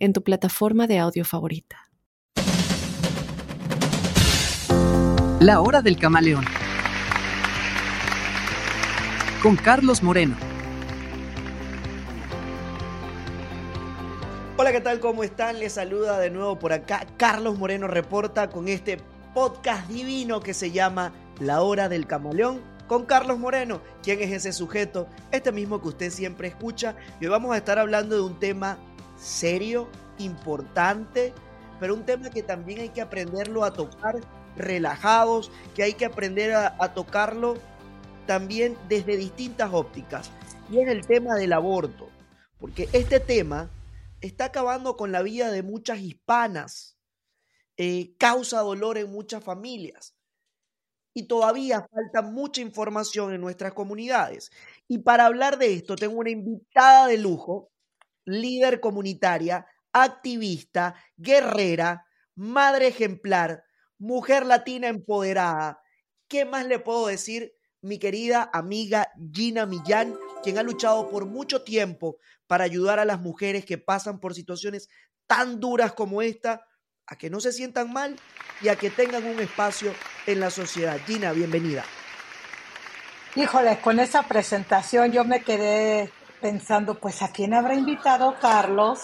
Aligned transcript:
en 0.00 0.14
tu 0.14 0.24
plataforma 0.24 0.86
de 0.86 0.98
audio 0.98 1.24
favorita. 1.24 1.90
La 5.40 5.60
hora 5.60 5.82
del 5.82 5.98
camaleón. 5.98 6.44
Con 9.42 9.56
Carlos 9.56 10.02
Moreno. 10.02 10.36
Hola, 14.56 14.72
¿qué 14.72 14.80
tal? 14.80 15.00
¿Cómo 15.00 15.22
están? 15.22 15.58
Les 15.58 15.74
saluda 15.74 16.18
de 16.18 16.30
nuevo 16.30 16.58
por 16.58 16.72
acá 16.72 17.06
Carlos 17.16 17.58
Moreno 17.58 17.86
Reporta 17.86 18.50
con 18.50 18.68
este 18.68 18.98
podcast 19.34 19.86
divino 19.88 20.40
que 20.40 20.54
se 20.54 20.70
llama 20.70 21.12
La 21.38 21.62
hora 21.62 21.88
del 21.88 22.06
camaleón 22.06 22.60
con 22.90 23.06
Carlos 23.06 23.38
Moreno. 23.38 23.80
¿Quién 24.02 24.20
es 24.20 24.32
ese 24.32 24.52
sujeto? 24.52 25.06
Este 25.30 25.52
mismo 25.52 25.80
que 25.80 25.86
usted 25.86 26.10
siempre 26.10 26.48
escucha. 26.48 26.96
Y 27.20 27.26
hoy 27.26 27.30
vamos 27.30 27.54
a 27.54 27.58
estar 27.58 27.78
hablando 27.78 28.16
de 28.16 28.22
un 28.22 28.40
tema 28.40 28.78
serio, 29.20 29.88
importante, 30.18 31.32
pero 31.78 31.94
un 31.94 32.04
tema 32.04 32.30
que 32.30 32.42
también 32.42 32.80
hay 32.80 32.88
que 32.88 33.02
aprenderlo 33.02 33.64
a 33.64 33.72
tocar 33.72 34.20
relajados, 34.56 35.50
que 35.74 35.82
hay 35.82 35.94
que 35.94 36.06
aprender 36.06 36.52
a, 36.52 36.94
tocarlo 36.94 37.56
también 38.26 38.76
desde 38.88 39.16
distintas 39.16 39.72
ópticas. 39.72 40.30
Y 40.70 40.80
es 40.80 40.88
el 40.88 41.06
tema 41.06 41.34
del 41.34 41.52
aborto, 41.52 42.08
porque 42.58 42.88
este 42.92 43.20
tema 43.20 43.70
está 44.20 44.46
acabando 44.46 44.96
con 44.96 45.12
la 45.12 45.22
vida 45.22 45.50
de 45.50 45.62
muchas 45.62 46.00
hispanas, 46.00 46.96
eh, 47.76 48.14
causa 48.18 48.60
dolor 48.60 48.98
en 48.98 49.10
muchas 49.10 49.42
familias. 49.42 50.14
Y 51.12 51.24
todavía 51.24 51.88
falta 51.92 52.22
mucha 52.22 52.60
información 52.60 53.34
en 53.34 53.40
nuestras 53.40 53.72
comunidades. 53.72 54.52
Y 54.86 54.98
para 54.98 55.26
hablar 55.26 55.58
de 55.58 55.74
esto, 55.74 55.96
tengo 55.96 56.18
una 56.18 56.30
invitada 56.30 57.08
de 57.08 57.18
lujo 57.18 57.70
líder 58.24 58.80
comunitaria, 58.80 59.66
activista, 59.92 60.94
guerrera, 61.16 62.06
madre 62.34 62.88
ejemplar, 62.88 63.64
mujer 63.98 64.46
latina 64.46 64.88
empoderada. 64.88 65.82
¿Qué 66.28 66.44
más 66.44 66.66
le 66.66 66.78
puedo 66.78 67.06
decir? 67.06 67.54
Mi 67.82 67.98
querida 67.98 68.50
amiga 68.52 69.10
Gina 69.32 69.66
Millán, 69.66 70.16
quien 70.42 70.58
ha 70.58 70.62
luchado 70.62 71.08
por 71.08 71.26
mucho 71.26 71.62
tiempo 71.62 72.18
para 72.46 72.64
ayudar 72.64 72.98
a 72.98 73.04
las 73.04 73.20
mujeres 73.20 73.64
que 73.64 73.78
pasan 73.78 74.20
por 74.20 74.34
situaciones 74.34 74.88
tan 75.26 75.60
duras 75.60 75.92
como 75.92 76.22
esta, 76.22 76.66
a 77.06 77.16
que 77.16 77.30
no 77.30 77.40
se 77.40 77.52
sientan 77.52 77.92
mal 77.92 78.16
y 78.60 78.68
a 78.68 78.76
que 78.76 78.90
tengan 78.90 79.24
un 79.24 79.40
espacio 79.40 79.94
en 80.26 80.40
la 80.40 80.50
sociedad. 80.50 80.98
Gina, 81.06 81.32
bienvenida. 81.32 81.84
Híjole, 83.36 83.80
con 83.80 84.00
esa 84.00 84.24
presentación 84.24 85.12
yo 85.12 85.24
me 85.24 85.42
quedé 85.42 86.10
pensando, 86.40 86.94
pues, 86.94 87.22
¿a 87.22 87.28
quién 87.28 87.54
habrá 87.54 87.74
invitado 87.74 88.34
Carlos? 88.40 89.00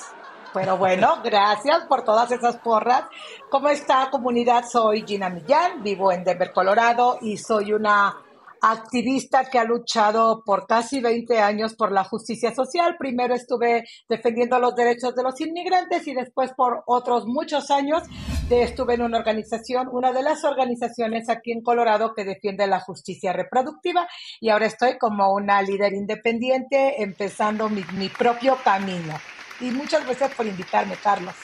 Pero 0.52 0.76
bueno, 0.78 1.20
gracias 1.24 1.84
por 1.86 2.02
todas 2.02 2.30
esas 2.32 2.56
porras. 2.56 3.04
¿Cómo 3.50 3.68
está 3.68 4.08
comunidad? 4.10 4.64
Soy 4.66 5.04
Gina 5.06 5.28
Millán, 5.28 5.82
vivo 5.82 6.12
en 6.12 6.24
Denver, 6.24 6.52
Colorado 6.52 7.18
y 7.20 7.36
soy 7.36 7.72
una 7.72 8.16
activista 8.60 9.44
que 9.44 9.58
ha 9.58 9.64
luchado 9.64 10.42
por 10.44 10.66
casi 10.66 11.00
20 11.00 11.38
años 11.40 11.74
por 11.74 11.92
la 11.92 12.04
justicia 12.04 12.54
social. 12.54 12.96
Primero 12.98 13.34
estuve 13.34 13.84
defendiendo 14.08 14.58
los 14.58 14.74
derechos 14.74 15.14
de 15.14 15.22
los 15.22 15.40
inmigrantes 15.40 16.06
y 16.06 16.14
después 16.14 16.52
por 16.56 16.82
otros 16.86 17.26
muchos 17.26 17.70
años 17.70 18.02
estuve 18.48 18.94
en 18.94 19.02
una 19.02 19.18
organización, 19.18 19.88
una 19.90 20.12
de 20.12 20.22
las 20.22 20.44
organizaciones 20.44 21.28
aquí 21.28 21.50
en 21.50 21.62
Colorado 21.62 22.14
que 22.14 22.24
defiende 22.24 22.66
la 22.68 22.78
justicia 22.78 23.32
reproductiva 23.32 24.06
y 24.40 24.50
ahora 24.50 24.66
estoy 24.66 24.98
como 24.98 25.32
una 25.34 25.60
líder 25.62 25.92
independiente 25.94 27.02
empezando 27.02 27.68
mi, 27.68 28.08
propio 28.08 28.56
camino. 28.62 29.18
Y 29.60 29.70
muchas 29.70 30.04
gracias 30.04 30.32
por 30.34 30.46
invitarme, 30.46 30.94
Carlos. 31.02 31.34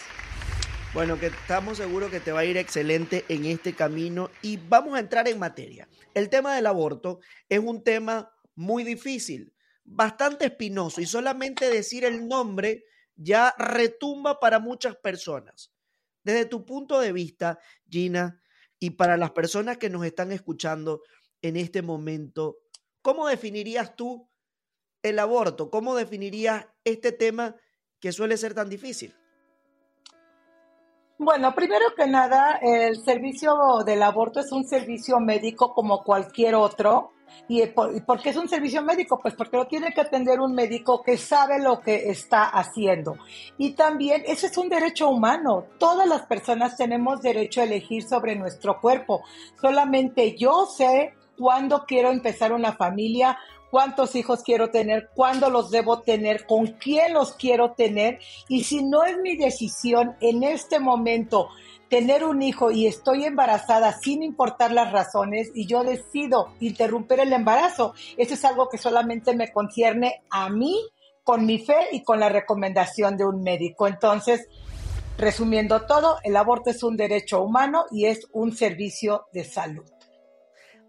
Bueno, 0.94 1.18
que 1.18 1.26
estamos 1.26 1.78
seguros 1.78 2.10
que 2.10 2.20
te 2.20 2.30
va 2.30 2.40
a 2.40 2.44
ir 2.44 2.56
excelente 2.56 3.24
en 3.28 3.46
este 3.46 3.72
camino 3.72 4.30
y 4.40 4.58
vamos 4.58 4.94
a 4.94 5.00
entrar 5.00 5.26
en 5.26 5.38
materia. 5.38 5.88
El 6.14 6.28
tema 6.28 6.54
del 6.54 6.66
aborto 6.66 7.18
es 7.48 7.58
un 7.58 7.82
tema 7.82 8.30
muy 8.54 8.84
difícil, 8.84 9.52
bastante 9.84 10.44
espinoso 10.44 11.00
y 11.00 11.06
solamente 11.06 11.68
decir 11.68 12.04
el 12.04 12.28
nombre 12.28 12.84
ya 13.16 13.54
retumba 13.58 14.38
para 14.38 14.60
muchas 14.60 14.94
personas. 14.96 15.71
Desde 16.24 16.46
tu 16.46 16.64
punto 16.64 17.00
de 17.00 17.12
vista, 17.12 17.58
Gina, 17.88 18.40
y 18.78 18.90
para 18.90 19.16
las 19.16 19.30
personas 19.32 19.78
que 19.78 19.90
nos 19.90 20.04
están 20.04 20.32
escuchando 20.32 21.02
en 21.40 21.56
este 21.56 21.82
momento, 21.82 22.58
¿cómo 23.00 23.28
definirías 23.28 23.96
tú 23.96 24.28
el 25.02 25.18
aborto? 25.18 25.70
¿Cómo 25.70 25.94
definirías 25.96 26.66
este 26.84 27.12
tema 27.12 27.56
que 28.00 28.12
suele 28.12 28.36
ser 28.36 28.54
tan 28.54 28.68
difícil? 28.68 29.14
Bueno, 31.22 31.54
primero 31.54 31.94
que 31.96 32.08
nada, 32.08 32.58
el 32.60 32.96
servicio 32.96 33.54
del 33.86 34.02
aborto 34.02 34.40
es 34.40 34.50
un 34.50 34.66
servicio 34.66 35.20
médico 35.20 35.72
como 35.72 36.02
cualquier 36.02 36.56
otro. 36.56 37.12
¿Y 37.46 37.64
por, 37.66 38.20
qué 38.20 38.30
es 38.30 38.36
un 38.36 38.48
servicio 38.48 38.82
médico? 38.82 39.20
Pues 39.20 39.34
porque 39.34 39.56
lo 39.56 39.68
tiene 39.68 39.92
que 39.94 40.00
atender 40.00 40.40
un 40.40 40.52
médico 40.52 41.00
que 41.00 41.16
sabe 41.16 41.60
lo 41.60 41.80
que 41.80 42.10
está 42.10 42.46
haciendo. 42.46 43.18
Y 43.56 43.74
también 43.74 44.24
ese 44.26 44.48
es 44.48 44.58
un 44.58 44.68
derecho 44.68 45.08
humano. 45.10 45.66
Todas 45.78 46.08
las 46.08 46.22
personas 46.22 46.76
tenemos 46.76 47.22
derecho 47.22 47.60
a 47.60 47.64
elegir 47.64 48.02
sobre 48.02 48.34
nuestro 48.34 48.80
cuerpo. 48.80 49.22
Solamente 49.60 50.36
yo 50.36 50.66
sé 50.66 51.14
cuándo 51.38 51.84
quiero 51.86 52.10
empezar 52.10 52.52
una 52.52 52.72
familia, 52.72 53.38
cuántos 53.72 54.14
hijos 54.16 54.42
quiero 54.42 54.68
tener, 54.68 55.08
cuándo 55.14 55.48
los 55.48 55.70
debo 55.70 56.02
tener, 56.02 56.44
con 56.44 56.66
quién 56.66 57.14
los 57.14 57.32
quiero 57.32 57.72
tener. 57.72 58.18
Y 58.46 58.64
si 58.64 58.84
no 58.84 59.02
es 59.02 59.16
mi 59.16 59.34
decisión 59.34 60.14
en 60.20 60.42
este 60.42 60.78
momento 60.78 61.48
tener 61.88 62.22
un 62.22 62.42
hijo 62.42 62.70
y 62.70 62.86
estoy 62.86 63.24
embarazada 63.24 63.98
sin 63.98 64.22
importar 64.22 64.72
las 64.72 64.92
razones 64.92 65.50
y 65.54 65.66
yo 65.66 65.84
decido 65.84 66.52
interrumpir 66.60 67.20
el 67.20 67.32
embarazo, 67.32 67.94
eso 68.18 68.34
es 68.34 68.44
algo 68.44 68.68
que 68.68 68.76
solamente 68.76 69.34
me 69.34 69.50
concierne 69.50 70.20
a 70.28 70.50
mí 70.50 70.78
con 71.24 71.46
mi 71.46 71.58
fe 71.58 71.78
y 71.92 72.02
con 72.02 72.20
la 72.20 72.28
recomendación 72.28 73.16
de 73.16 73.24
un 73.24 73.42
médico. 73.42 73.86
Entonces, 73.86 74.48
resumiendo 75.16 75.86
todo, 75.86 76.18
el 76.24 76.36
aborto 76.36 76.68
es 76.68 76.82
un 76.82 76.98
derecho 76.98 77.40
humano 77.40 77.86
y 77.90 78.04
es 78.04 78.26
un 78.32 78.54
servicio 78.54 79.28
de 79.32 79.44
salud. 79.44 79.84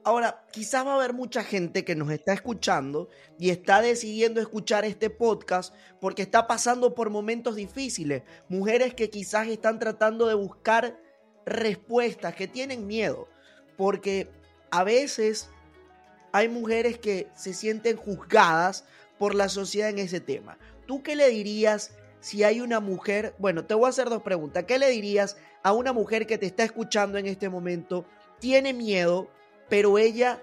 Ahora, 0.05 0.45
quizás 0.51 0.85
va 0.85 0.91
a 0.91 0.95
haber 0.95 1.13
mucha 1.13 1.43
gente 1.43 1.85
que 1.85 1.95
nos 1.95 2.11
está 2.11 2.33
escuchando 2.33 3.07
y 3.39 3.51
está 3.51 3.81
decidiendo 3.81 4.41
escuchar 4.41 4.83
este 4.83 5.09
podcast 5.09 5.73
porque 6.01 6.23
está 6.23 6.45
pasando 6.45 6.93
por 6.93 7.09
momentos 7.09 7.55
difíciles. 7.55 8.23
Mujeres 8.49 8.93
que 8.93 9.09
quizás 9.09 9.47
están 9.47 9.79
tratando 9.79 10.27
de 10.27 10.33
buscar 10.33 10.99
respuestas, 11.45 12.35
que 12.35 12.47
tienen 12.47 12.85
miedo. 12.85 13.29
Porque 13.77 14.29
a 14.71 14.83
veces 14.83 15.49
hay 16.33 16.49
mujeres 16.49 16.97
que 16.97 17.29
se 17.33 17.53
sienten 17.53 17.95
juzgadas 17.95 18.83
por 19.17 19.35
la 19.35 19.47
sociedad 19.47 19.89
en 19.89 19.99
ese 19.99 20.19
tema. 20.19 20.57
¿Tú 20.85 21.01
qué 21.01 21.15
le 21.15 21.29
dirías 21.29 21.91
si 22.19 22.43
hay 22.43 22.59
una 22.59 22.81
mujer? 22.81 23.35
Bueno, 23.39 23.65
te 23.65 23.73
voy 23.73 23.85
a 23.85 23.89
hacer 23.89 24.09
dos 24.09 24.21
preguntas. 24.21 24.65
¿Qué 24.65 24.79
le 24.79 24.89
dirías 24.89 25.37
a 25.63 25.71
una 25.71 25.93
mujer 25.93 26.27
que 26.27 26.37
te 26.37 26.45
está 26.45 26.65
escuchando 26.65 27.17
en 27.17 27.25
este 27.25 27.47
momento? 27.47 28.05
Tiene 28.39 28.73
miedo 28.73 29.29
pero 29.69 29.97
ella 29.97 30.39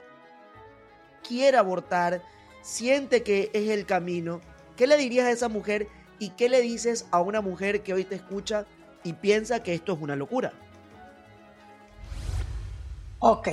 quiere 1.26 1.56
abortar, 1.56 2.22
siente 2.62 3.22
que 3.22 3.50
es 3.52 3.68
el 3.70 3.86
camino. 3.86 4.40
¿Qué 4.76 4.86
le 4.86 4.96
dirías 4.96 5.26
a 5.26 5.30
esa 5.30 5.48
mujer 5.48 5.88
y 6.18 6.30
qué 6.30 6.48
le 6.48 6.60
dices 6.60 7.06
a 7.10 7.20
una 7.20 7.40
mujer 7.40 7.82
que 7.82 7.94
hoy 7.94 8.04
te 8.04 8.16
escucha 8.16 8.66
y 9.04 9.12
piensa 9.14 9.62
que 9.62 9.74
esto 9.74 9.92
es 9.92 10.00
una 10.00 10.16
locura? 10.16 10.52
Ok, 13.18 13.48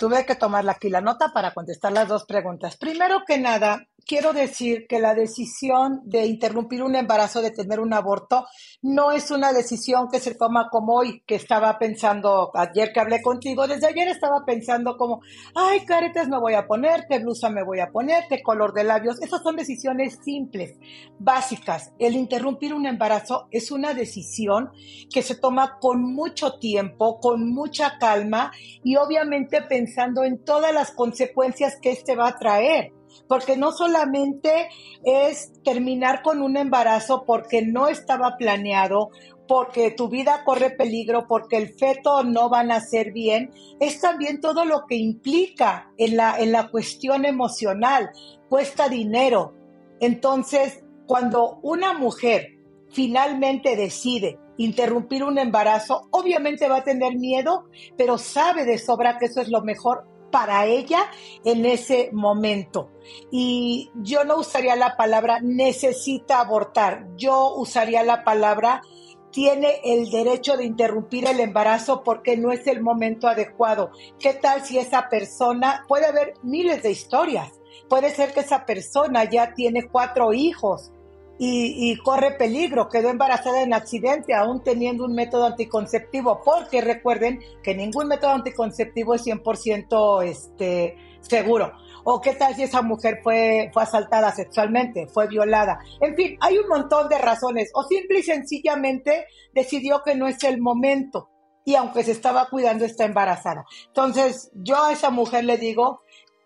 tuve 0.00 0.24
que 0.24 0.34
tomar 0.34 0.68
aquí 0.70 0.88
la 0.88 1.02
nota 1.02 1.30
para 1.30 1.52
contestar 1.52 1.92
las 1.92 2.08
dos 2.08 2.24
preguntas. 2.24 2.78
Primero 2.78 3.22
que 3.26 3.36
nada, 3.36 3.86
quiero 4.06 4.32
decir 4.32 4.86
que 4.88 4.98
la 4.98 5.14
decisión 5.14 6.00
de 6.04 6.24
interrumpir 6.24 6.82
un 6.82 6.96
embarazo, 6.96 7.42
de 7.42 7.50
tener 7.50 7.80
un 7.80 7.92
aborto, 7.92 8.46
no 8.80 9.12
es 9.12 9.30
una 9.30 9.52
decisión 9.52 10.08
que 10.10 10.18
se 10.18 10.34
toma 10.34 10.68
como 10.70 10.94
hoy, 10.94 11.22
que 11.26 11.34
estaba 11.34 11.78
pensando 11.78 12.50
ayer 12.54 12.92
que 12.94 13.00
hablé 13.00 13.20
contigo, 13.20 13.68
desde 13.68 13.88
ayer 13.88 14.08
estaba 14.08 14.42
pensando 14.46 14.96
como, 14.96 15.20
ay, 15.54 15.84
caretas 15.84 16.28
me 16.28 16.40
voy 16.40 16.54
a 16.54 16.66
poner, 16.66 17.04
qué 17.06 17.18
blusa 17.18 17.50
me 17.50 17.62
voy 17.62 17.80
a 17.80 17.90
poner, 17.90 18.24
qué 18.26 18.42
color 18.42 18.72
de 18.72 18.84
labios. 18.84 19.20
Esas 19.20 19.42
son 19.42 19.56
decisiones 19.56 20.18
simples, 20.24 20.78
básicas. 21.18 21.92
El 21.98 22.14
interrumpir 22.14 22.72
un 22.72 22.86
embarazo 22.86 23.48
es 23.50 23.70
una 23.70 23.92
decisión 23.92 24.70
que 25.12 25.22
se 25.22 25.34
toma 25.34 25.78
con 25.78 26.02
mucho 26.02 26.58
tiempo, 26.58 27.20
con 27.20 27.52
mucha 27.52 27.98
calma 27.98 28.50
y 28.82 28.96
obviamente 28.96 29.60
pensando 29.60 29.89
en 30.24 30.44
todas 30.44 30.74
las 30.74 30.92
consecuencias 30.92 31.76
que 31.80 31.90
este 31.92 32.16
va 32.16 32.28
a 32.28 32.38
traer 32.38 32.92
porque 33.28 33.56
no 33.56 33.72
solamente 33.72 34.68
es 35.04 35.52
terminar 35.62 36.22
con 36.22 36.42
un 36.42 36.56
embarazo 36.56 37.24
porque 37.26 37.62
no 37.62 37.88
estaba 37.88 38.36
planeado, 38.36 39.10
porque 39.48 39.90
tu 39.90 40.08
vida 40.08 40.42
corre 40.44 40.70
peligro, 40.70 41.26
porque 41.26 41.56
el 41.56 41.74
feto 41.74 42.22
no 42.24 42.48
va 42.50 42.60
a 42.60 42.64
nacer 42.64 43.12
bien, 43.12 43.50
es 43.80 44.00
también 44.00 44.40
todo 44.40 44.64
lo 44.64 44.86
que 44.86 44.96
implica 44.96 45.92
en 45.96 46.16
la, 46.16 46.38
en 46.38 46.52
la 46.52 46.70
cuestión 46.70 47.24
emocional, 47.24 48.10
cuesta 48.48 48.88
dinero. 48.88 49.54
Entonces, 50.00 50.84
cuando 51.06 51.58
una 51.62 51.92
mujer 51.92 52.58
finalmente 52.90 53.76
decide 53.76 54.38
interrumpir 54.60 55.24
un 55.24 55.38
embarazo, 55.38 56.06
obviamente 56.10 56.68
va 56.68 56.78
a 56.78 56.84
tener 56.84 57.16
miedo, 57.16 57.64
pero 57.96 58.18
sabe 58.18 58.66
de 58.66 58.76
sobra 58.76 59.16
que 59.16 59.24
eso 59.26 59.40
es 59.40 59.48
lo 59.48 59.62
mejor 59.62 60.06
para 60.30 60.66
ella 60.66 61.10
en 61.44 61.64
ese 61.64 62.10
momento. 62.12 62.90
Y 63.30 63.90
yo 63.94 64.24
no 64.24 64.36
usaría 64.36 64.76
la 64.76 64.98
palabra 64.98 65.40
necesita 65.40 66.40
abortar, 66.40 67.06
yo 67.16 67.54
usaría 67.56 68.02
la 68.02 68.22
palabra 68.22 68.82
tiene 69.30 69.80
el 69.84 70.10
derecho 70.10 70.56
de 70.56 70.64
interrumpir 70.64 71.26
el 71.26 71.40
embarazo 71.40 72.02
porque 72.02 72.36
no 72.36 72.52
es 72.52 72.66
el 72.66 72.82
momento 72.82 73.28
adecuado. 73.28 73.92
¿Qué 74.18 74.34
tal 74.34 74.64
si 74.64 74.78
esa 74.78 75.08
persona, 75.08 75.84
puede 75.88 76.06
haber 76.06 76.34
miles 76.42 76.82
de 76.82 76.90
historias, 76.90 77.48
puede 77.88 78.10
ser 78.10 78.34
que 78.34 78.40
esa 78.40 78.66
persona 78.66 79.24
ya 79.24 79.54
tiene 79.54 79.88
cuatro 79.88 80.34
hijos, 80.34 80.92
y, 81.42 81.96
corre 82.02 82.32
peligro, 82.32 82.90
quedó 82.90 83.08
embarazada 83.08 83.62
en 83.62 83.72
accidente, 83.72 84.34
aún 84.34 84.62
teniendo 84.62 85.06
un 85.06 85.14
método 85.14 85.46
anticonceptivo, 85.46 86.42
porque 86.44 86.82
recuerden 86.82 87.40
que 87.62 87.74
ningún 87.74 88.08
método 88.08 88.32
anticonceptivo 88.32 89.14
es 89.14 89.24
100% 89.24 90.22
este, 90.22 90.98
seguro. 91.22 91.72
O 92.04 92.20
qué 92.20 92.34
tal 92.34 92.54
si 92.54 92.64
esa 92.64 92.82
mujer 92.82 93.20
fue, 93.22 93.70
fue 93.72 93.82
asaltada 93.82 94.32
sexualmente, 94.32 95.06
fue 95.06 95.28
violada. 95.28 95.78
En 96.02 96.14
fin, 96.14 96.36
hay 96.40 96.58
un 96.58 96.68
montón 96.68 97.08
de 97.08 97.16
razones. 97.16 97.70
O 97.72 97.84
simple 97.84 98.18
y 98.18 98.22
sencillamente 98.22 99.24
decidió 99.54 100.02
que 100.04 100.14
no 100.14 100.28
es 100.28 100.44
el 100.44 100.60
momento. 100.60 101.30
Y 101.64 101.74
aunque 101.74 102.04
se 102.04 102.12
estaba 102.12 102.50
cuidando, 102.50 102.84
está 102.84 103.06
embarazada. 103.06 103.64
Entonces, 103.86 104.50
yo 104.52 104.84
a 104.84 104.92
esa 104.92 105.08
mujer 105.08 105.44
le 105.44 105.56
digo 105.56 106.02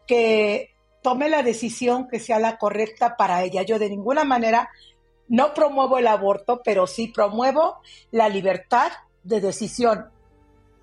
que 0.07 0.74
tome 1.05 1.29
la 1.29 1.43
decisión 1.43 2.09
que 2.09 2.19
sea 2.19 2.39
la 2.39 2.57
correcta 2.57 3.15
para 3.15 3.43
ella. 3.43 3.61
Yo 3.61 3.79
de 3.79 3.91
ninguna 3.91 4.25
manera 4.25 4.71
no 5.29 5.53
promuevo 5.53 5.99
el 5.99 6.07
aborto, 6.07 6.63
pero 6.65 6.87
sí 6.87 7.09
promuevo 7.09 7.77
la 8.11 8.31
libertad 8.31 8.91
de 9.23 9.43
decisión. 9.43 10.07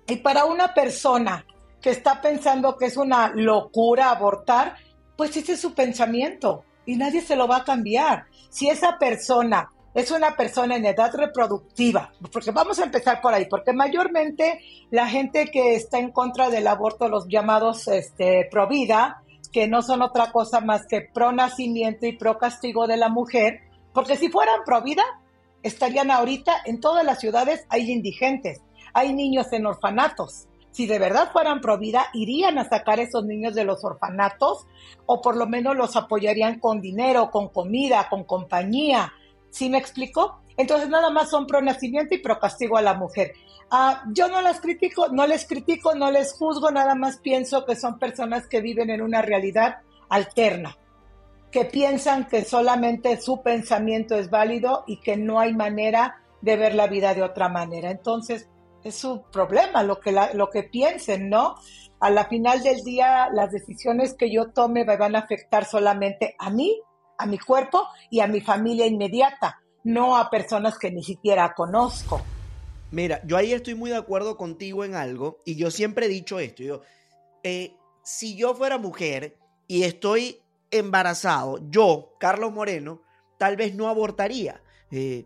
Y 0.06 0.18
para 0.18 0.44
una 0.44 0.74
persona 0.74 1.44
que 1.80 1.90
está 1.90 2.20
pensando 2.20 2.76
que 2.76 2.86
es 2.86 2.96
una 2.96 3.32
locura 3.34 4.12
abortar, 4.12 4.76
pues 5.16 5.36
ese 5.36 5.54
es 5.54 5.60
su 5.60 5.74
pensamiento 5.74 6.64
y 6.86 6.94
nadie 6.94 7.20
se 7.20 7.34
lo 7.34 7.48
va 7.48 7.56
a 7.56 7.64
cambiar. 7.64 8.26
Si 8.48 8.68
esa 8.68 8.98
persona 8.98 9.72
es 9.92 10.12
una 10.12 10.36
persona 10.36 10.76
en 10.76 10.86
edad 10.86 11.12
reproductiva, 11.12 12.12
porque 12.32 12.52
vamos 12.52 12.78
a 12.78 12.84
empezar 12.84 13.20
por 13.20 13.34
ahí, 13.34 13.46
porque 13.46 13.72
mayormente 13.72 14.60
la 14.92 15.08
gente 15.08 15.50
que 15.50 15.74
está 15.74 15.98
en 15.98 16.12
contra 16.12 16.48
del 16.48 16.68
aborto, 16.68 17.08
los 17.08 17.26
llamados 17.26 17.88
este, 17.88 18.46
pro 18.52 18.68
que 19.52 19.68
no 19.68 19.82
son 19.82 20.02
otra 20.02 20.32
cosa 20.32 20.60
más 20.60 20.86
que 20.86 21.02
pro 21.02 21.30
nacimiento 21.32 22.06
y 22.06 22.16
pro 22.16 22.38
castigo 22.38 22.86
de 22.86 22.96
la 22.96 23.08
mujer, 23.08 23.60
porque 23.92 24.16
si 24.16 24.30
fueran 24.30 24.64
pro 24.64 24.82
vida, 24.82 25.04
estarían 25.62 26.10
ahorita 26.10 26.52
en 26.64 26.80
todas 26.80 27.04
las 27.04 27.20
ciudades 27.20 27.66
hay 27.68 27.90
indigentes, 27.90 28.60
hay 28.94 29.12
niños 29.12 29.52
en 29.52 29.66
orfanatos. 29.66 30.48
Si 30.70 30.86
de 30.86 30.98
verdad 30.98 31.30
fueran 31.32 31.60
pro 31.60 31.78
vida, 31.78 32.06
irían 32.14 32.58
a 32.58 32.66
sacar 32.66 32.98
esos 32.98 33.24
niños 33.26 33.54
de 33.54 33.64
los 33.64 33.84
orfanatos 33.84 34.66
o 35.04 35.20
por 35.20 35.36
lo 35.36 35.46
menos 35.46 35.76
los 35.76 35.96
apoyarían 35.96 36.58
con 36.58 36.80
dinero, 36.80 37.30
con 37.30 37.48
comida, 37.50 38.08
con 38.08 38.24
compañía. 38.24 39.12
¿Sí 39.50 39.68
me 39.68 39.76
explico? 39.76 40.40
Entonces 40.56 40.88
nada 40.88 41.10
más 41.10 41.28
son 41.28 41.46
pro 41.46 41.60
nacimiento 41.60 42.14
y 42.14 42.22
pro 42.22 42.38
castigo 42.38 42.78
a 42.78 42.82
la 42.82 42.94
mujer. 42.94 43.32
Ah, 43.74 44.04
yo 44.12 44.28
no 44.28 44.42
las 44.42 44.60
critico, 44.60 45.08
no 45.08 45.26
les 45.26 45.46
critico, 45.46 45.94
no 45.94 46.10
les 46.10 46.34
juzgo, 46.34 46.70
nada 46.70 46.94
más 46.94 47.16
pienso 47.20 47.64
que 47.64 47.74
son 47.74 47.98
personas 47.98 48.46
que 48.46 48.60
viven 48.60 48.90
en 48.90 49.00
una 49.00 49.22
realidad 49.22 49.78
alterna, 50.10 50.76
que 51.50 51.64
piensan 51.64 52.28
que 52.28 52.44
solamente 52.44 53.18
su 53.18 53.40
pensamiento 53.40 54.14
es 54.14 54.28
válido 54.28 54.84
y 54.86 55.00
que 55.00 55.16
no 55.16 55.40
hay 55.40 55.54
manera 55.54 56.20
de 56.42 56.58
ver 56.58 56.74
la 56.74 56.86
vida 56.86 57.14
de 57.14 57.22
otra 57.22 57.48
manera. 57.48 57.90
Entonces, 57.90 58.46
es 58.84 58.94
su 58.94 59.22
problema 59.32 59.82
lo 59.82 60.00
que, 60.00 60.14
lo 60.34 60.50
que 60.50 60.64
piensen, 60.64 61.30
¿no? 61.30 61.54
A 61.98 62.10
la 62.10 62.26
final 62.26 62.62
del 62.62 62.82
día, 62.82 63.30
las 63.32 63.52
decisiones 63.52 64.12
que 64.12 64.30
yo 64.30 64.50
tome 64.50 64.84
me 64.84 64.98
van 64.98 65.16
a 65.16 65.20
afectar 65.20 65.64
solamente 65.64 66.36
a 66.38 66.50
mí, 66.50 66.78
a 67.16 67.24
mi 67.24 67.38
cuerpo 67.38 67.86
y 68.10 68.20
a 68.20 68.26
mi 68.26 68.42
familia 68.42 68.84
inmediata, 68.84 69.62
no 69.84 70.18
a 70.18 70.28
personas 70.28 70.78
que 70.78 70.90
ni 70.90 71.02
siquiera 71.02 71.54
conozco. 71.54 72.20
Mira, 72.92 73.22
yo 73.24 73.38
ahí 73.38 73.54
estoy 73.54 73.74
muy 73.74 73.88
de 73.88 73.96
acuerdo 73.96 74.36
contigo 74.36 74.84
en 74.84 74.94
algo 74.94 75.40
y 75.46 75.56
yo 75.56 75.70
siempre 75.70 76.06
he 76.06 76.08
dicho 76.10 76.38
esto. 76.38 76.62
Yo, 76.62 76.82
eh, 77.42 77.74
si 78.04 78.36
yo 78.36 78.54
fuera 78.54 78.76
mujer 78.76 79.38
y 79.66 79.84
estoy 79.84 80.42
embarazado, 80.70 81.58
yo, 81.70 82.14
Carlos 82.20 82.52
Moreno, 82.52 83.00
tal 83.38 83.56
vez 83.56 83.74
no 83.74 83.88
abortaría. 83.88 84.62
Eh, 84.90 85.24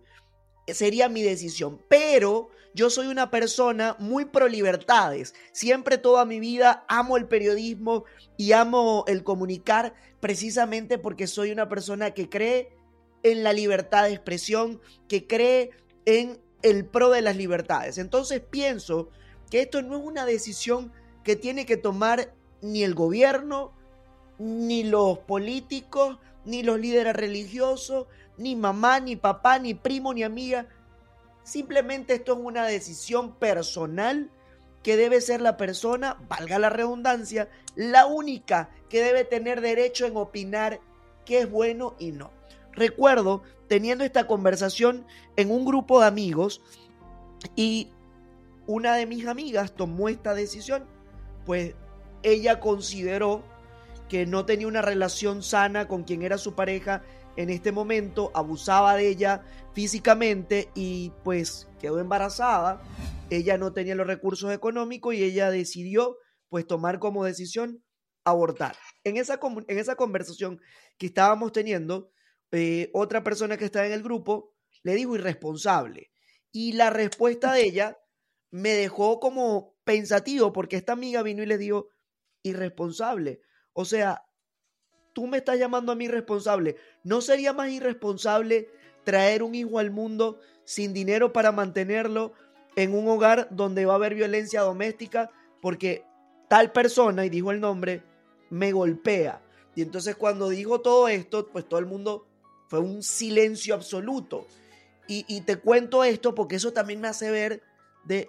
sería 0.69 1.09
mi 1.09 1.23
decisión. 1.23 1.83
Pero 1.89 2.51
yo 2.73 2.89
soy 2.89 3.09
una 3.09 3.33
persona 3.33 3.97
muy 3.99 4.27
pro 4.27 4.47
libertades. 4.47 5.35
Siempre 5.51 5.99
toda 5.99 6.25
mi 6.25 6.39
vida 6.39 6.85
amo 6.89 7.17
el 7.17 7.27
periodismo 7.27 8.05
y 8.37 8.53
amo 8.53 9.05
el 9.09 9.25
comunicar 9.25 9.93
precisamente 10.21 10.99
porque 10.99 11.27
soy 11.27 11.51
una 11.51 11.69
persona 11.69 12.13
que 12.13 12.29
cree 12.29 12.77
en 13.25 13.43
la 13.43 13.53
libertad 13.53 14.05
de 14.05 14.13
expresión, 14.13 14.81
que 15.09 15.27
cree 15.27 15.71
en 16.05 16.46
el 16.63 16.85
pro 16.85 17.11
de 17.11 17.23
las 17.23 17.37
libertades. 17.37 17.99
Entonces 17.99 18.41
pienso 18.41 19.09
que 19.51 19.63
esto 19.63 19.83
no 19.83 19.97
es 19.97 20.05
una 20.05 20.25
decisión 20.27 20.93
que 21.23 21.37
tiene 21.37 21.67
que 21.67 21.77
tomar 21.77 22.33
ni 22.63 22.83
el 22.83 22.95
gobierno, 22.95 23.73
ni 24.39 24.85
los 24.85 25.19
políticos, 25.19 26.19
ni 26.45 26.63
los 26.63 26.79
líderes 26.79 27.15
religiosos, 27.15 28.07
ni 28.37 28.57
mamá, 28.57 29.01
ni 29.01 29.17
papá, 29.17 29.59
ni 29.59 29.75
primo, 29.75 30.15
ni 30.15 30.23
amiga. 30.23 30.67
Simplemente 31.43 32.15
esto 32.15 32.33
es 32.35 32.39
una 32.41 32.67
decisión 32.67 33.35
personal 33.35 34.31
que 34.83 34.97
debe 34.97 35.21
ser 35.21 35.41
la 35.41 35.57
persona, 35.57 36.17
valga 36.29 36.59
la 36.59 36.71
redundancia, 36.71 37.49
la 37.75 38.07
única 38.07 38.71
que 38.89 39.03
debe 39.03 39.25
tener 39.25 39.61
derecho 39.61 40.07
en 40.07 40.17
opinar 40.17 40.81
qué 41.25 41.41
es 41.41 41.51
bueno 41.51 41.97
y 41.99 42.13
no. 42.13 42.31
Recuerdo 42.77 43.43
teniendo 43.69 44.05
esta 44.05 44.27
conversación 44.27 45.07
en 45.37 45.51
un 45.51 45.65
grupo 45.65 46.01
de 46.01 46.07
amigos 46.07 46.63
y 47.57 47.91
una 48.67 48.95
de 48.97 49.07
mis 49.07 49.27
amigas 49.27 49.75
tomó 49.75 50.09
esta 50.09 50.35
decisión, 50.35 50.85
pues 51.45 51.75
ella 52.23 52.61
consideró 52.61 53.43
que 54.09 54.27
no 54.27 54.45
tenía 54.45 54.69
una 54.69 54.83
relación 54.83 55.43
sana 55.43 55.89
con 55.89 56.05
quien 56.05 56.23
era 56.23 56.39
su 56.39 56.55
pareja 56.55 57.03
en 57.37 57.51
este 57.51 57.73
momento, 57.73 58.31
abusaba 58.35 58.95
de 58.97 59.09
ella 59.09 59.43
físicamente 59.73 60.71
y 60.75 61.13
pues 61.23 61.69
quedó 61.81 62.01
embarazada. 62.01 62.83
Ella 63.31 63.59
no 63.59 63.73
tenía 63.73 63.95
los 63.95 64.07
recursos 64.07 64.53
económicos 64.53 65.15
y 65.15 65.23
ella 65.23 65.51
decidió 65.51 66.17
pues 66.49 66.67
tomar 66.67 66.99
como 66.99 67.25
decisión 67.25 67.83
abortar. 68.25 68.77
En 69.05 69.17
esa, 69.17 69.39
en 69.69 69.79
esa 69.79 69.97
conversación 69.97 70.61
que 70.99 71.07
estábamos 71.07 71.53
teniendo, 71.53 72.11
eh, 72.53 72.91
otra 72.93 73.23
persona 73.23 73.57
que 73.57 73.65
estaba 73.65 73.87
en 73.87 73.93
el 73.93 74.03
grupo 74.03 74.55
le 74.83 74.95
dijo 74.95 75.15
irresponsable. 75.15 76.11
Y 76.53 76.73
la 76.73 76.91
respuesta 76.91 77.53
de 77.53 77.65
ella 77.65 77.99
me 78.51 78.71
dejó 78.71 79.21
como 79.21 79.75
pensativo 79.85 80.53
porque 80.53 80.77
esta 80.77 80.93
amiga 80.93 81.23
vino 81.23 81.43
y 81.43 81.47
le 81.47 81.59
dijo 81.59 81.89
irresponsable. 82.43 83.41
O 83.73 83.85
sea, 83.85 84.25
tú 85.13 85.27
me 85.27 85.39
estás 85.39 85.59
llamando 85.59 85.93
a 85.93 85.97
mí 85.97 86.07
irresponsable. 86.07 86.77
¿No 87.03 87.21
sería 87.21 87.53
más 87.53 87.71
irresponsable 87.71 88.71
traer 89.05 89.43
un 89.43 89.55
hijo 89.55 89.79
al 89.79 89.91
mundo 89.91 90.41
sin 90.65 90.93
dinero 90.93 91.33
para 91.33 91.53
mantenerlo 91.53 92.33
en 92.77 92.95
un 92.95 93.09
hogar 93.09 93.49
donde 93.51 93.87
va 93.87 93.95
a 93.95 93.97
haber 93.97 94.15
violencia 94.15 94.61
doméstica 94.61 95.31
porque 95.63 96.05
tal 96.49 96.73
persona, 96.73 97.25
y 97.25 97.31
dijo 97.31 97.51
el 97.51 97.61
nombre, 97.61 98.03
me 98.51 98.73
golpea, 98.73 99.43
Y 99.75 99.83
entonces 99.83 100.17
cuando 100.17 100.49
dijo 100.49 100.81
todo 100.81 101.09
esto, 101.09 101.49
pues 101.49 101.69
todo 101.69 101.81
el 101.81 101.87
mundo 101.87 102.27
fue 102.69 102.81
un 102.81 103.03
silencio 103.03 103.75
absoluto. 103.75 104.47
Y, 105.09 105.41
te 105.43 105.57
cuento 105.57 106.03
esto 106.03 106.35
porque 106.35 106.57
eso 106.57 106.73
también 106.73 107.01
me 107.01 107.07
hace 107.07 107.31
ver 107.31 107.63
de, 108.05 108.29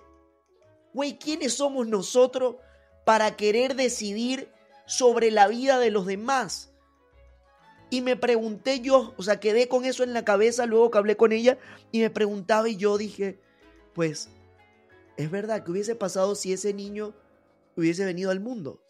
güey, 0.93 1.17
¿quiénes 1.17 1.55
somos 1.55 1.87
nosotros 1.87 2.57
para 3.03 3.35
querer 3.35 3.75
decidir 3.75 4.51
sobre 4.85 5.31
la 5.31 5.47
vida 5.47 5.79
de 5.79 5.89
los 5.89 6.05
demás? 6.05 6.69
Y 7.89 8.01
me 8.01 8.15
pregunté 8.15 8.79
yo, 8.81 9.15
o 9.17 9.23
sea, 9.23 9.39
quedé 9.39 9.67
con 9.67 9.85
eso 9.85 10.03
en 10.03 10.13
la 10.13 10.23
cabeza 10.23 10.67
luego 10.67 10.91
que 10.91 10.99
hablé 10.99 11.17
con 11.17 11.31
ella 11.31 11.57
y 11.91 12.01
me 12.01 12.11
preguntaba 12.11 12.69
y 12.69 12.75
yo 12.75 12.99
dije, 12.99 13.39
pues, 13.95 14.29
es 15.15 15.31
verdad 15.31 15.63
que 15.63 15.71
hubiese 15.71 15.95
pasado 15.95 16.35
si 16.35 16.53
ese 16.53 16.75
niño 16.75 17.15
hubiese 17.75 18.05
venido 18.05 18.29
al 18.29 18.39
mundo. 18.39 18.83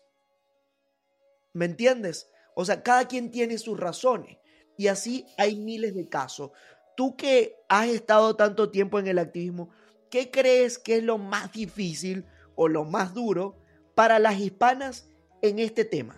¿Me 1.53 1.63
entiendes? 1.63 2.29
O 2.53 2.65
sea, 2.65 2.83
cada 2.83 3.07
quien 3.07 3.31
tiene 3.31 3.57
sus 3.59 3.79
razones 3.79 4.37
y 4.77 4.87
así 4.87 5.25
hay 5.37 5.57
miles 5.57 5.95
de 5.95 6.07
casos. 6.07 6.51
Tú 6.95 7.15
que 7.15 7.55
has 7.67 7.87
estado 7.87 8.35
tanto 8.35 8.69
tiempo 8.71 8.99
en 8.99 9.07
el 9.07 9.19
activismo, 9.19 9.69
¿qué 10.09 10.31
crees 10.31 10.77
que 10.77 10.97
es 10.97 11.03
lo 11.03 11.17
más 11.17 11.51
difícil 11.51 12.25
o 12.55 12.67
lo 12.67 12.85
más 12.85 13.13
duro 13.13 13.57
para 13.95 14.19
las 14.19 14.39
hispanas 14.39 15.09
en 15.41 15.59
este 15.59 15.85
tema? 15.85 16.15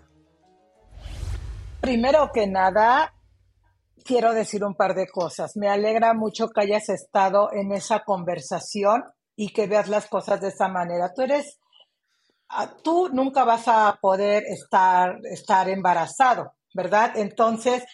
Primero 1.81 2.31
que 2.33 2.45
nada, 2.45 3.13
quiero 4.03 4.33
decir 4.33 4.63
un 4.63 4.75
par 4.75 4.95
de 4.95 5.07
cosas. 5.07 5.55
Me 5.55 5.69
alegra 5.69 6.13
mucho 6.13 6.49
que 6.49 6.61
hayas 6.61 6.89
estado 6.89 7.49
en 7.53 7.71
esa 7.71 8.03
conversación 8.03 9.03
y 9.35 9.53
que 9.53 9.67
veas 9.67 9.87
las 9.87 10.07
cosas 10.07 10.41
de 10.41 10.49
esa 10.49 10.67
manera. 10.67 11.13
Tú 11.13 11.21
eres, 11.21 11.59
ah, 12.49 12.73
tú 12.83 13.09
nunca 13.13 13.45
vas 13.45 13.67
a 13.67 13.97
poder 14.01 14.43
estar, 14.47 15.17
estar 15.31 15.69
embarazado, 15.69 16.51
¿verdad? 16.73 17.13
Entonces, 17.15 17.85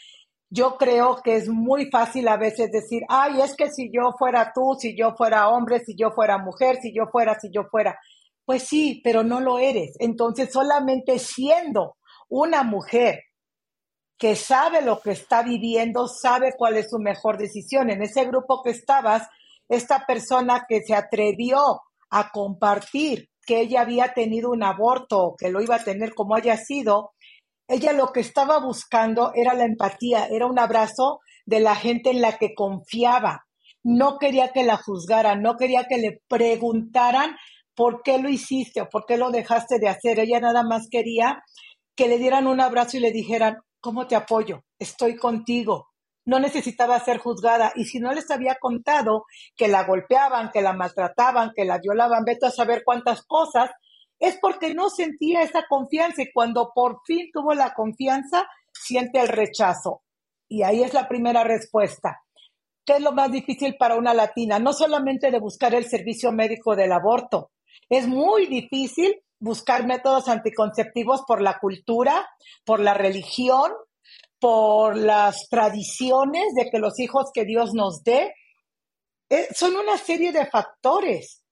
yo 0.55 0.77
creo 0.77 1.17
que 1.21 1.35
es 1.35 1.49
muy 1.49 1.89
fácil 1.91 2.29
a 2.29 2.37
veces 2.37 2.71
decir, 2.71 3.03
ay, 3.09 3.41
es 3.41 3.55
que 3.55 3.69
si 3.69 3.91
yo 3.91 4.13
fuera 4.17 4.53
tú, 4.55 4.75
si 4.79 4.95
yo 4.97 5.13
fuera 5.15 5.49
hombre, 5.49 5.83
si 5.85 5.95
yo 5.95 6.11
fuera 6.11 6.37
mujer, 6.37 6.77
si 6.81 6.93
yo 6.95 7.07
fuera, 7.11 7.37
si 7.37 7.51
yo 7.51 7.65
fuera. 7.69 7.99
Pues 8.45 8.63
sí, 8.63 9.01
pero 9.03 9.23
no 9.23 9.41
lo 9.41 9.59
eres. 9.59 9.95
Entonces, 9.99 10.51
solamente 10.53 11.19
siendo 11.19 11.97
una 12.29 12.63
mujer 12.63 13.19
que 14.17 14.37
sabe 14.37 14.81
lo 14.81 15.01
que 15.01 15.11
está 15.11 15.43
viviendo, 15.43 16.07
sabe 16.07 16.53
cuál 16.57 16.77
es 16.77 16.89
su 16.89 16.99
mejor 16.99 17.37
decisión. 17.37 17.89
En 17.89 18.01
ese 18.01 18.23
grupo 18.23 18.61
que 18.63 18.69
estabas, 18.69 19.27
esta 19.67 20.05
persona 20.05 20.65
que 20.69 20.83
se 20.83 20.95
atrevió 20.95 21.81
a 22.09 22.29
compartir 22.31 23.27
que 23.45 23.59
ella 23.59 23.81
había 23.81 24.13
tenido 24.13 24.51
un 24.51 24.63
aborto, 24.63 25.35
que 25.37 25.49
lo 25.49 25.61
iba 25.61 25.75
a 25.75 25.83
tener 25.83 26.13
como 26.13 26.35
haya 26.35 26.55
sido, 26.55 27.11
ella 27.67 27.93
lo 27.93 28.11
que 28.11 28.19
estaba 28.19 28.59
buscando 28.59 29.31
era 29.33 29.53
la 29.53 29.65
empatía, 29.65 30.27
era 30.27 30.45
un 30.45 30.59
abrazo 30.59 31.19
de 31.45 31.59
la 31.59 31.75
gente 31.75 32.11
en 32.11 32.21
la 32.21 32.37
que 32.37 32.53
confiaba. 32.53 33.45
No 33.83 34.17
quería 34.17 34.51
que 34.51 34.63
la 34.63 34.77
juzgaran, 34.77 35.41
no 35.41 35.55
quería 35.57 35.85
que 35.87 35.97
le 35.97 36.21
preguntaran 36.27 37.35
por 37.75 38.01
qué 38.03 38.17
lo 38.19 38.29
hiciste 38.29 38.81
o 38.81 38.89
por 38.89 39.05
qué 39.05 39.17
lo 39.17 39.31
dejaste 39.31 39.79
de 39.79 39.89
hacer. 39.89 40.19
Ella 40.19 40.39
nada 40.39 40.63
más 40.63 40.87
quería 40.89 41.43
que 41.95 42.07
le 42.07 42.17
dieran 42.17 42.47
un 42.47 42.61
abrazo 42.61 42.97
y 42.97 43.01
le 43.01 43.11
dijeran, 43.11 43.57
¿cómo 43.79 44.07
te 44.07 44.15
apoyo? 44.15 44.61
Estoy 44.79 45.15
contigo. 45.15 45.89
No 46.25 46.39
necesitaba 46.39 46.99
ser 46.99 47.19
juzgada. 47.19 47.71
Y 47.75 47.85
si 47.85 47.99
no 47.99 48.11
les 48.11 48.29
había 48.31 48.55
contado 48.59 49.25
que 49.55 49.67
la 49.67 49.83
golpeaban, 49.83 50.49
que 50.51 50.61
la 50.61 50.73
maltrataban, 50.73 51.51
que 51.55 51.65
la 51.65 51.77
violaban, 51.77 52.23
vete 52.25 52.47
a 52.47 52.51
saber 52.51 52.81
cuántas 52.83 53.23
cosas, 53.23 53.69
es 54.19 54.37
porque 54.41 54.73
no 54.73 54.89
sentía 54.89 55.41
esa 55.41 55.65
confianza 55.67 56.23
y 56.23 56.31
cuando 56.31 56.71
por 56.73 57.01
fin 57.05 57.29
tuvo 57.31 57.53
la 57.53 57.73
confianza, 57.73 58.47
siente 58.73 59.19
el 59.19 59.27
rechazo. 59.27 60.03
Y 60.47 60.63
ahí 60.63 60.83
es 60.83 60.93
la 60.93 61.07
primera 61.07 61.43
respuesta. 61.43 62.21
¿Qué 62.85 62.93
es 62.93 63.01
lo 63.01 63.13
más 63.13 63.31
difícil 63.31 63.75
para 63.77 63.95
una 63.95 64.13
latina? 64.13 64.59
No 64.59 64.71
solamente 64.71 65.31
de 65.31 65.39
buscar 65.39 65.73
el 65.73 65.85
servicio 65.85 66.31
médico 66.31 66.75
del 66.75 66.91
aborto. 66.91 67.51
Es 67.89 68.07
muy 68.07 68.45
difícil 68.45 69.21
buscar 69.39 69.85
métodos 69.85 70.27
anticonceptivos 70.27 71.23
por 71.27 71.41
la 71.41 71.59
cultura, 71.59 72.27
por 72.63 72.79
la 72.79 72.93
religión, 72.93 73.71
por 74.39 74.95
las 74.97 75.47
tradiciones 75.49 76.53
de 76.55 76.69
que 76.69 76.79
los 76.79 76.99
hijos 76.99 77.31
que 77.33 77.45
Dios 77.45 77.73
nos 77.73 78.03
dé. 78.03 78.33
Eh, 79.29 79.47
son 79.55 79.75
una 79.75 79.97
serie 79.97 80.31
de 80.31 80.45
factores. 80.45 81.44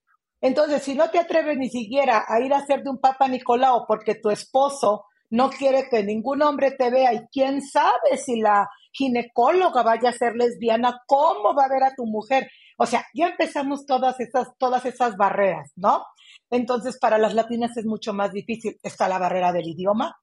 Entonces, 0.44 0.82
si 0.82 0.94
no 0.94 1.08
te 1.08 1.18
atreves 1.18 1.56
ni 1.56 1.70
siquiera 1.70 2.26
a 2.28 2.38
ir 2.38 2.52
a 2.52 2.60
de 2.66 2.90
un 2.90 2.98
Papa 2.98 3.26
Nicolau 3.28 3.86
porque 3.88 4.16
tu 4.16 4.28
esposo 4.28 5.06
no 5.30 5.48
quiere 5.48 5.88
que 5.88 6.04
ningún 6.04 6.42
hombre 6.42 6.72
te 6.72 6.90
vea 6.90 7.14
y 7.14 7.26
quién 7.32 7.62
sabe 7.62 8.18
si 8.18 8.40
la 8.40 8.68
ginecóloga 8.92 9.82
vaya 9.82 10.10
a 10.10 10.12
ser 10.12 10.34
lesbiana, 10.34 11.00
cómo 11.06 11.54
va 11.54 11.64
a 11.64 11.70
ver 11.70 11.84
a 11.84 11.94
tu 11.94 12.04
mujer. 12.04 12.50
O 12.76 12.84
sea, 12.84 13.06
ya 13.14 13.28
empezamos 13.28 13.86
todas 13.86 14.20
esas, 14.20 14.48
todas 14.58 14.84
esas 14.84 15.16
barreras, 15.16 15.72
¿no? 15.76 16.04
Entonces, 16.50 16.98
para 16.98 17.16
las 17.16 17.32
latinas 17.32 17.74
es 17.78 17.86
mucho 17.86 18.12
más 18.12 18.30
difícil. 18.30 18.76
Está 18.82 19.08
la 19.08 19.18
barrera 19.18 19.50
del 19.50 19.66
idioma, 19.66 20.14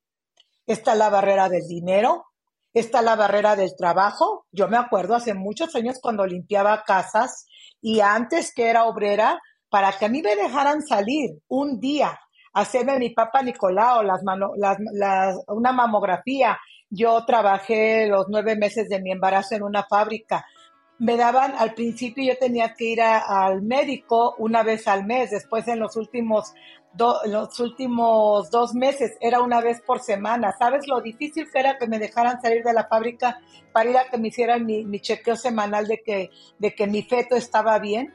está 0.67 0.93
la 0.93 1.09
barrera 1.09 1.49
del 1.49 1.67
dinero, 1.67 2.27
está 2.75 3.01
la 3.01 3.15
barrera 3.15 3.55
del 3.55 3.75
trabajo. 3.75 4.45
Yo 4.51 4.67
me 4.67 4.77
acuerdo 4.77 5.15
hace 5.15 5.33
muchos 5.33 5.75
años 5.75 5.97
cuando 5.99 6.27
limpiaba 6.27 6.83
casas 6.83 7.47
y 7.81 8.01
antes 8.01 8.53
que 8.53 8.69
era 8.69 8.85
obrera, 8.85 9.41
para 9.71 9.93
que 9.93 10.05
a 10.05 10.09
mí 10.09 10.21
me 10.21 10.35
dejaran 10.35 10.83
salir 10.83 11.31
un 11.47 11.79
día 11.79 12.19
hacerme 12.53 12.99
mi 12.99 13.09
papá 13.11 13.41
Nicolau, 13.41 14.03
las 14.03 14.21
las, 14.93 15.37
una 15.47 15.71
mamografía. 15.71 16.59
Yo 16.89 17.23
trabajé 17.25 18.07
los 18.07 18.25
nueve 18.27 18.55
meses 18.57 18.89
de 18.89 19.01
mi 19.01 19.11
embarazo 19.11 19.55
en 19.55 19.63
una 19.63 19.83
fábrica. 19.83 20.45
Me 20.99 21.15
daban, 21.15 21.55
al 21.57 21.73
principio 21.73 22.23
yo 22.23 22.37
tenía 22.37 22.73
que 22.75 22.83
ir 22.85 23.01
al 23.01 23.61
médico 23.61 24.35
una 24.37 24.61
vez 24.61 24.87
al 24.87 25.05
mes, 25.05 25.31
después 25.31 25.67
en 25.67 25.79
los 25.79 25.95
últimos, 25.95 26.53
los 27.25 27.59
últimos 27.59 28.51
dos 28.51 28.75
meses 28.75 29.17
era 29.19 29.41
una 29.41 29.61
vez 29.61 29.81
por 29.81 30.01
semana. 30.01 30.53
¿Sabes 30.59 30.87
lo 30.87 31.01
difícil 31.01 31.49
que 31.49 31.59
era 31.59 31.77
que 31.77 31.87
me 31.87 31.97
dejaran 31.97 32.41
salir 32.41 32.63
de 32.63 32.73
la 32.73 32.87
fábrica 32.87 33.39
para 33.71 33.89
ir 33.89 33.97
a 33.97 34.09
que 34.11 34.17
me 34.17 34.27
hicieran 34.27 34.65
mi, 34.65 34.83
mi 34.83 34.99
chequeo 34.99 35.37
semanal 35.37 35.87
de 35.87 36.01
que, 36.05 36.29
de 36.59 36.75
que 36.75 36.85
mi 36.85 37.01
feto 37.03 37.35
estaba 37.35 37.79
bien? 37.79 38.13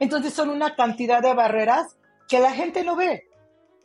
Entonces 0.00 0.32
son 0.32 0.50
una 0.50 0.74
cantidad 0.74 1.22
de 1.22 1.34
barreras 1.34 1.96
que 2.28 2.38
la 2.38 2.52
gente 2.52 2.84
no 2.84 2.96
ve. 2.96 3.24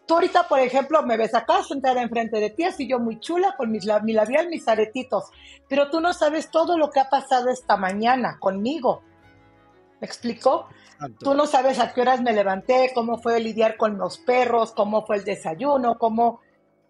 Tú 0.05 0.15
ahorita, 0.15 0.47
por 0.49 0.59
ejemplo, 0.59 1.01
me 1.03 1.15
ves 1.15 1.33
acá 1.33 1.63
sentada 1.63 2.01
enfrente 2.01 2.39
de 2.39 2.49
ti, 2.49 2.65
así 2.65 2.87
yo 2.87 2.99
muy 2.99 3.19
chula, 3.19 3.55
con 3.57 3.71
mis, 3.71 3.87
mi 4.03 4.11
labial, 4.11 4.49
mis 4.49 4.67
aretitos, 4.67 5.25
pero 5.69 5.89
tú 5.89 6.01
no 6.01 6.13
sabes 6.13 6.51
todo 6.51 6.77
lo 6.77 6.89
que 6.89 6.99
ha 6.99 7.09
pasado 7.09 7.49
esta 7.49 7.77
mañana 7.77 8.37
conmigo. 8.39 9.01
¿Me 10.01 10.07
explico? 10.07 10.67
Tú 11.19 11.33
no 11.33 11.47
sabes 11.47 11.79
a 11.79 11.93
qué 11.93 12.01
horas 12.01 12.21
me 12.21 12.33
levanté, 12.33 12.91
cómo 12.93 13.17
fue 13.17 13.39
lidiar 13.39 13.77
con 13.77 13.97
los 13.97 14.17
perros, 14.17 14.73
cómo 14.73 15.05
fue 15.05 15.17
el 15.17 15.23
desayuno, 15.23 15.97
cómo 15.97 16.41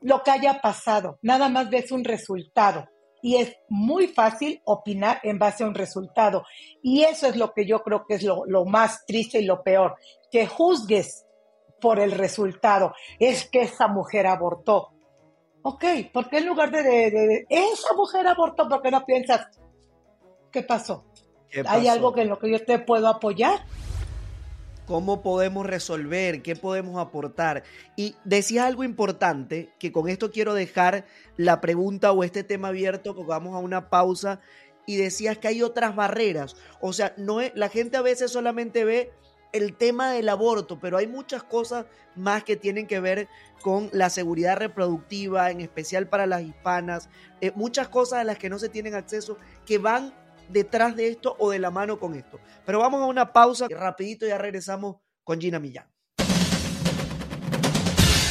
lo 0.02 0.24
que 0.24 0.32
haya 0.32 0.60
pasado. 0.62 1.20
Nada 1.22 1.50
más 1.50 1.70
ves 1.70 1.92
un 1.92 2.04
resultado 2.04 2.90
y 3.24 3.38
es 3.38 3.56
muy 3.70 4.08
fácil 4.08 4.62
opinar 4.66 5.22
en 5.24 5.40
base 5.40 5.64
a 5.64 5.68
un 5.68 5.74
resultado. 5.74 6.44
Y 6.82 7.04
eso 7.04 7.26
es 7.26 7.38
lo 7.38 7.54
que 7.54 7.66
yo 7.66 7.82
creo 7.82 8.06
que 8.06 8.16
es 8.16 8.24
lo, 8.24 8.66
más 8.66 9.06
triste 9.06 9.40
y 9.40 9.46
lo 9.46 9.64
peor, 9.64 9.96
que 10.30 10.46
juzgues 10.46 11.26
por 11.80 12.02
el 12.02 12.12
resultado. 12.12 12.94
Es 13.18 13.50
que 13.50 13.62
esa 13.62 13.88
mujer 13.88 14.28
abortó. 14.28 14.90
Ok, 15.62 15.86
¿por 16.12 16.30
qué 16.30 16.40
en 16.40 16.48
lugar 16.48 16.70
de, 16.70 16.84
de, 16.84 17.46
esa 17.48 17.94
mujer 17.96 18.28
abortó, 18.28 18.68
por 18.68 18.82
qué 18.82 18.92
no 18.92 19.06
piensas, 19.06 19.48
¿qué 20.52 20.62
pasó? 20.64 21.06
¿Hay 21.66 21.88
algo 21.88 22.12
que 22.12 22.24
en 22.24 22.30
lo 22.30 22.38
que 22.38 22.52
yo 22.52 22.66
te 22.66 22.80
puedo 22.80 23.08
apoyar? 23.08 23.66
Cómo 24.86 25.22
podemos 25.22 25.66
resolver, 25.66 26.42
qué 26.42 26.56
podemos 26.56 27.00
aportar. 27.00 27.64
Y 27.96 28.16
decía 28.24 28.66
algo 28.66 28.84
importante, 28.84 29.72
que 29.80 29.92
con 29.92 30.10
esto 30.10 30.32
quiero 30.32 30.54
dejar 30.54 31.06
la 31.38 31.62
pregunta 31.62 32.12
o 32.12 32.24
este 32.24 32.44
tema 32.44 32.70
abierto, 32.70 33.16
que 33.16 33.24
vamos 33.24 33.56
a 33.56 33.60
una 33.60 33.90
pausa, 33.90 34.40
y 34.86 34.98
decías 34.98 35.38
que 35.38 35.48
hay 35.48 35.62
otras 35.62 35.96
barreras. 35.96 36.56
O 36.82 36.94
sea, 36.94 37.14
no 37.18 37.42
es, 37.42 37.52
la 37.56 37.70
gente 37.70 37.98
a 37.98 38.02
veces 38.02 38.32
solamente 38.32 38.84
ve 38.84 39.12
el 39.54 39.76
tema 39.76 40.12
del 40.12 40.30
aborto, 40.30 40.80
pero 40.80 40.98
hay 40.98 41.08
muchas 41.08 41.44
cosas 41.44 41.86
más 42.16 42.44
que 42.44 42.56
tienen 42.56 42.88
que 42.88 43.00
ver 43.00 43.28
con 43.62 43.90
la 43.94 44.10
seguridad 44.10 44.58
reproductiva, 44.58 45.52
en 45.52 45.62
especial 45.62 46.08
para 46.08 46.26
las 46.26 46.42
hispanas, 46.42 47.08
eh, 47.40 47.52
muchas 47.56 47.88
cosas 47.88 48.20
a 48.20 48.24
las 48.24 48.40
que 48.40 48.50
no 48.50 48.60
se 48.60 48.70
tienen 48.70 48.96
acceso 48.96 49.38
que 49.66 49.78
van 49.78 50.14
detrás 50.54 50.96
de 50.96 51.10
esto 51.10 51.36
o 51.40 51.50
de 51.50 51.60
la 51.60 51.72
mano 51.72 52.00
con 52.00 52.14
esto. 52.16 52.40
Pero 52.66 52.80
vamos 52.80 53.02
a 53.02 53.08
una 53.08 53.34
pausa 53.34 53.68
y 53.70 53.74
rapidito 53.74 54.26
ya 54.26 54.38
regresamos 54.38 54.98
con 55.24 55.42
Gina 55.42 55.60
Millán. 55.60 55.88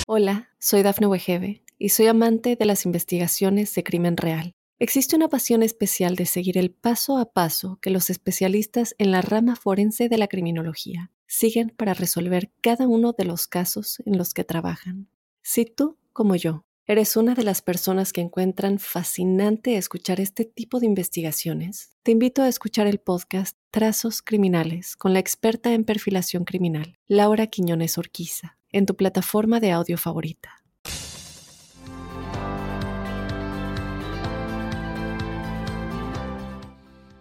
Hola, 0.07 0.51
soy 0.59 0.83
Dafne 0.83 1.07
Wegebe 1.07 1.65
y 1.79 1.91
soy 1.91 2.07
amante 2.07 2.57
de 2.57 2.65
las 2.65 2.87
investigaciones 2.87 3.75
de 3.75 3.83
crimen 3.83 4.17
real. 4.17 4.55
Existe 4.79 5.15
una 5.15 5.29
pasión 5.29 5.63
especial 5.63 6.17
de 6.17 6.27
seguir 6.27 6.59
el 6.59 6.73
paso 6.73 7.19
a 7.19 7.33
paso 7.33 7.79
que 7.81 7.91
los 7.91 8.11
especialistas 8.11 8.95
en 8.99 9.13
la 9.13 9.23
rama 9.23 9.55
forense 9.55 10.09
de 10.09 10.19
la 10.19 10.27
criminología 10.27 11.13
siguen 11.27 11.71
para 11.71 11.95
resolver 11.95 12.51
cada 12.61 12.89
uno 12.89 13.13
de 13.13 13.25
los 13.25 13.47
casos 13.47 14.03
en 14.05 14.19
los 14.19 14.35
que 14.35 14.45
trabajan. 14.45 15.09
Si 15.41 15.65
tú, 15.65 15.99
como 16.13 16.35
yo, 16.37 16.65
¿Eres 16.93 17.17
una 17.17 17.35
de 17.35 17.43
las 17.43 17.63
personas 17.63 18.13
que 18.13 18.21
encuentran 18.21 18.79
fascinante 18.79 19.79
escuchar 19.79 20.21
este 20.21 20.45
tipo 20.45 20.79
de 20.79 20.85
investigaciones? 20.85 21.97
Te 22.03 22.11
invito 22.11 22.43
a 22.43 22.49
escuchar 22.49 22.87
el 22.87 22.99
podcast 22.99 23.57
Trazos 23.71 24.21
Criminales 24.21 24.95
con 24.95 25.15
la 25.15 25.19
experta 25.19 25.73
en 25.73 25.85
perfilación 25.85 26.45
criminal, 26.45 26.99
Laura 27.07 27.47
Quiñones 27.47 27.97
Orquiza, 27.97 28.59
en 28.73 28.85
tu 28.85 28.95
plataforma 28.95 29.59
de 29.59 29.71
audio 29.71 29.97
favorita. 29.97 30.51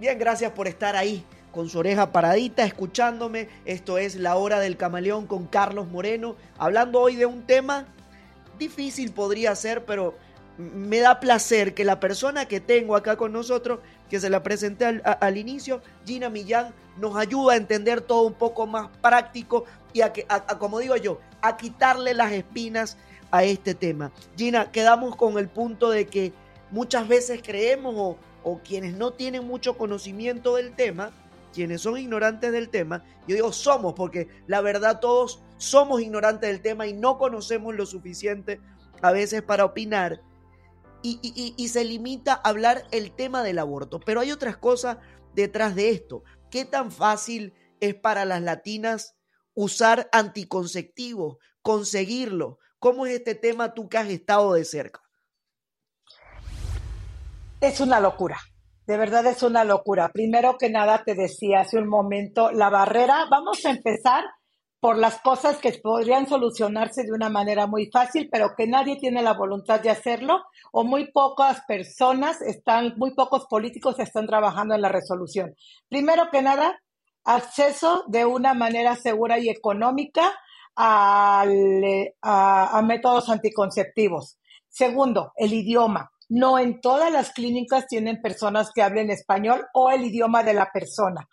Bien, 0.01 0.20
gracias 0.20 0.51
por 0.51 0.68
estar 0.68 0.98
ahí 0.98 1.24
con 1.54 1.70
su 1.70 1.80
oreja 1.80 2.12
paradita, 2.12 2.66
escuchándome. 2.66 3.48
Esto 3.63 3.98
es 3.98 4.18
La 4.18 4.36
Hora 4.36 4.60
del 4.60 4.75
Camaleón 4.75 5.28
con 5.28 5.46
Carlos 5.48 5.88
Moreno, 5.88 6.36
hablando 6.58 7.00
hoy 7.00 7.16
de 7.16 7.25
un 7.25 7.44
tema 7.44 7.88
difícil 8.62 9.12
podría 9.12 9.56
ser, 9.56 9.84
pero 9.86 10.15
me 10.58 11.00
da 11.00 11.20
placer 11.20 11.74
que 11.74 11.84
la 11.84 12.00
persona 12.00 12.46
que 12.46 12.60
tengo 12.60 12.96
acá 12.96 13.18
con 13.18 13.34
nosotros, 13.34 13.80
que 14.10 14.20
se 14.20 14.30
la 14.30 14.44
presenté 14.44 14.86
al, 14.86 15.38
inicio, 15.38 15.82
Gina 16.06 16.30
Millán, 16.30 16.74
nos 16.98 17.15
ayuda 17.15 17.53
a 17.53 17.58
entender 17.58 18.01
todo 18.01 18.22
un 18.24 18.34
poco 18.34 18.68
más 18.68 18.89
práctico 19.01 19.65
y 19.94 20.01
a, 20.01 20.13
que, 20.13 20.27
como 20.60 20.80
digo 20.80 20.96
yo, 20.96 21.20
a 21.41 21.58
quitarle 21.58 22.13
las 22.13 22.32
espinas 22.32 22.98
a 23.32 23.44
este 23.44 23.74
tema. 23.74 24.12
Gina, 24.38 24.72
quedamos 24.72 25.15
con 25.15 25.39
el 25.39 25.50
punto 25.50 25.89
de 25.89 26.06
que 26.06 26.32
muchas 26.70 27.08
veces 27.08 27.41
creemos 27.44 27.96
o, 27.98 28.18
o 28.44 28.60
quienes 28.60 28.94
no 28.94 29.12
tienen 29.12 29.48
mucho 29.48 29.77
conocimiento 29.77 30.56
del 30.56 30.74
tema, 30.74 31.12
quienes 31.51 31.81
son 31.81 31.98
ignorantes 31.98 32.51
del 32.51 32.70
tema, 32.70 33.03
yo 33.27 33.36
digo 33.36 33.51
somos, 33.51 33.93
porque 33.93 34.27
la 34.48 34.62
verdad 34.62 35.00
todos 35.00 35.43
somos 35.58 36.01
ignorantes 36.01 36.50
del 36.50 36.62
tema 36.62 36.88
y 36.88 36.93
no 36.93 37.17
conocemos 37.17 37.75
lo 37.75 37.86
suficiente 37.86 38.60
a 39.01 39.12
veces 39.12 39.41
para 39.41 39.65
opinar. 39.65 40.22
Y, 41.03 41.67
se 41.67 41.84
limita 41.84 42.34
a 42.34 42.50
hablar 42.50 42.86
el 42.91 43.12
tema 43.12 43.41
del 43.41 43.58
aborto. 43.58 44.00
Pero 44.00 44.20
hay 44.20 44.31
otras 44.31 44.58
cosas 44.58 44.98
detrás 45.34 45.74
de 45.74 45.89
esto. 45.89 46.24
¿Qué 46.51 46.63
tan 46.63 46.91
fácil 46.91 47.55
es 47.79 47.96
para 47.96 48.24
las 48.24 48.41
latinas 48.43 49.15
usar 49.55 50.10
anticonceptivos, 50.12 51.38
conseguirlo? 51.63 52.60
¿Cómo 52.77 53.08
es 53.08 53.13
este 53.13 53.34
tema 53.34 53.74
tú 53.74 53.89
que 53.89 53.98
has 53.98 54.10
estado 54.10 54.53
de 54.53 54.63
cerca? 54.63 55.01
Es 57.62 57.79
una 57.79 58.00
locura. 58.00 58.39
De 58.91 58.98
verdad 58.98 59.25
es 59.25 59.41
una 59.41 59.63
locura. 59.63 60.10
Primero 60.10 60.57
que 60.57 60.69
nada, 60.69 61.01
te 61.05 61.15
decía 61.15 61.62
hace 61.62 61.77
un 61.77 61.88
momento, 61.88 62.51
la 62.51 62.69
barrera, 62.69 63.25
vamos 63.31 63.65
a 63.65 63.69
empezar 63.69 64.25
por 64.81 64.98
las 64.98 65.21
cosas 65.21 65.60
que 65.60 65.71
podrían 65.81 66.27
solucionarse 66.27 67.03
de 67.03 67.13
una 67.13 67.29
manera 67.29 67.67
muy 67.67 67.89
fácil, 67.89 68.27
pero 68.29 68.50
que 68.57 68.67
nadie 68.67 68.98
tiene 68.98 69.21
la 69.21 69.31
voluntad 69.31 69.79
de 69.79 69.91
hacerlo, 69.91 70.43
o 70.74 70.83
muy 70.83 71.10
pocas 71.10 71.62
personas 71.65 72.41
están, 72.41 72.95
muy 72.98 73.15
pocos 73.15 73.45
políticos 73.50 73.98
están 73.98 74.27
trabajando 74.27 74.75
en 74.75 74.81
la 74.81 74.89
resolución. 74.89 75.55
Primero 75.88 76.24
que 76.29 76.41
nada, 76.41 76.77
acceso 77.24 78.03
de 78.10 78.25
una 78.25 78.53
manera 78.53 78.98
segura 78.98 79.39
y 79.39 79.48
económica 79.48 80.33
a, 80.75 81.45
a 82.24 82.81
métodos 82.81 83.29
anticonceptivos. 83.29 84.38
Segundo, 84.67 85.31
el 85.38 85.53
idioma. 85.53 86.11
No 86.31 86.57
en 86.57 86.79
todas 86.79 87.11
las 87.11 87.31
clínicas 87.31 87.88
tienen 87.88 88.21
personas 88.21 88.71
que 88.73 88.81
hablen 88.81 89.11
español 89.11 89.65
o 89.73 89.91
el 89.91 90.05
idioma 90.05 90.43
de 90.43 90.53
la 90.53 90.71
persona. 90.71 91.27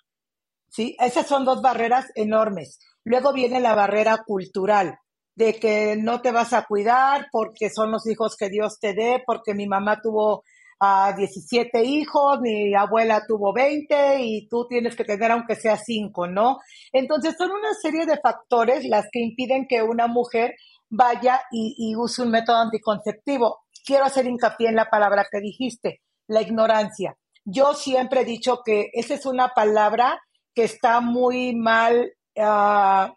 ¿Sí? 0.68 0.96
Esas 0.98 1.24
son 1.28 1.44
dos 1.44 1.62
barreras 1.62 2.06
enormes. 2.16 2.80
Luego 3.04 3.32
viene 3.32 3.60
la 3.60 3.76
barrera 3.76 4.18
cultural, 4.26 4.98
de 5.36 5.54
que 5.54 5.94
no 5.96 6.20
te 6.20 6.32
vas 6.32 6.52
a 6.52 6.64
cuidar 6.64 7.28
porque 7.30 7.70
son 7.70 7.92
los 7.92 8.08
hijos 8.08 8.36
que 8.36 8.48
Dios 8.48 8.80
te 8.80 8.92
dé, 8.92 9.22
porque 9.24 9.54
mi 9.54 9.68
mamá 9.68 10.00
tuvo 10.02 10.42
a 10.80 11.12
17 11.16 11.84
hijos, 11.84 12.40
mi 12.40 12.74
abuela 12.74 13.22
tuvo 13.24 13.52
20 13.52 14.20
y 14.20 14.48
tú 14.48 14.66
tienes 14.68 14.96
que 14.96 15.04
tener 15.04 15.30
aunque 15.30 15.54
sea 15.54 15.76
5, 15.76 16.26
¿no? 16.26 16.58
Entonces 16.92 17.36
son 17.38 17.52
una 17.52 17.72
serie 17.80 18.04
de 18.04 18.18
factores 18.20 18.84
las 18.84 19.06
que 19.12 19.20
impiden 19.20 19.68
que 19.68 19.80
una 19.80 20.08
mujer 20.08 20.56
vaya 20.90 21.40
y 21.52 21.94
use 21.94 22.22
un 22.22 22.30
método 22.30 22.56
anticonceptivo 22.56 23.60
quiero 23.84 24.04
hacer 24.04 24.26
hincapié 24.26 24.68
en 24.68 24.76
la 24.76 24.90
palabra 24.90 25.26
que 25.30 25.40
dijiste, 25.40 26.00
la 26.26 26.42
ignorancia. 26.42 27.16
Yo 27.44 27.74
siempre 27.74 28.20
he 28.20 28.24
dicho 28.24 28.62
que 28.64 28.90
esa 28.92 29.14
es 29.14 29.26
una 29.26 29.48
palabra 29.48 30.20
que 30.54 30.64
está 30.64 31.00
muy 31.00 31.54
mal, 31.54 32.12
ah, 32.38 33.14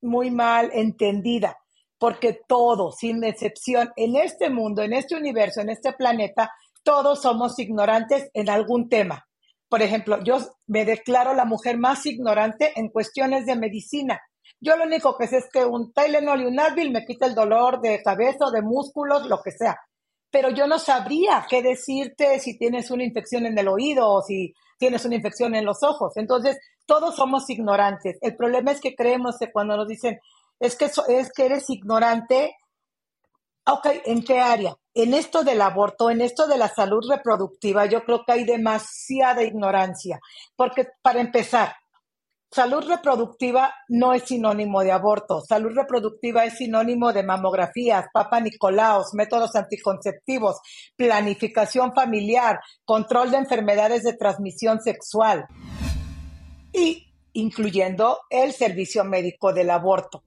muy 0.00 0.30
mal 0.30 0.70
entendida, 0.72 1.56
porque 1.98 2.40
todos, 2.46 2.96
sin 2.98 3.24
excepción, 3.24 3.90
en 3.96 4.16
este 4.16 4.50
mundo, 4.50 4.82
en 4.82 4.92
este 4.92 5.16
universo, 5.16 5.60
en 5.60 5.70
este 5.70 5.92
planeta, 5.92 6.52
todos 6.82 7.22
somos 7.22 7.58
ignorantes 7.58 8.30
en 8.34 8.48
algún 8.48 8.88
tema. 8.88 9.26
Por 9.68 9.82
ejemplo, 9.82 10.22
yo 10.22 10.38
me 10.66 10.84
declaro 10.84 11.34
la 11.34 11.44
mujer 11.44 11.76
más 11.76 12.06
ignorante 12.06 12.72
en 12.76 12.88
cuestiones 12.88 13.44
de 13.44 13.56
medicina. 13.56 14.20
Yo 14.60 14.76
lo 14.76 14.84
único 14.84 15.16
que 15.16 15.28
sé 15.28 15.38
es 15.38 15.48
que 15.52 15.64
un 15.64 15.92
Tylenol 15.92 16.42
y 16.42 16.46
un 16.46 16.58
Advil 16.58 16.90
me 16.90 17.04
quita 17.04 17.26
el 17.26 17.34
dolor 17.34 17.80
de 17.80 18.02
cabeza, 18.02 18.50
de 18.52 18.62
músculos, 18.62 19.26
lo 19.26 19.40
que 19.42 19.52
sea. 19.52 19.78
Pero 20.30 20.50
yo 20.50 20.66
no 20.66 20.78
sabría 20.78 21.46
qué 21.48 21.62
decirte 21.62 22.38
si 22.40 22.58
tienes 22.58 22.90
una 22.90 23.04
infección 23.04 23.46
en 23.46 23.56
el 23.56 23.68
oído 23.68 24.10
o 24.10 24.22
si 24.22 24.52
tienes 24.78 25.04
una 25.04 25.16
infección 25.16 25.54
en 25.54 25.64
los 25.64 25.82
ojos. 25.82 26.16
Entonces, 26.16 26.58
todos 26.86 27.16
somos 27.16 27.48
ignorantes. 27.50 28.18
El 28.20 28.36
problema 28.36 28.72
es 28.72 28.80
que 28.80 28.94
creemos 28.94 29.36
que 29.38 29.52
cuando 29.52 29.76
nos 29.76 29.88
dicen, 29.88 30.18
es 30.60 30.76
que, 30.76 30.86
es 30.86 31.32
que 31.32 31.46
eres 31.46 31.70
ignorante, 31.70 32.56
ok, 33.66 33.86
¿en 34.06 34.24
qué 34.24 34.40
área? 34.40 34.74
En 34.94 35.14
esto 35.14 35.44
del 35.44 35.60
aborto, 35.60 36.10
en 36.10 36.20
esto 36.20 36.46
de 36.46 36.58
la 36.58 36.68
salud 36.68 37.04
reproductiva, 37.08 37.86
yo 37.86 38.02
creo 38.04 38.24
que 38.24 38.32
hay 38.32 38.44
demasiada 38.44 39.42
ignorancia. 39.42 40.18
Porque, 40.56 40.88
para 41.02 41.20
empezar, 41.20 41.74
Salud 42.50 42.82
reproductiva 42.88 43.74
no 43.88 44.14
es 44.14 44.22
sinónimo 44.22 44.82
de 44.82 44.90
aborto. 44.90 45.42
Salud 45.42 45.72
reproductiva 45.74 46.46
es 46.46 46.56
sinónimo 46.56 47.12
de 47.12 47.22
mamografías, 47.22 48.06
papa 48.10 48.40
Nicolaos, 48.40 49.12
métodos 49.12 49.54
anticonceptivos, 49.54 50.56
planificación 50.96 51.92
familiar, 51.94 52.58
control 52.86 53.30
de 53.30 53.36
enfermedades 53.36 54.02
de 54.02 54.14
transmisión 54.14 54.80
sexual 54.80 55.46
y 56.72 57.12
incluyendo 57.34 58.20
el 58.30 58.52
servicio 58.52 59.04
médico 59.04 59.52
del 59.52 59.68
aborto. 59.68 60.24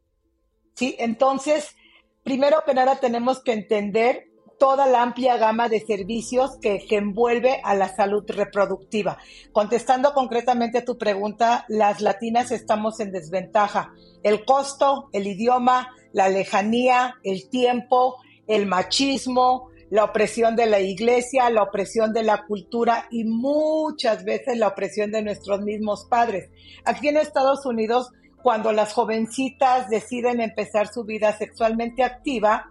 ¿Sí? 0.75 0.95
Entonces, 0.99 1.75
primero 2.23 2.63
que 2.65 2.75
nada 2.75 2.99
tenemos 2.99 3.41
que 3.41 3.53
entender 3.53 4.30
toda 4.61 4.85
la 4.85 5.01
amplia 5.01 5.37
gama 5.37 5.69
de 5.69 5.79
servicios 5.79 6.57
que, 6.61 6.85
envuelve 6.91 7.59
a 7.63 7.73
la 7.73 7.89
salud 7.89 8.23
reproductiva. 8.27 9.17
Contestando 9.51 10.13
concretamente 10.13 10.77
a 10.77 10.85
tu 10.85 10.99
pregunta, 10.99 11.65
las 11.67 11.99
latinas 11.99 12.51
estamos 12.51 12.99
en 12.99 13.11
desventaja. 13.11 13.91
El 14.21 14.45
costo, 14.45 15.09
el 15.13 15.25
idioma, 15.25 15.89
la 16.13 16.29
lejanía, 16.29 17.15
el 17.23 17.49
tiempo, 17.49 18.17
el 18.45 18.67
machismo, 18.67 19.69
la 19.89 20.03
opresión 20.03 20.55
de 20.55 20.67
la 20.67 20.79
iglesia, 20.79 21.49
la 21.49 21.63
opresión 21.63 22.13
de 22.13 22.21
la 22.21 22.45
cultura 22.45 23.07
y 23.09 23.23
muchas 23.23 24.23
veces 24.23 24.59
la 24.59 24.67
opresión 24.67 25.11
de 25.11 25.23
nuestros 25.23 25.61
mismos 25.61 26.05
padres. 26.05 26.51
Aquí 26.85 27.07
en 27.07 27.17
Estados 27.17 27.65
Unidos, 27.65 28.11
cuando 28.43 28.71
las 28.73 28.93
jovencitas 28.93 29.89
deciden 29.89 30.39
empezar 30.39 30.87
su 30.87 31.03
vida 31.03 31.35
sexualmente 31.35 32.03
activa, 32.03 32.69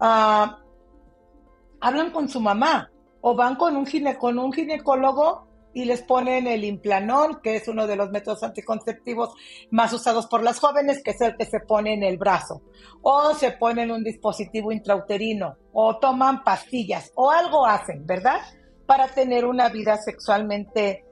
uh, 0.00 0.59
hablan 1.80 2.10
con 2.10 2.28
su 2.28 2.40
mamá 2.40 2.90
o 3.20 3.34
van 3.34 3.56
con 3.56 3.76
un, 3.76 3.86
con 4.18 4.38
un 4.38 4.52
ginecólogo 4.52 5.50
y 5.72 5.84
les 5.84 6.02
ponen 6.02 6.46
el 6.46 6.64
implanón, 6.64 7.40
que 7.42 7.56
es 7.56 7.68
uno 7.68 7.86
de 7.86 7.96
los 7.96 8.10
métodos 8.10 8.42
anticonceptivos 8.42 9.34
más 9.70 9.92
usados 9.92 10.26
por 10.26 10.42
las 10.42 10.58
jóvenes, 10.58 11.02
que 11.02 11.12
es 11.12 11.20
el 11.20 11.36
que 11.36 11.44
se 11.44 11.60
pone 11.60 11.94
en 11.94 12.02
el 12.02 12.18
brazo. 12.18 12.62
O 13.02 13.34
se 13.34 13.52
ponen 13.52 13.90
un 13.90 14.02
dispositivo 14.02 14.72
intrauterino, 14.72 15.56
o 15.72 15.98
toman 15.98 16.42
pastillas, 16.42 17.12
o 17.14 17.30
algo 17.30 17.66
hacen, 17.66 18.04
¿verdad? 18.04 18.40
Para 18.86 19.08
tener 19.08 19.44
una 19.44 19.68
vida 19.68 19.96
sexualmente 19.96 21.04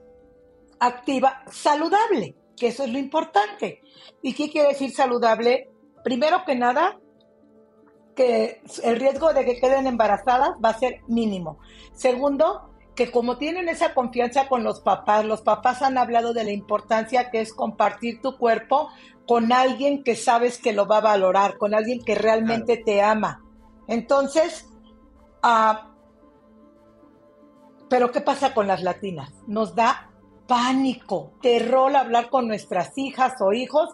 activa, 0.79 1.43
saludable, 1.49 2.35
que 2.57 2.67
eso 2.67 2.83
es 2.83 2.91
lo 2.91 2.99
importante. 2.99 3.81
¿Y 4.21 4.33
qué 4.33 4.49
quiere 4.49 4.69
decir 4.69 4.91
saludable? 4.91 5.69
Primero 6.03 6.43
que 6.45 6.55
nada, 6.55 6.99
que 8.19 8.61
el 8.83 8.99
riesgo 8.99 9.31
de 9.31 9.45
que 9.45 9.61
queden 9.61 9.87
embarazadas 9.87 10.49
va 10.61 10.71
a 10.71 10.77
ser 10.77 11.03
mínimo. 11.07 11.57
Segundo, 11.93 12.69
que 12.93 13.11
como 13.11 13.37
tienen 13.37 13.69
esa 13.69 13.93
confianza 13.93 14.49
con 14.49 14.61
los 14.61 14.81
papás, 14.81 15.23
los 15.23 15.41
papás 15.41 15.81
han 15.81 15.97
hablado 15.97 16.33
de 16.33 16.43
la 16.43 16.51
importancia 16.51 17.31
que 17.31 17.39
es 17.39 17.53
compartir 17.53 18.19
tu 18.19 18.37
cuerpo 18.37 18.89
con 19.25 19.53
alguien 19.53 20.03
que 20.03 20.17
sabes 20.17 20.57
que 20.57 20.73
lo 20.73 20.85
va 20.85 20.97
a 20.97 21.01
valorar, 21.15 21.57
con 21.57 21.73
alguien 21.73 22.03
que 22.03 22.13
realmente 22.13 22.75
te 22.75 23.01
ama. 23.01 23.41
Entonces, 23.87 24.67
ah, 25.41 25.91
pero 27.89 28.11
¿qué 28.11 28.19
pasa 28.19 28.53
con 28.53 28.67
las 28.67 28.83
latinas? 28.83 29.31
Nos 29.47 29.75
da 29.75 30.11
pánico, 30.45 31.31
terror 31.41 31.95
hablar 31.95 32.29
con 32.29 32.49
nuestras 32.49 32.97
hijas 32.97 33.35
o 33.39 33.53
hijos 33.53 33.91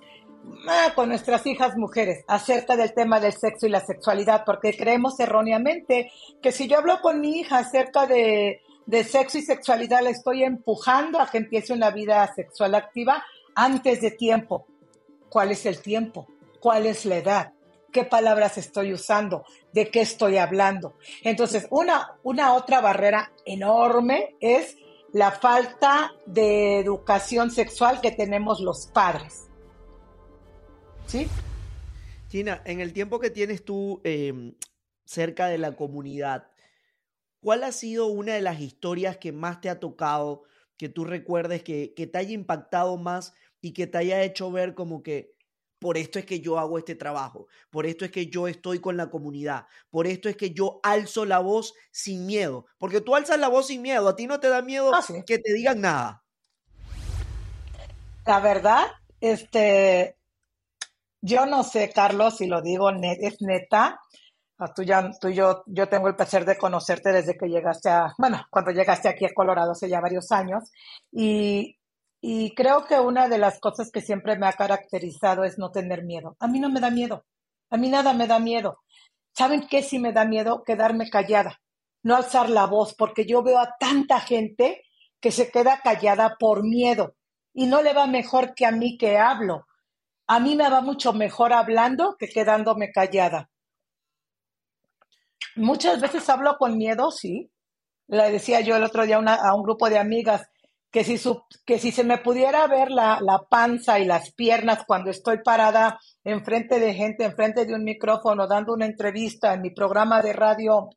con 0.96 1.10
nuestras 1.10 1.46
hijas 1.46 1.78
mujeres 1.78 2.24
acerca 2.28 2.76
del 2.76 2.94
tema 2.94 3.20
del 3.20 3.34
sexo 3.34 3.68
y 3.68 3.70
la 3.70 3.86
sexualidad, 3.86 4.44
porque 4.46 4.76
creemos 4.76 5.20
erróneamente 5.20 6.12
que 6.42 6.52
si 6.52 6.68
yo 6.68 6.78
hablo 6.78 7.02
con 7.02 7.22
mi 7.22 7.40
hija 7.40 7.60
acerca 7.60 8.08
de, 8.08 8.62
de 8.86 9.04
sexo 9.04 9.38
y 9.38 9.42
sexualidad, 9.42 10.02
la 10.02 10.10
estoy 10.10 10.44
empujando 10.44 11.20
a 11.20 11.30
que 11.30 11.38
empiece 11.38 11.74
una 11.74 11.92
vida 11.92 12.32
sexual 12.36 12.76
activa 12.76 13.24
antes 13.56 14.02
de 14.02 14.12
tiempo. 14.12 14.68
¿Cuál 15.30 15.52
es 15.52 15.66
el 15.66 15.82
tiempo? 15.82 16.28
¿Cuál 16.60 16.86
es 16.86 17.06
la 17.06 17.18
edad? 17.18 17.52
qué 17.96 18.04
palabras 18.04 18.58
estoy 18.58 18.92
usando, 18.92 19.46
de 19.72 19.90
qué 19.90 20.02
estoy 20.02 20.36
hablando. 20.36 20.96
Entonces, 21.24 21.66
una, 21.70 22.18
una 22.24 22.54
otra 22.54 22.82
barrera 22.82 23.32
enorme 23.46 24.36
es 24.42 24.76
la 25.14 25.32
falta 25.32 26.12
de 26.26 26.80
educación 26.80 27.52
sexual 27.52 28.02
que 28.02 28.12
tenemos 28.12 28.60
los 28.60 28.88
padres. 28.88 29.48
¿Sí? 31.08 31.28
Gina, 32.30 32.62
en 32.66 32.80
el 32.80 32.94
tiempo 32.94 33.20
que 33.20 33.30
tienes 33.30 33.64
tú 33.64 34.02
em, 34.04 34.56
cerca 35.06 35.48
de 35.48 35.58
la 35.58 35.76
comunidad, 35.76 36.48
¿cuál 37.42 37.64
ha 37.64 37.72
sido 37.72 38.08
una 38.08 38.34
de 38.34 38.42
las 38.42 38.60
historias 38.60 39.18
que 39.18 39.32
más 39.32 39.62
te 39.62 39.70
ha 39.70 39.80
tocado, 39.80 40.44
que 40.78 40.90
tú 40.90 41.06
recuerdes, 41.06 41.64
que, 41.64 41.94
que 41.94 42.08
te 42.08 42.18
haya 42.18 42.34
impactado 42.34 42.98
más 42.98 43.34
y 43.62 43.74
que 43.74 43.88
te 43.88 43.98
haya 43.98 44.24
hecho 44.24 44.52
ver 44.52 44.74
como 44.74 45.04
que 45.04 45.36
por 45.80 45.98
esto 45.98 46.18
es 46.18 46.26
que 46.26 46.40
yo 46.40 46.58
hago 46.58 46.78
este 46.80 46.96
trabajo, 46.96 47.48
por 47.70 47.86
esto 47.86 48.06
es 48.06 48.12
que 48.12 48.28
yo 48.28 48.48
estoy 48.48 48.80
con 48.80 48.98
la 48.98 49.10
comunidad, 49.10 49.68
por 49.92 50.08
esto 50.08 50.30
es 50.30 50.36
que 50.36 50.52
yo 50.52 50.80
alzo 50.82 51.26
la 51.26 51.40
voz 51.40 51.74
sin 51.92 52.26
miedo, 52.26 52.66
porque 52.78 53.02
tú 53.02 53.16
alzas 53.16 53.40
la 53.40 53.50
voz 53.50 53.68
sin 53.68 53.82
miedo, 53.82 54.08
a 54.08 54.16
ti 54.16 54.26
no 54.26 54.40
te 54.40 54.50
da 54.50 54.62
miedo 54.62 54.92
ah, 54.94 55.06
que 55.28 55.38
te 55.38 55.54
digan 55.54 55.82
nada. 55.82 56.24
La 58.26 58.40
verdad, 58.40 58.88
este, 59.22 60.18
yo 61.26 61.46
no 61.46 61.64
sé, 61.64 61.92
Carlos, 61.94 62.38
si 62.38 62.48
lo 62.48 62.62
digo 62.62 62.90
es 62.90 63.42
neta. 63.42 64.00
Ah, 64.58 64.74
tú, 64.74 64.84
ya, 64.84 65.12
tú 65.20 65.30
yo, 65.30 65.64
yo 65.66 65.90
tengo 65.90 66.08
el 66.08 66.16
placer 66.16 66.46
de 66.46 66.58
conocerte 66.58 67.12
desde 67.12 67.38
que 67.38 67.48
llegaste 67.48 67.90
a, 67.90 68.14
bueno, 68.18 68.46
cuando 68.50 68.72
llegaste 68.72 69.10
aquí 69.10 69.26
a 69.26 69.34
Colorado 69.34 69.72
hace 69.72 69.90
ya 69.90 70.00
varios 70.00 70.32
años. 70.32 70.72
Y 71.12 71.78
y 72.28 72.56
creo 72.56 72.86
que 72.86 73.00
una 73.00 73.28
de 73.28 73.38
las 73.38 73.60
cosas 73.60 73.92
que 73.92 74.02
siempre 74.02 74.36
me 74.36 74.48
ha 74.48 74.54
caracterizado 74.54 75.44
es 75.44 75.60
no 75.60 75.70
tener 75.70 76.04
miedo. 76.04 76.36
A 76.40 76.48
mí 76.48 76.60
no 76.60 76.72
me 76.72 76.80
da 76.80 76.90
miedo. 76.90 77.24
A 77.70 77.78
mí 77.78 77.88
nada 77.88 78.14
me 78.14 78.26
da 78.26 78.40
miedo. 78.40 78.80
¿Saben 79.38 79.68
qué 79.70 79.84
sí 79.84 80.00
me 80.00 80.12
da 80.12 80.26
miedo? 80.26 80.64
Quedarme 80.64 81.08
callada, 81.12 81.62
no 82.02 82.16
alzar 82.16 82.50
la 82.50 82.66
voz, 82.66 82.96
porque 82.96 83.28
yo 83.28 83.44
veo 83.44 83.60
a 83.60 83.76
tanta 83.80 84.20
gente 84.22 84.82
que 85.22 85.30
se 85.30 85.52
queda 85.52 85.82
callada 85.84 86.36
por 86.40 86.64
miedo 86.64 87.16
y 87.54 87.68
no 87.68 87.84
le 87.84 87.94
va 87.94 88.08
mejor 88.08 88.56
que 88.56 88.66
a 88.66 88.72
mí 88.72 88.98
que 88.98 89.20
hablo. 89.20 89.68
A 90.28 90.40
mí 90.40 90.56
me 90.56 90.70
va 90.70 90.82
mucho 90.82 91.14
mejor 91.14 91.54
hablando 91.54 92.16
que 92.18 92.28
quedándome 92.28 92.92
callada. 92.92 93.50
Muchas 95.56 96.02
veces 96.02 96.28
hablo 96.30 96.58
con 96.58 96.78
miedo, 96.78 97.12
sí. 97.12 97.52
Le 98.08 98.32
decía 98.32 98.62
yo 98.62 98.76
el 98.76 98.84
otro 98.84 99.06
día 99.06 99.18
a 99.18 99.56
un 99.56 99.64
grupo 99.64 99.90
de 99.90 99.98
amigas, 99.98 100.48
que 100.92 101.04
si, 101.04 101.20
que 101.66 101.78
si 101.78 101.92
se 101.92 102.04
me 102.04 102.20
pudiera 102.20 102.66
ver 102.68 102.90
la, 102.90 103.20
la, 103.22 103.40
panza 103.50 104.00
y 104.00 104.06
las 104.06 104.32
piernas 104.34 104.86
cuando 104.88 105.12
estoy 105.12 105.40
parada 105.44 106.00
enfrente 106.24 106.80
de 106.80 106.94
gente, 106.94 107.26
enfrente 107.26 107.66
de 107.66 107.74
un 107.74 107.84
micrófono, 107.84 108.48
dando 108.48 108.74
una 108.74 108.86
entrevista 108.86 109.54
en 109.54 109.62
mi 109.62 109.72
programa 109.72 110.22
de 110.22 110.34
radio, 110.34 110.90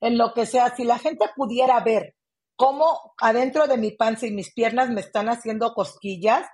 en 0.00 0.16
lo 0.16 0.32
que 0.32 0.46
sea, 0.46 0.74
si 0.76 0.84
la 0.84 0.98
gente 0.98 1.26
pudiera 1.34 1.80
ver 1.80 2.14
cómo 2.56 3.14
adentro 3.18 3.66
de 3.66 3.78
mi 3.78 3.92
panza 3.92 4.26
y 4.26 4.30
mis 4.30 4.52
piernas 4.52 4.90
me 4.90 5.00
están 5.00 5.28
haciendo 5.28 5.74
cosquillas, 5.74 6.46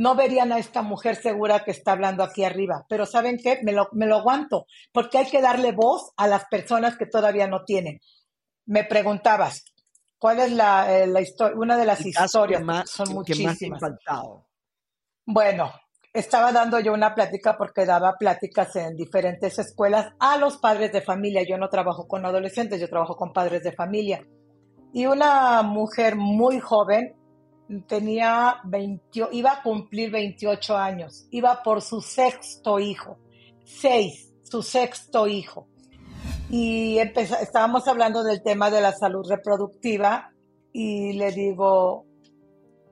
no 0.00 0.14
verían 0.14 0.50
a 0.50 0.58
esta 0.58 0.80
mujer 0.80 1.16
segura 1.16 1.62
que 1.62 1.72
está 1.72 1.92
hablando 1.92 2.24
aquí 2.24 2.42
arriba. 2.42 2.86
Pero 2.88 3.04
¿saben 3.04 3.36
qué? 3.36 3.58
Me 3.62 3.72
lo, 3.72 3.88
me 3.92 4.06
lo 4.06 4.16
aguanto, 4.16 4.64
porque 4.92 5.18
hay 5.18 5.26
que 5.26 5.42
darle 5.42 5.72
voz 5.72 6.12
a 6.16 6.26
las 6.26 6.46
personas 6.46 6.96
que 6.96 7.04
todavía 7.04 7.46
no 7.46 7.64
tienen. 7.64 8.00
Me 8.64 8.84
preguntabas, 8.84 9.62
¿Cuál 10.18 10.38
es 10.40 10.52
la, 10.52 10.94
eh, 10.94 11.06
la 11.06 11.22
historia? 11.22 11.56
Una 11.56 11.78
de 11.78 11.86
las 11.86 12.04
historias, 12.04 12.62
más, 12.62 12.90
son 12.90 13.14
muchísimas. 13.14 13.58
Que 13.58 13.70
más 13.70 13.82
impactado. 13.82 14.46
Bueno, 15.24 15.72
estaba 16.12 16.52
dando 16.52 16.78
yo 16.78 16.92
una 16.92 17.14
plática 17.14 17.56
porque 17.56 17.86
daba 17.86 18.16
pláticas 18.18 18.76
en 18.76 18.96
diferentes 18.96 19.58
escuelas 19.58 20.12
a 20.18 20.36
los 20.36 20.58
padres 20.58 20.92
de 20.92 21.00
familia. 21.00 21.42
Yo 21.48 21.56
no 21.56 21.70
trabajo 21.70 22.06
con 22.06 22.26
adolescentes, 22.26 22.78
yo 22.78 22.88
trabajo 22.90 23.16
con 23.16 23.32
padres 23.32 23.62
de 23.62 23.72
familia. 23.72 24.22
Y 24.92 25.06
una 25.06 25.62
mujer 25.62 26.16
muy 26.16 26.60
joven, 26.60 27.16
tenía 27.86 28.60
20, 28.64 29.28
iba 29.32 29.52
a 29.52 29.62
cumplir 29.62 30.10
28 30.10 30.76
años, 30.76 31.26
iba 31.30 31.62
por 31.62 31.82
su 31.82 32.00
sexto 32.00 32.78
hijo, 32.80 33.18
seis, 33.64 34.32
su 34.42 34.62
sexto 34.62 35.26
hijo. 35.26 35.68
Y 36.50 36.98
estábamos 36.98 37.86
hablando 37.86 38.24
del 38.24 38.42
tema 38.42 38.70
de 38.70 38.80
la 38.80 38.92
salud 38.92 39.24
reproductiva 39.28 40.32
y 40.72 41.12
le 41.12 41.30
digo, 41.30 42.06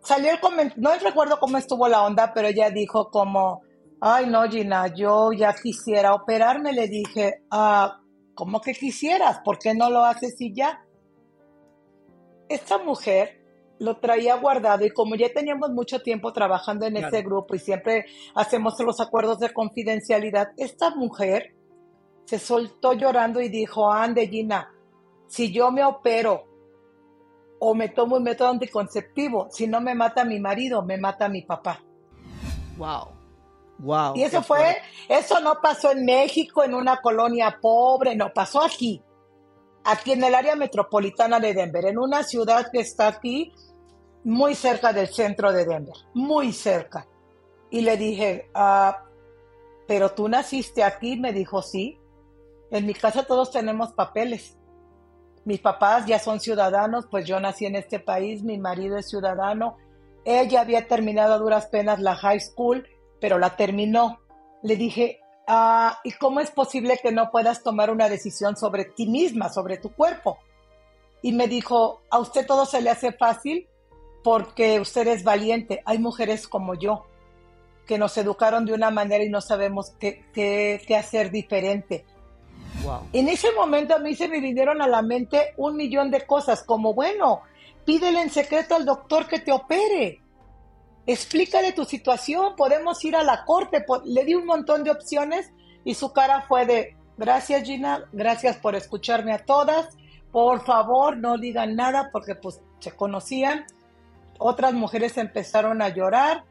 salió 0.03 0.31
el 0.31 0.41
comentario, 0.41 0.81
no 0.81 0.97
recuerdo 0.97 1.41
cómo 1.41 1.59
estuvo 1.59 1.89
la 1.89 2.05
onda, 2.05 2.33
pero 2.33 2.49
ella 2.49 2.71
dijo 2.71 3.11
como, 3.11 3.63
ay 4.01 4.27
no 4.27 4.49
Gina, 4.49 4.95
yo 4.95 5.33
ya 5.33 5.55
quisiera 5.55 6.15
operarme, 6.15 6.73
le 6.73 6.87
dije, 6.87 7.43
ah, 7.51 8.01
¿cómo 8.35 8.61
que 8.61 8.75
quisieras? 8.75 9.41
¿Por 9.45 9.59
qué 9.59 9.75
no 9.75 9.91
lo 9.91 10.05
haces 10.05 10.41
y 10.41 10.55
ya? 10.55 10.85
Esta 12.49 12.79
mujer 12.79 13.38
lo 13.79 13.99
traía 13.99 14.37
guardado 14.37 14.85
y 14.85 14.91
como 14.91 15.15
ya 15.15 15.33
teníamos 15.33 15.71
mucho 15.71 16.01
tiempo 16.01 16.33
trabajando 16.33 16.87
en 16.87 16.97
ese 16.97 17.23
grupo 17.23 17.55
y 17.55 17.59
siempre 17.59 18.07
hacemos 18.35 18.79
los 18.81 19.01
acuerdos 19.01 19.39
de 19.39 19.53
confidencialidad, 19.53 20.49
esta 20.57 20.91
mujer 20.91 21.55
se 22.25 22.39
soltó 22.39 22.93
llorando 22.93 23.41
y 23.41 23.49
dijo, 23.49 23.91
ande 23.91 24.29
Gina, 24.29 24.73
si 25.29 25.53
yo 25.53 25.71
me 25.71 25.85
opero 25.85 26.45
o 27.61 27.75
me 27.75 27.89
tomo 27.89 28.17
un 28.17 28.23
método 28.23 28.51
anticonceptivo, 28.51 29.49
si 29.51 29.67
no 29.67 29.81
me 29.81 29.95
mata 29.95 30.25
mi 30.25 30.39
marido, 30.39 30.83
me 30.83 30.99
mata 30.99 31.29
mi 31.29 31.43
papá. 31.43 31.81
Wow. 32.77 33.09
Wow. 33.79 34.17
Y 34.17 34.25
eso 34.25 34.43
fue, 34.43 34.77
eso 35.09 35.41
no 35.41 35.61
pasó 35.63 35.93
en 35.93 36.05
México, 36.05 36.65
en 36.65 36.75
una 36.75 36.97
colonia 37.01 37.59
pobre, 37.61 38.17
no, 38.17 38.33
pasó 38.33 38.63
aquí, 38.63 39.03
aquí 39.85 40.13
en 40.13 40.25
el 40.25 40.35
área 40.35 40.57
metropolitana 40.57 41.39
de 41.41 41.55
Denver, 41.55 41.87
en 41.87 41.99
una 41.99 42.25
ciudad 42.25 42.71
que 42.73 42.81
está 42.81 43.09
aquí, 43.09 43.53
muy 44.25 44.55
cerca 44.55 44.93
del 44.93 45.09
centro 45.09 45.53
de 45.53 45.65
Denver, 45.65 45.97
muy 46.15 46.53
cerca. 46.53 47.07
Y 47.71 47.83
le 47.83 47.97
dije, 47.97 48.51
ah, 48.55 49.05
pero 49.87 50.11
tú 50.11 50.29
naciste 50.29 50.83
aquí, 50.83 51.19
me 51.19 51.33
dijo, 51.33 51.63
sí. 51.63 51.99
En 52.71 52.85
mi 52.85 52.95
casa 52.95 53.25
todos 53.25 53.51
tenemos 53.51 53.93
papeles. 53.93 54.57
Mis 55.45 55.61
papás 55.61 56.05
ya 56.07 56.19
son 56.19 56.41
ciudadanos, 56.41 57.07
pues 57.11 57.27
yo 57.27 57.41
nací 57.41 57.65
en 57.65 57.77
este 57.77 57.99
país, 57.99 58.43
mi 58.43 58.59
marido 58.59 58.99
es 58.99 59.09
ciudadano. 59.09 59.79
Ella 60.25 60.61
había 60.61 60.87
terminado 60.87 61.33
a 61.33 61.39
duras 61.39 61.67
penas 61.67 62.01
la 62.01 62.15
high 62.15 62.41
school, 62.41 62.87
pero 63.21 63.39
la 63.39 63.57
terminó. 63.57 64.21
Le 64.63 64.77
dije, 64.77 65.21
ah, 65.47 65.99
¿y 66.05 66.13
cómo 66.13 66.41
es 66.41 66.51
posible 66.51 67.01
que 67.03 67.13
no 67.13 67.31
puedas 67.31 67.63
tomar 67.63 67.91
una 67.91 68.11
decisión 68.11 68.57
sobre 68.57 68.85
ti 68.85 69.07
misma, 69.07 69.49
sobre 69.49 69.79
tu 69.79 69.95
cuerpo? 69.95 70.39
Y 71.23 71.33
me 71.33 71.49
dijo, 71.49 72.03
a 72.11 72.19
usted 72.19 72.47
todo 72.47 72.67
se 72.67 72.83
le 72.83 72.91
hace 72.91 73.13
fácil 73.13 73.67
porque 74.29 74.79
usted 74.79 75.07
es 75.07 75.25
valiente. 75.25 75.81
Hay 75.87 75.99
mujeres 75.99 76.47
como 76.47 76.75
yo 76.75 77.07
que 77.87 77.97
nos 77.97 78.15
educaron 78.19 78.67
de 78.67 78.75
una 78.75 78.91
manera 78.91 79.25
y 79.25 79.31
no 79.31 79.41
sabemos 79.41 79.95
qué, 79.99 80.27
qué, 80.35 80.83
qué 80.87 80.97
hacer 80.97 81.31
diferente. 81.31 82.05
En 83.15 83.31
ese 83.31 83.53
momento 83.53 83.95
a 83.95 84.01
mí 84.01 84.15
se 84.15 84.29
me 84.29 84.43
vinieron 84.43 84.83
a 84.83 84.87
la 84.87 85.01
mente 85.01 85.55
un 85.57 85.77
millón 85.77 86.11
de 86.11 86.27
cosas, 86.27 86.63
como 86.63 86.93
bueno, 86.93 87.41
pídele 87.87 88.21
en 88.21 88.29
secreto 88.29 88.75
al 88.75 88.85
doctor 88.85 89.27
que 89.27 89.39
te 89.39 89.51
opere. 89.51 90.21
Explícale 91.07 91.73
tu 91.73 91.87
situación, 91.87 92.55
podemos 92.55 93.03
ir 93.07 93.17
a 93.17 93.25
la 93.25 93.47
corte. 93.47 93.83
Le 94.05 94.27
di 94.27 94.35
un 94.35 94.45
montón 94.45 94.85
de 94.85 94.91
opciones 94.91 95.51
y 95.87 95.95
su 95.95 96.13
cara 96.13 96.45
fue 96.47 96.67
de, 96.67 96.97
gracias 97.17 97.63
Gina, 97.63 98.05
gracias 98.13 98.59
por 98.59 98.75
escucharme 98.75 99.33
a 99.33 99.47
todas. 99.47 99.97
Por 100.31 100.63
favor, 100.67 101.17
no 101.17 101.39
digan 101.39 101.77
nada 101.77 102.11
porque 102.13 102.35
pues 102.35 102.61
se 102.79 102.91
conocían. 102.91 103.65
Otras 104.39 104.73
mujeres 104.73 105.19
empezaron 105.19 105.83
a 105.83 105.89
llorar, 105.89 106.45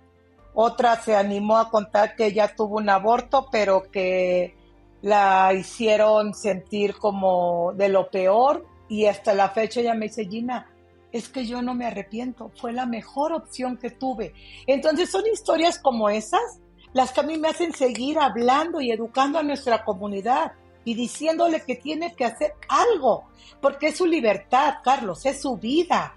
otra 0.53 1.01
se 1.01 1.15
animó 1.15 1.57
a 1.57 1.69
contar 1.69 2.15
que 2.15 2.27
ella 2.27 2.53
tuvo 2.55 2.77
un 2.77 2.89
aborto, 2.89 3.47
pero 3.51 3.89
que 3.91 4.55
la 5.01 5.53
hicieron 5.53 6.33
sentir 6.33 6.95
como 6.95 7.73
de 7.73 7.89
lo 7.89 8.09
peor 8.09 8.65
y 8.89 9.05
hasta 9.05 9.33
la 9.33 9.49
fecha 9.49 9.81
ella 9.81 9.93
me 9.93 10.07
dice, 10.07 10.25
Gina, 10.25 10.69
es 11.11 11.29
que 11.29 11.45
yo 11.45 11.61
no 11.61 11.73
me 11.73 11.85
arrepiento, 11.85 12.51
fue 12.55 12.73
la 12.73 12.85
mejor 12.85 13.33
opción 13.33 13.77
que 13.77 13.91
tuve. 13.91 14.33
Entonces 14.65 15.09
son 15.09 15.25
historias 15.27 15.79
como 15.79 16.09
esas 16.09 16.59
las 16.93 17.11
que 17.11 17.19
a 17.19 17.23
mí 17.23 17.37
me 17.37 17.49
hacen 17.49 17.73
seguir 17.73 18.17
hablando 18.17 18.81
y 18.81 18.91
educando 18.91 19.39
a 19.39 19.43
nuestra 19.43 19.83
comunidad 19.83 20.53
y 20.83 20.95
diciéndole 20.95 21.61
que 21.61 21.75
tiene 21.75 22.15
que 22.15 22.25
hacer 22.25 22.53
algo, 22.69 23.25
porque 23.61 23.89
es 23.89 23.97
su 23.97 24.05
libertad, 24.05 24.75
Carlos, 24.83 25.25
es 25.25 25.41
su 25.41 25.57
vida. 25.57 26.15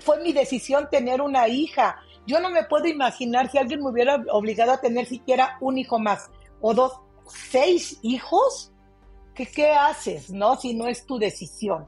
Fue 0.00 0.22
mi 0.22 0.32
decisión 0.32 0.88
tener 0.90 1.20
una 1.20 1.48
hija. 1.48 2.00
Yo 2.26 2.40
no 2.40 2.50
me 2.50 2.64
puedo 2.64 2.86
imaginar 2.86 3.50
si 3.50 3.58
alguien 3.58 3.80
me 3.80 3.90
hubiera 3.90 4.22
obligado 4.32 4.72
a 4.72 4.80
tener 4.80 5.06
siquiera 5.06 5.56
un 5.60 5.78
hijo 5.78 5.98
más 5.98 6.30
o 6.60 6.74
dos, 6.74 6.92
seis 7.50 7.98
hijos. 8.02 8.72
¿Qué, 9.34 9.70
haces, 9.70 10.30
no? 10.30 10.56
Si 10.56 10.74
no 10.74 10.88
es 10.88 11.06
tu 11.06 11.18
decisión. 11.18 11.86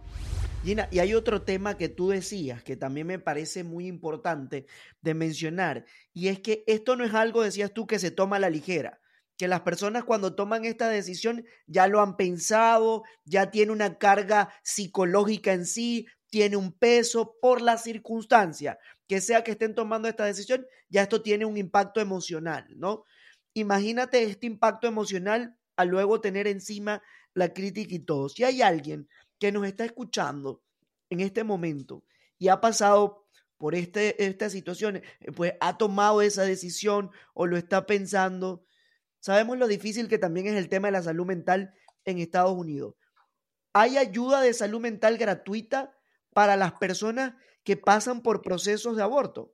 Gina, 0.63 0.89
y 0.93 1.01
hay 1.01 1.15
otro 1.15 1.43
tema 1.43 1.77
que 1.77 1.89
tú 1.89 2.11
decías 2.11 2.63
que 2.63 2.77
también 2.77 3.07
me 3.07 3.19
parece 3.19 3.65
muy 3.65 3.87
importante 3.87 4.67
de 5.01 5.15
mencionar, 5.15 5.85
y 6.13 6.29
es 6.29 6.39
que 6.41 6.63
esto 6.67 6.97
no 6.97 7.05
es 7.05 7.15
algo, 7.15 7.43
decías 7.43 7.73
tú, 7.73 7.87
que 7.87 7.99
se 7.99 8.11
toma 8.11 8.37
a 8.37 8.41
la 8.41 8.51
ligera, 8.51 9.01
que 9.39 9.49
las 9.49 9.63
personas 9.63 10.05
cuando 10.05 10.35
toman 10.35 10.67
esta 10.67 10.91
decisión 10.91 11.47
ya 11.67 11.87
lo 11.87 12.03
han 12.03 12.17
pensado, 12.17 13.05
ya 13.25 13.51
tiene 13.51 13.73
una 13.73 13.97
carga 13.97 14.53
psicológica 14.63 15.55
en 15.55 15.65
sí, 15.65 16.07
tiene 16.31 16.57
un 16.57 16.73
peso 16.73 17.37
por 17.41 17.61
la 17.61 17.77
circunstancia, 17.77 18.79
que 19.07 19.21
sea 19.21 19.45
que 19.45 19.53
estén 19.53 19.75
tomando 19.75 20.09
esta 20.09 20.25
decisión, 20.25 20.67
ya 20.89 21.03
esto 21.03 21.23
tiene 21.23 21.45
un 21.45 21.57
impacto 21.57 22.01
emocional, 22.01 22.67
¿no? 22.77 23.05
Imagínate 23.53 24.23
este 24.23 24.47
impacto 24.47 24.87
emocional 24.87 25.57
al 25.77 25.89
luego 25.89 26.21
tener 26.21 26.47
encima 26.47 27.03
la 27.35 27.53
crítica 27.53 27.95
y 27.95 27.99
todo. 27.99 28.29
Si 28.29 28.45
hay 28.45 28.63
alguien 28.63 29.09
que 29.39 29.51
nos 29.51 29.67
está 29.67 29.85
escuchando 29.85 30.63
en 31.11 31.21
este 31.21 31.43
momento 31.43 32.05
y 32.39 32.49
ha 32.49 32.61
pasado 32.61 33.27
por 33.57 33.75
este, 33.75 34.25
esta 34.25 34.49
situación, 34.49 34.97
eh, 34.97 35.05
pues 35.35 35.55
ha 35.61 35.77
tomado 35.77 36.23
esa 36.23 36.45
decisión 36.45 37.11
o 37.35 37.47
lo 37.47 37.57
está 37.57 37.87
pensando, 37.87 38.65
sabemos 39.19 39.59
lo 39.59 39.67
difícil 39.67 40.09
que 40.09 40.19
también 40.19 40.47
es 40.47 40.55
el 40.55 40.69
tema 40.69 40.89
de 40.89 40.93
la 40.93 41.03
salud 41.03 41.27
mental 41.27 41.75
en 42.05 42.19
Estados 42.19 42.57
Unidos. 42.57 42.95
¿Hay 43.73 43.99
ayuda 43.99 44.41
de 44.41 44.55
salud 44.55 44.81
mental 44.81 45.19
gratuita 45.19 45.97
para 46.33 46.57
las 46.57 46.73
personas 46.73 47.35
que 47.65 47.77
pasan 47.77 48.23
por 48.23 48.43
procesos 48.43 48.97
de 48.97 49.03
aborto? 49.03 49.53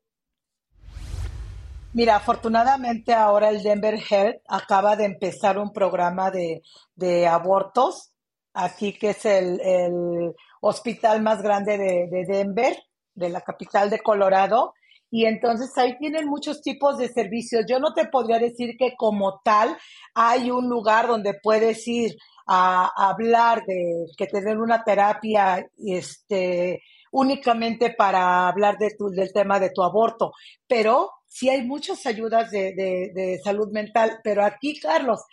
Mira, 1.93 2.17
afortunadamente 2.17 3.15
ahora 3.15 3.49
el 3.49 3.63
Denver 3.63 3.99
Health 3.99 4.43
acaba 4.49 4.97
de 4.97 5.07
empezar 5.07 5.59
un 5.59 5.73
programa 5.73 6.31
de, 6.31 6.63
de 6.95 7.27
abortos 7.27 8.13
aquí 8.57 8.95
que 8.95 9.11
es 9.11 9.25
el, 9.25 10.35
hospital 10.61 11.23
más 11.23 11.43
grande 11.43 11.79
de, 11.79 12.25
Denver, 12.27 12.77
de 13.15 13.29
la 13.29 13.41
capital 13.43 13.89
de 13.89 14.01
Colorado. 14.01 14.73
Y 15.11 15.27
entonces 15.27 15.71
ahí 15.79 15.97
tienen 15.99 16.27
muchos 16.27 16.61
tipos 16.61 16.99
de 16.99 17.09
servicios. 17.09 17.65
Yo 17.69 17.79
no 17.79 17.95
te 17.95 18.09
podría 18.09 18.41
decir 18.41 18.77
que 18.77 18.97
como 18.97 19.41
tal 19.45 19.77
hay 20.15 20.51
un 20.51 20.69
lugar 20.69 21.07
donde 21.07 21.35
puedes 21.41 21.87
ir 21.87 22.17
a, 22.47 22.93
hablar 23.09 23.65
de 23.67 24.07
que 24.17 24.27
te 24.27 24.41
den 24.41 24.61
una 24.61 24.83
terapia 24.85 25.67
este, 25.79 26.83
únicamente 27.13 27.91
para 27.91 28.49
hablar 28.49 28.79
de 28.79 28.95
tu, 28.97 29.09
del 29.11 29.33
tema 29.33 29.59
de 29.59 29.71
tu 29.71 29.83
aborto, 29.83 30.33
pero 30.67 31.11
sí 31.27 31.49
hay 31.49 31.67
muchas 31.67 32.07
ayudas 32.07 32.51
de, 32.51 32.73
de 32.75 33.41
salud 33.43 33.71
mental. 33.73 34.21
Pero 34.23 34.45
aquí, 34.45 34.79
Carlos, 34.79 35.25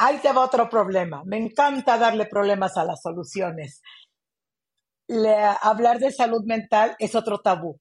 Ahí 0.00 0.18
te 0.18 0.32
va 0.32 0.44
otro 0.44 0.68
problema. 0.70 1.22
Me 1.26 1.38
encanta 1.38 1.98
darle 1.98 2.26
problemas 2.26 2.76
a 2.76 2.84
las 2.84 3.02
soluciones. 3.02 3.82
hablar 5.62 5.98
de 5.98 6.12
salud 6.12 6.44
mental 6.44 6.94
es 7.00 7.14
otro 7.16 7.40
tabú. 7.40 7.80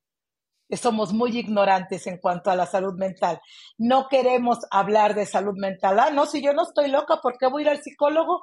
Somos 0.72 1.14
muy 1.14 1.38
ignorantes 1.38 2.08
en 2.08 2.18
cuanto 2.18 2.50
a 2.50 2.56
la 2.56 2.66
salud 2.66 2.96
mental. 2.98 3.40
No 3.78 4.08
queremos 4.10 4.60
hablar 4.72 5.14
de 5.14 5.26
salud 5.26 5.54
mental. 5.58 6.00
Ah, 6.00 6.10
no, 6.10 6.26
si 6.26 6.42
yo 6.42 6.54
no 6.54 6.64
estoy 6.64 6.90
loca, 6.90 7.20
¿por 7.22 7.38
qué 7.38 7.48
voy 7.48 7.62
a 7.62 7.66
ir 7.66 7.70
al 7.70 7.84
psicólogo? 7.84 8.42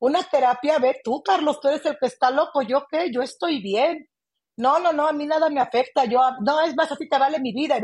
Una 0.00 0.22
terapia, 0.22 0.78
ve 0.78 1.00
tú, 1.04 1.22
Carlos, 1.22 1.60
tú 1.60 1.68
eres 1.68 1.84
el 1.84 1.98
que 1.98 2.06
está 2.06 2.30
loco, 2.30 2.62
¿yo 2.62 2.86
qué? 2.90 3.10
Yo 3.12 3.20
estoy 3.20 3.60
bien. 3.60 4.08
No, 4.56 4.78
no, 4.78 4.92
no, 4.92 5.06
a 5.06 5.12
mí 5.12 5.26
nada 5.26 5.50
me 5.50 5.60
afecta. 5.60 6.06
Yo, 6.06 6.20
no, 6.40 6.60
es 6.62 6.74
más, 6.74 6.90
así 6.90 7.08
te 7.08 7.18
vale 7.18 7.38
mi 7.38 7.52
vida. 7.52 7.78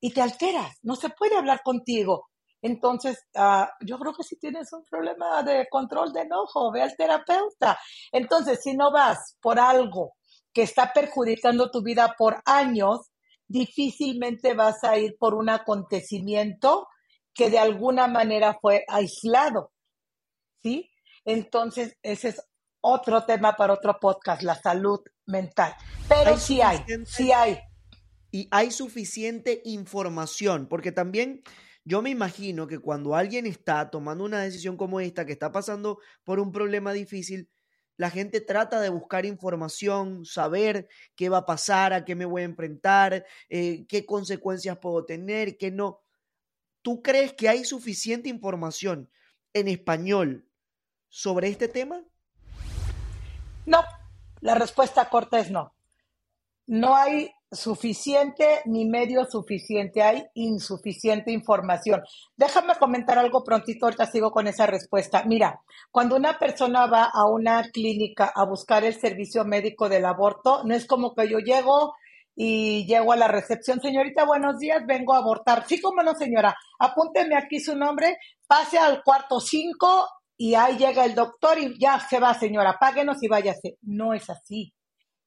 Y 0.00 0.12
te 0.12 0.20
alteras. 0.20 0.76
No 0.82 0.96
se 0.96 1.10
puede 1.10 1.36
hablar 1.36 1.62
contigo. 1.62 2.28
Entonces, 2.60 3.24
uh, 3.34 3.66
yo 3.84 3.98
creo 3.98 4.14
que 4.14 4.22
si 4.24 4.38
tienes 4.38 4.72
un 4.72 4.84
problema 4.84 5.42
de 5.42 5.66
control 5.68 6.12
de 6.12 6.22
enojo, 6.22 6.72
ve 6.72 6.82
al 6.82 6.96
terapeuta. 6.96 7.78
Entonces, 8.12 8.60
si 8.62 8.74
no 8.74 8.92
vas 8.92 9.36
por 9.40 9.58
algo 9.58 10.14
que 10.52 10.62
está 10.62 10.92
perjudicando 10.92 11.70
tu 11.70 11.82
vida 11.82 12.14
por 12.18 12.42
años, 12.44 13.10
difícilmente 13.46 14.54
vas 14.54 14.82
a 14.84 14.98
ir 14.98 15.16
por 15.18 15.34
un 15.34 15.50
acontecimiento 15.50 16.88
que 17.34 17.50
de 17.50 17.58
alguna 17.58 18.06
manera 18.08 18.58
fue 18.60 18.84
aislado. 18.88 19.72
¿Sí? 20.62 20.91
Entonces, 21.24 21.96
ese 22.02 22.28
es 22.28 22.42
otro 22.80 23.24
tema 23.24 23.56
para 23.56 23.74
otro 23.74 23.98
podcast, 24.00 24.42
la 24.42 24.60
salud 24.60 25.00
mental. 25.26 25.74
Pero 26.08 26.36
sí 26.36 26.60
hay, 26.60 26.78
sí 27.06 27.32
hay. 27.32 27.58
Y 28.30 28.48
hay 28.50 28.70
suficiente 28.70 29.62
información, 29.64 30.66
porque 30.68 30.90
también 30.90 31.42
yo 31.84 32.02
me 32.02 32.10
imagino 32.10 32.66
que 32.66 32.78
cuando 32.78 33.14
alguien 33.14 33.46
está 33.46 33.90
tomando 33.90 34.24
una 34.24 34.42
decisión 34.42 34.76
como 34.76 35.00
esta, 35.00 35.26
que 35.26 35.32
está 35.32 35.52
pasando 35.52 35.98
por 36.24 36.40
un 36.40 36.50
problema 36.50 36.92
difícil, 36.92 37.48
la 37.96 38.10
gente 38.10 38.40
trata 38.40 38.80
de 38.80 38.88
buscar 38.88 39.26
información, 39.26 40.24
saber 40.24 40.88
qué 41.14 41.28
va 41.28 41.38
a 41.38 41.46
pasar, 41.46 41.92
a 41.92 42.04
qué 42.04 42.14
me 42.14 42.24
voy 42.24 42.42
a 42.42 42.46
enfrentar, 42.46 43.24
eh, 43.48 43.84
qué 43.86 44.06
consecuencias 44.06 44.78
puedo 44.78 45.04
tener, 45.04 45.56
qué 45.56 45.70
no. 45.70 46.00
¿Tú 46.82 47.02
crees 47.02 47.34
que 47.34 47.48
hay 47.48 47.64
suficiente 47.64 48.28
información 48.28 49.10
en 49.52 49.68
español 49.68 50.48
sobre 51.12 51.48
este 51.48 51.68
tema? 51.68 52.00
No, 53.66 53.84
la 54.40 54.54
respuesta 54.54 55.10
corta 55.10 55.38
es 55.38 55.50
no. 55.50 55.74
No 56.66 56.96
hay 56.96 57.30
suficiente 57.50 58.62
ni 58.64 58.86
medio 58.86 59.26
suficiente, 59.26 60.02
hay 60.02 60.24
insuficiente 60.32 61.30
información. 61.30 62.02
Déjame 62.34 62.76
comentar 62.76 63.18
algo 63.18 63.44
prontito, 63.44 63.84
ahorita 63.84 64.06
sigo 64.06 64.30
con 64.30 64.46
esa 64.46 64.64
respuesta. 64.64 65.24
Mira, 65.26 65.60
cuando 65.90 66.16
una 66.16 66.38
persona 66.38 66.86
va 66.86 67.10
a 67.12 67.26
una 67.26 67.62
clínica 67.70 68.32
a 68.34 68.46
buscar 68.46 68.82
el 68.84 68.98
servicio 68.98 69.44
médico 69.44 69.90
del 69.90 70.06
aborto, 70.06 70.64
no 70.64 70.74
es 70.74 70.86
como 70.86 71.14
que 71.14 71.28
yo 71.28 71.40
llego 71.40 71.94
y 72.34 72.86
llego 72.86 73.12
a 73.12 73.16
la 73.16 73.28
recepción, 73.28 73.82
señorita, 73.82 74.24
buenos 74.24 74.58
días, 74.58 74.86
vengo 74.86 75.12
a 75.12 75.18
abortar. 75.18 75.66
Sí, 75.68 75.78
como 75.78 76.02
no, 76.02 76.14
señora, 76.14 76.56
apúnteme 76.78 77.36
aquí 77.36 77.60
su 77.60 77.76
nombre, 77.76 78.16
pase 78.46 78.78
al 78.78 79.02
cuarto 79.02 79.40
5 79.40 80.08
y 80.36 80.54
ahí 80.54 80.76
llega 80.76 81.04
el 81.04 81.14
doctor 81.14 81.58
y 81.58 81.78
ya 81.78 82.00
se 82.00 82.18
va, 82.18 82.34
señora, 82.34 82.78
páguenos 82.78 83.22
y 83.22 83.28
váyase. 83.28 83.78
No 83.82 84.14
es 84.14 84.28
así. 84.30 84.72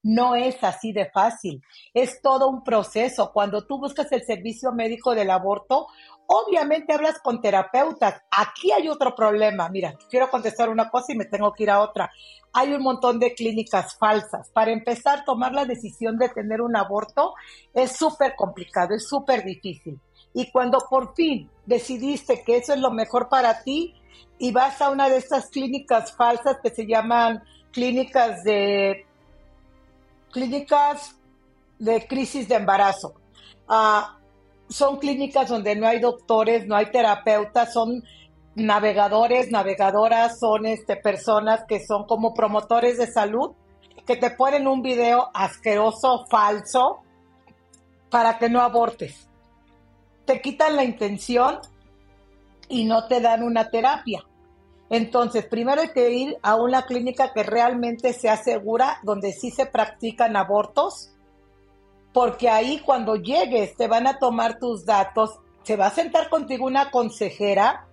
No 0.08 0.36
es 0.36 0.62
así 0.62 0.92
de 0.92 1.10
fácil, 1.10 1.60
es 1.92 2.22
todo 2.22 2.48
un 2.48 2.62
proceso. 2.62 3.32
Cuando 3.32 3.66
tú 3.66 3.80
buscas 3.80 4.12
el 4.12 4.22
servicio 4.22 4.70
médico 4.70 5.16
del 5.16 5.30
aborto, 5.30 5.88
obviamente 6.28 6.92
hablas 6.92 7.18
con 7.18 7.40
terapeutas. 7.40 8.22
Aquí 8.30 8.70
hay 8.70 8.88
otro 8.88 9.16
problema. 9.16 9.68
Mira, 9.68 9.94
quiero 10.08 10.30
contestar 10.30 10.68
una 10.68 10.90
cosa 10.90 11.12
y 11.12 11.16
me 11.16 11.24
tengo 11.24 11.52
que 11.52 11.64
ir 11.64 11.70
a 11.70 11.80
otra. 11.80 12.08
Hay 12.52 12.72
un 12.72 12.84
montón 12.84 13.18
de 13.18 13.34
clínicas 13.34 13.98
falsas. 13.98 14.48
Para 14.50 14.70
empezar, 14.70 15.24
tomar 15.24 15.52
la 15.52 15.64
decisión 15.64 16.18
de 16.18 16.28
tener 16.28 16.60
un 16.60 16.76
aborto 16.76 17.34
es 17.74 17.90
súper 17.90 18.36
complicado, 18.36 18.94
es 18.94 19.08
súper 19.08 19.44
difícil. 19.44 20.00
Y 20.32 20.52
cuando 20.52 20.86
por 20.88 21.16
fin 21.16 21.50
decidiste 21.64 22.44
que 22.44 22.58
eso 22.58 22.74
es 22.74 22.78
lo 22.78 22.92
mejor 22.92 23.28
para 23.28 23.64
ti 23.64 23.92
y 24.38 24.52
vas 24.52 24.80
a 24.80 24.90
una 24.90 25.08
de 25.08 25.18
estas 25.18 25.48
clínicas 25.48 26.12
falsas 26.12 26.58
que 26.62 26.70
se 26.70 26.86
llaman 26.86 27.42
clínicas 27.72 28.42
de 28.44 29.06
clínicas 30.30 31.16
de 31.78 32.06
crisis 32.06 32.48
de 32.48 32.56
embarazo. 32.56 33.14
Ah, 33.68 34.18
son 34.68 34.98
clínicas 34.98 35.48
donde 35.48 35.76
no 35.76 35.86
hay 35.86 36.00
doctores, 36.00 36.66
no 36.66 36.76
hay 36.76 36.86
terapeutas, 36.86 37.72
son 37.72 38.02
navegadores, 38.54 39.50
navegadoras, 39.50 40.38
son 40.38 40.66
este, 40.66 40.96
personas 40.96 41.64
que 41.68 41.84
son 41.84 42.06
como 42.06 42.34
promotores 42.34 42.98
de 42.98 43.06
salud, 43.06 43.52
que 44.06 44.16
te 44.16 44.30
ponen 44.30 44.66
un 44.66 44.82
video 44.82 45.30
asqueroso, 45.34 46.26
falso, 46.30 47.00
para 48.10 48.38
que 48.38 48.48
no 48.48 48.60
abortes. 48.60 49.28
Te 50.24 50.40
quitan 50.40 50.76
la 50.76 50.84
intención 50.84 51.58
y 52.68 52.84
no 52.84 53.06
te 53.06 53.20
dan 53.20 53.42
una 53.42 53.70
terapia. 53.70 54.24
Entonces, 54.88 55.46
primero 55.46 55.82
hay 55.82 55.88
que 55.88 56.10
ir 56.10 56.36
a 56.42 56.54
una 56.56 56.86
clínica 56.86 57.32
que 57.32 57.42
realmente 57.42 58.12
sea 58.12 58.36
segura, 58.36 58.98
donde 59.02 59.32
sí 59.32 59.50
se 59.50 59.66
practican 59.66 60.36
abortos, 60.36 61.10
porque 62.12 62.48
ahí 62.48 62.80
cuando 62.84 63.16
llegues 63.16 63.76
te 63.76 63.88
van 63.88 64.06
a 64.06 64.18
tomar 64.18 64.58
tus 64.58 64.86
datos, 64.86 65.38
se 65.64 65.76
va 65.76 65.86
a 65.86 65.90
sentar 65.90 66.28
contigo 66.28 66.66
una 66.66 66.90
consejera 66.90 67.86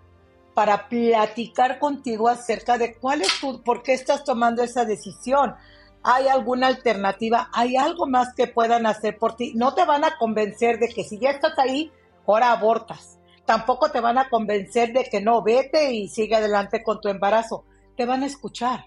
para 0.54 0.88
platicar 0.88 1.80
contigo 1.80 2.30
acerca 2.30 2.78
de 2.78 2.96
cuál 2.96 3.24
es 3.24 3.40
tu, 3.40 3.64
por 3.64 3.82
qué 3.82 3.94
estás 3.94 4.24
tomando 4.24 4.62
esa 4.62 4.86
decisión. 4.86 5.56
¿Hay 6.04 6.28
alguna 6.28 6.68
alternativa? 6.68 7.50
¿Hay 7.54 7.76
algo 7.76 8.06
más 8.06 8.36
que 8.36 8.46
puedan 8.46 8.86
hacer 8.86 9.18
por 9.18 9.36
ti? 9.36 9.54
No 9.56 9.74
te 9.74 9.84
van 9.84 10.04
a 10.04 10.18
convencer 10.18 10.78
de 10.78 10.90
que 10.90 11.04
si 11.04 11.18
ya 11.18 11.32
estás 11.32 11.58
ahí, 11.58 11.92
ahora 12.28 12.52
abortas 12.52 13.18
tampoco 13.46 13.92
te 13.92 14.00
van 14.00 14.18
a 14.18 14.30
convencer 14.30 14.94
de 14.94 15.06
que 15.06 15.22
no, 15.22 15.42
vete 15.44 15.94
y 15.94 16.08
sigue 16.08 16.36
adelante 16.36 16.84
con 16.84 17.02
tu 17.02 17.10
embarazo. 17.10 17.66
Te 17.96 18.06
van 18.06 18.24
a 18.24 18.28
escuchar. 18.28 18.86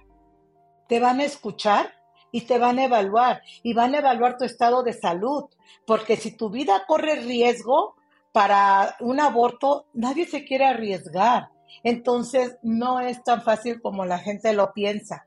Te 0.88 1.00
van 1.00 1.20
a 1.20 1.24
escuchar 1.24 1.92
y 2.32 2.42
te 2.42 2.58
van 2.58 2.78
a 2.78 2.84
evaluar 2.84 3.42
y 3.62 3.74
van 3.74 3.94
a 3.94 3.98
evaluar 3.98 4.36
tu 4.36 4.44
estado 4.44 4.82
de 4.82 4.92
salud, 4.92 5.44
porque 5.86 6.16
si 6.16 6.36
tu 6.36 6.50
vida 6.50 6.84
corre 6.86 7.16
riesgo 7.16 7.96
para 8.32 8.96
un 9.00 9.20
aborto, 9.20 9.86
nadie 9.94 10.26
se 10.26 10.44
quiere 10.44 10.66
arriesgar. 10.66 11.48
Entonces, 11.82 12.58
no 12.62 13.00
es 13.00 13.22
tan 13.24 13.42
fácil 13.42 13.80
como 13.80 14.04
la 14.04 14.18
gente 14.18 14.52
lo 14.52 14.72
piensa. 14.72 15.26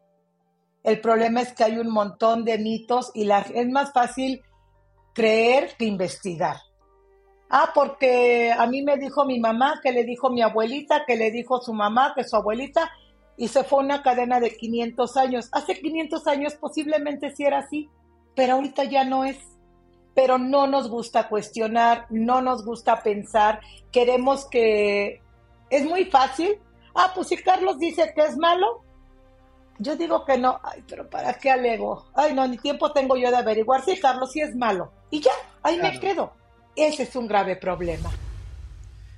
El 0.83 1.01
problema 1.01 1.41
es 1.41 1.53
que 1.53 1.63
hay 1.63 1.77
un 1.77 1.91
montón 1.91 2.45
de 2.45 2.57
mitos 2.57 3.11
y 3.13 3.29
es 3.29 3.69
más 3.69 3.91
fácil 3.91 4.41
creer 5.13 5.75
que 5.77 5.85
investigar. 5.85 6.57
Ah, 7.49 7.71
porque 7.73 8.51
a 8.51 8.67
mí 8.67 8.83
me 8.83 8.97
dijo 8.97 9.25
mi 9.25 9.39
mamá, 9.39 9.79
que 9.81 9.91
le 9.91 10.03
dijo 10.03 10.29
mi 10.29 10.41
abuelita, 10.43 11.03
que 11.05 11.15
le 11.15 11.31
dijo 11.31 11.59
su 11.59 11.73
mamá, 11.73 12.13
que 12.15 12.23
su 12.23 12.35
abuelita, 12.35 12.91
y 13.37 13.47
se 13.47 13.63
fue 13.63 13.79
una 13.79 14.03
cadena 14.03 14.39
de 14.39 14.55
500 14.55 15.17
años. 15.17 15.49
Hace 15.51 15.79
500 15.79 16.27
años 16.27 16.55
posiblemente 16.55 17.35
sí 17.35 17.45
era 17.45 17.59
así, 17.59 17.89
pero 18.35 18.53
ahorita 18.53 18.83
ya 18.83 19.03
no 19.03 19.25
es. 19.25 19.37
Pero 20.13 20.37
no 20.37 20.67
nos 20.67 20.89
gusta 20.89 21.27
cuestionar, 21.27 22.05
no 22.09 22.41
nos 22.41 22.63
gusta 22.65 23.01
pensar, 23.01 23.61
queremos 23.91 24.45
que... 24.45 25.21
Es 25.69 25.85
muy 25.85 26.05
fácil. 26.05 26.59
Ah, 26.95 27.11
pues 27.13 27.27
si 27.27 27.37
Carlos 27.37 27.77
dice 27.77 28.11
que 28.15 28.21
es 28.21 28.35
malo, 28.37 28.83
yo 29.77 29.95
digo 29.95 30.25
que 30.25 30.37
no. 30.37 30.59
Ay, 30.63 30.83
pero 30.87 31.09
¿para 31.09 31.33
qué 31.35 31.51
alego? 31.51 32.07
Ay, 32.13 32.33
no, 32.33 32.47
ni 32.47 32.57
tiempo 32.57 32.91
tengo 32.91 33.15
yo 33.15 33.29
de 33.29 33.37
averiguar 33.37 33.83
si 33.83 33.99
Carlos 33.99 34.31
sí 34.31 34.41
es 34.41 34.55
malo. 34.55 34.91
Y 35.09 35.21
ya, 35.21 35.31
ahí 35.63 35.77
me 35.77 35.99
quedo. 35.99 36.33
Ese 36.79 37.03
es 37.03 37.13
un 37.17 37.27
grave 37.27 37.57
problema. 37.57 38.09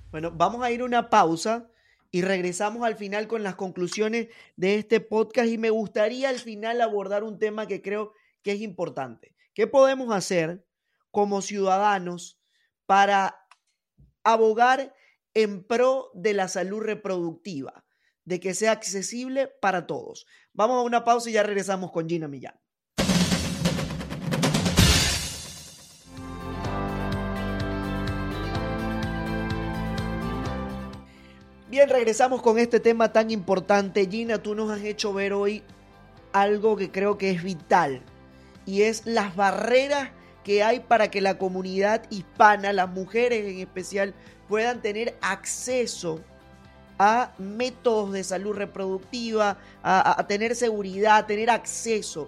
Bueno, 0.10 0.32
vamos 0.32 0.64
a 0.64 0.72
ir 0.72 0.82
a 0.82 0.86
una 0.86 1.12
pausa 1.12 1.70
y 2.10 2.24
regresamos 2.24 2.84
al 2.84 2.96
final 2.96 3.28
con 3.28 3.44
las 3.44 3.54
conclusiones 3.54 4.30
de 4.56 4.80
este 4.80 5.00
podcast 5.00 5.48
y 5.48 5.60
me 5.60 5.70
gustaría 5.70 6.30
al 6.30 6.40
final 6.40 6.82
abordar 6.82 7.24
un 7.24 7.38
tema 7.38 7.68
que 7.68 7.84
creo 7.84 8.14
que 8.42 8.54
es 8.54 8.62
importante. 8.62 9.36
¿Qué 9.54 9.68
podemos 9.68 10.12
hacer 10.12 10.66
como 11.12 11.44
ciudadanos 11.44 12.42
para 12.88 13.46
abogar 14.24 14.96
en 15.36 15.64
pro 15.64 16.10
de 16.16 16.34
la 16.34 16.48
salud 16.48 16.82
reproductiva, 16.82 17.86
de 18.26 18.40
que 18.40 18.56
sea 18.56 18.72
accesible 18.72 19.50
para 19.62 19.86
todos? 19.86 20.26
Vamos 20.52 20.78
a 20.78 20.82
una 20.82 21.04
pausa 21.04 21.30
y 21.30 21.34
ya 21.34 21.44
regresamos 21.44 21.92
con 21.92 22.10
Gina 22.10 22.28
Millán. 22.28 22.61
Bien, 31.72 31.88
regresamos 31.88 32.42
con 32.42 32.60
este 32.60 32.82
tema 32.82 33.14
tan 33.14 33.32
importante. 33.32 34.06
Gina, 34.06 34.40
tú 34.40 34.56
nos 34.56 34.70
has 34.70 34.82
hecho 34.82 35.14
ver 35.14 35.32
hoy 35.32 35.64
algo 36.34 36.76
que 36.76 36.92
creo 36.92 37.18
que 37.18 37.32
es 37.32 37.42
vital 37.44 38.02
y 38.66 38.82
es 38.82 39.06
las 39.06 39.38
barreras 39.38 40.10
que 40.44 40.66
hay 40.66 40.82
para 40.82 41.10
que 41.10 41.22
la 41.22 41.38
comunidad 41.38 42.04
hispana, 42.10 42.74
las 42.74 42.90
mujeres 42.90 43.46
en 43.50 43.60
especial, 43.60 44.14
puedan 44.50 44.82
tener 44.82 45.18
acceso 45.22 46.20
a 47.00 47.32
métodos 47.38 48.12
de 48.12 48.26
salud 48.26 48.54
reproductiva, 48.54 49.58
a, 49.82 50.28
tener 50.28 50.58
seguridad, 50.58 51.20
a 51.20 51.26
tener 51.26 51.50
acceso 51.50 52.28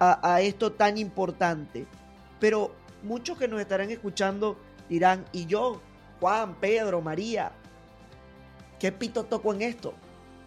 a, 0.00 0.40
esto 0.40 0.72
tan 0.72 0.98
importante. 0.98 1.86
Pero 2.40 2.74
muchos 3.04 3.38
que 3.38 3.46
nos 3.46 3.60
estarán 3.60 3.92
escuchando 3.92 4.58
dirán, 4.88 5.26
¿y 5.30 5.46
yo? 5.46 5.80
Juan, 6.18 6.56
Pedro, 6.56 7.00
María, 7.00 7.52
¿Qué 8.80 8.92
pito 8.92 9.26
toco 9.26 9.52
en 9.52 9.60
esto? 9.60 9.92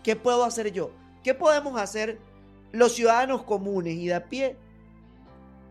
¿Qué 0.01 0.15
puedo 0.15 0.43
hacer 0.43 0.73
yo? 0.73 0.89
¿Qué 1.23 1.35
podemos 1.35 1.79
hacer 1.79 2.19
los 2.71 2.93
ciudadanos 2.93 3.43
comunes 3.43 3.93
y 3.93 4.07
de 4.07 4.15
a 4.15 4.27
pie 4.27 4.57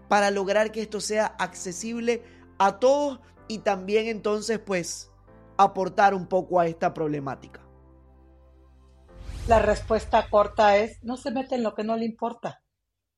para 0.08 0.30
lograr 0.30 0.70
que 0.70 0.80
esto 0.80 1.00
sea 1.00 1.26
accesible 1.26 2.22
a 2.58 2.78
todos 2.78 3.18
y 3.48 3.58
también 3.58 4.06
entonces 4.06 4.60
pues 4.60 5.10
aportar 5.56 6.14
un 6.14 6.28
poco 6.28 6.60
a 6.60 6.68
esta 6.68 6.94
problemática? 6.94 7.60
La 9.48 9.58
respuesta 9.58 10.30
corta 10.30 10.76
es, 10.76 11.02
no 11.02 11.16
se 11.16 11.32
mete 11.32 11.56
en 11.56 11.64
lo 11.64 11.74
que 11.74 11.82
no 11.82 11.96
le 11.96 12.04
importa. 12.04 12.62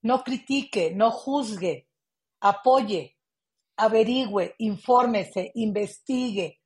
No 0.01 0.25
critique, 0.25 0.95
no 0.95 1.11
juzgue, 1.11 1.87
apoye, 2.41 3.19
averigüe, 3.77 4.55
infórmese, 4.57 5.53
investigue, 5.55 6.63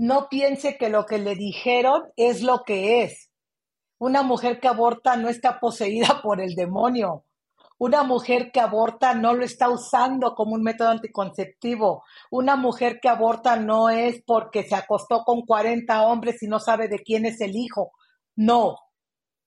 no 0.00 0.30
piense 0.30 0.78
que 0.78 0.88
lo 0.88 1.04
que 1.04 1.18
le 1.18 1.34
dijeron 1.34 2.04
es 2.16 2.40
lo 2.40 2.62
que 2.64 3.02
es. 3.02 3.30
Una 3.98 4.22
mujer 4.22 4.58
que 4.58 4.66
aborta 4.66 5.18
no 5.18 5.28
está 5.28 5.60
poseída 5.60 6.20
por 6.22 6.40
el 6.40 6.54
demonio. 6.54 7.26
Una 7.76 8.02
mujer 8.02 8.50
que 8.50 8.60
aborta 8.60 9.12
no 9.12 9.34
lo 9.34 9.44
está 9.44 9.68
usando 9.68 10.34
como 10.34 10.54
un 10.54 10.62
método 10.62 10.88
anticonceptivo. 10.88 12.02
Una 12.30 12.56
mujer 12.56 12.98
que 12.98 13.10
aborta 13.10 13.56
no 13.56 13.90
es 13.90 14.22
porque 14.24 14.62
se 14.62 14.74
acostó 14.74 15.22
con 15.22 15.42
40 15.42 16.02
hombres 16.06 16.42
y 16.42 16.46
no 16.46 16.60
sabe 16.60 16.88
de 16.88 17.00
quién 17.00 17.26
es 17.26 17.38
el 17.42 17.54
hijo. 17.54 17.92
No, 18.36 18.78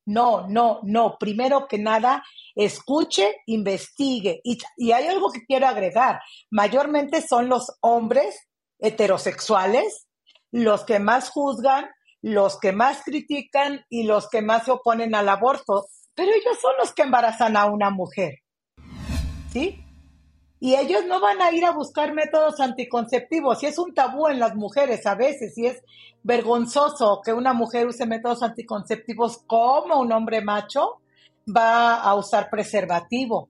no, 0.06 0.48
no, 0.48 0.82
no. 0.84 1.18
Primero 1.20 1.68
que 1.68 1.80
nada, 1.80 2.24
escuche, 2.54 3.38
investigue. 3.48 4.40
Y, 4.44 4.60
y 4.78 4.92
hay 4.92 5.08
algo 5.08 5.32
que 5.32 5.46
quiero 5.48 5.66
agregar. 5.66 6.20
Mayormente 6.52 7.24
son 7.24 7.50
los 7.50 7.72
hombres 7.82 8.50
heterosexuales 8.78 10.08
los 10.54 10.84
que 10.86 11.00
más 11.00 11.32
juzgan, 11.32 11.90
los 12.22 12.60
que 12.60 12.72
más 12.72 13.02
critican 13.04 13.84
y 13.90 14.04
los 14.04 14.30
que 14.30 14.44
más 14.44 14.66
se 14.66 14.72
oponen 14.72 15.16
al 15.16 15.28
aborto, 15.28 15.88
pero 16.14 16.32
ellos 16.32 16.60
son 16.62 16.74
los 16.80 16.94
que 16.94 17.02
embarazan 17.02 17.58
a 17.58 17.66
una 17.66 17.90
mujer. 17.90 18.36
¿Sí? 19.52 19.84
Y 20.60 20.76
ellos 20.76 21.06
no 21.08 21.20
van 21.20 21.42
a 21.42 21.52
ir 21.52 21.66
a 21.66 21.72
buscar 21.72 22.14
métodos 22.14 22.60
anticonceptivos. 22.60 23.64
Y 23.64 23.66
es 23.66 23.80
un 23.80 23.96
tabú 23.96 24.28
en 24.28 24.40
las 24.40 24.56
mujeres 24.56 25.06
a 25.08 25.16
veces, 25.16 25.58
y 25.58 25.66
es 25.66 25.84
vergonzoso 26.22 27.22
que 27.26 27.34
una 27.34 27.54
mujer 27.54 27.88
use 27.88 28.06
métodos 28.06 28.44
anticonceptivos 28.44 29.40
como 29.48 30.00
un 30.00 30.12
hombre 30.12 30.42
macho 30.42 31.02
va 31.46 31.96
a 31.96 32.14
usar 32.14 32.52
preservativo. 32.52 33.50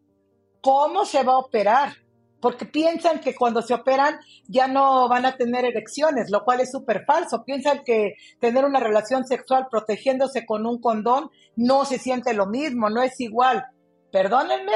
¿Cómo 0.62 1.04
se 1.06 1.22
va 1.22 1.34
a 1.34 1.40
operar? 1.40 2.03
Porque 2.44 2.66
piensan 2.66 3.22
que 3.22 3.34
cuando 3.34 3.62
se 3.62 3.74
operan 3.74 4.20
ya 4.50 4.68
no 4.68 5.08
van 5.08 5.26
a 5.26 5.38
tener 5.38 5.64
erecciones, 5.64 6.30
lo 6.30 6.44
cual 6.44 6.60
es 6.60 6.72
súper 6.72 7.06
falso. 7.06 7.46
Piensan 7.46 7.86
que 7.86 8.16
tener 8.42 8.66
una 8.66 8.82
relación 8.82 9.26
sexual 9.26 9.68
protegiéndose 9.72 10.46
con 10.46 10.66
un 10.66 10.82
condón 10.82 11.32
no 11.56 11.86
se 11.86 12.00
siente 12.00 12.34
lo 12.34 12.46
mismo, 12.46 12.90
no 12.90 13.02
es 13.02 13.18
igual. 13.22 13.64
Perdónenme, 14.12 14.74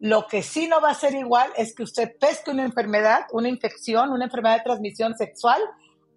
lo 0.00 0.26
que 0.26 0.42
sí 0.42 0.66
no 0.66 0.80
va 0.80 0.90
a 0.90 0.94
ser 0.94 1.14
igual 1.14 1.52
es 1.56 1.72
que 1.76 1.84
usted 1.84 2.10
pesque 2.18 2.50
una 2.50 2.64
enfermedad, 2.64 3.26
una 3.30 3.48
infección, 3.48 4.10
una 4.10 4.24
enfermedad 4.24 4.56
de 4.56 4.64
transmisión 4.64 5.14
sexual 5.14 5.62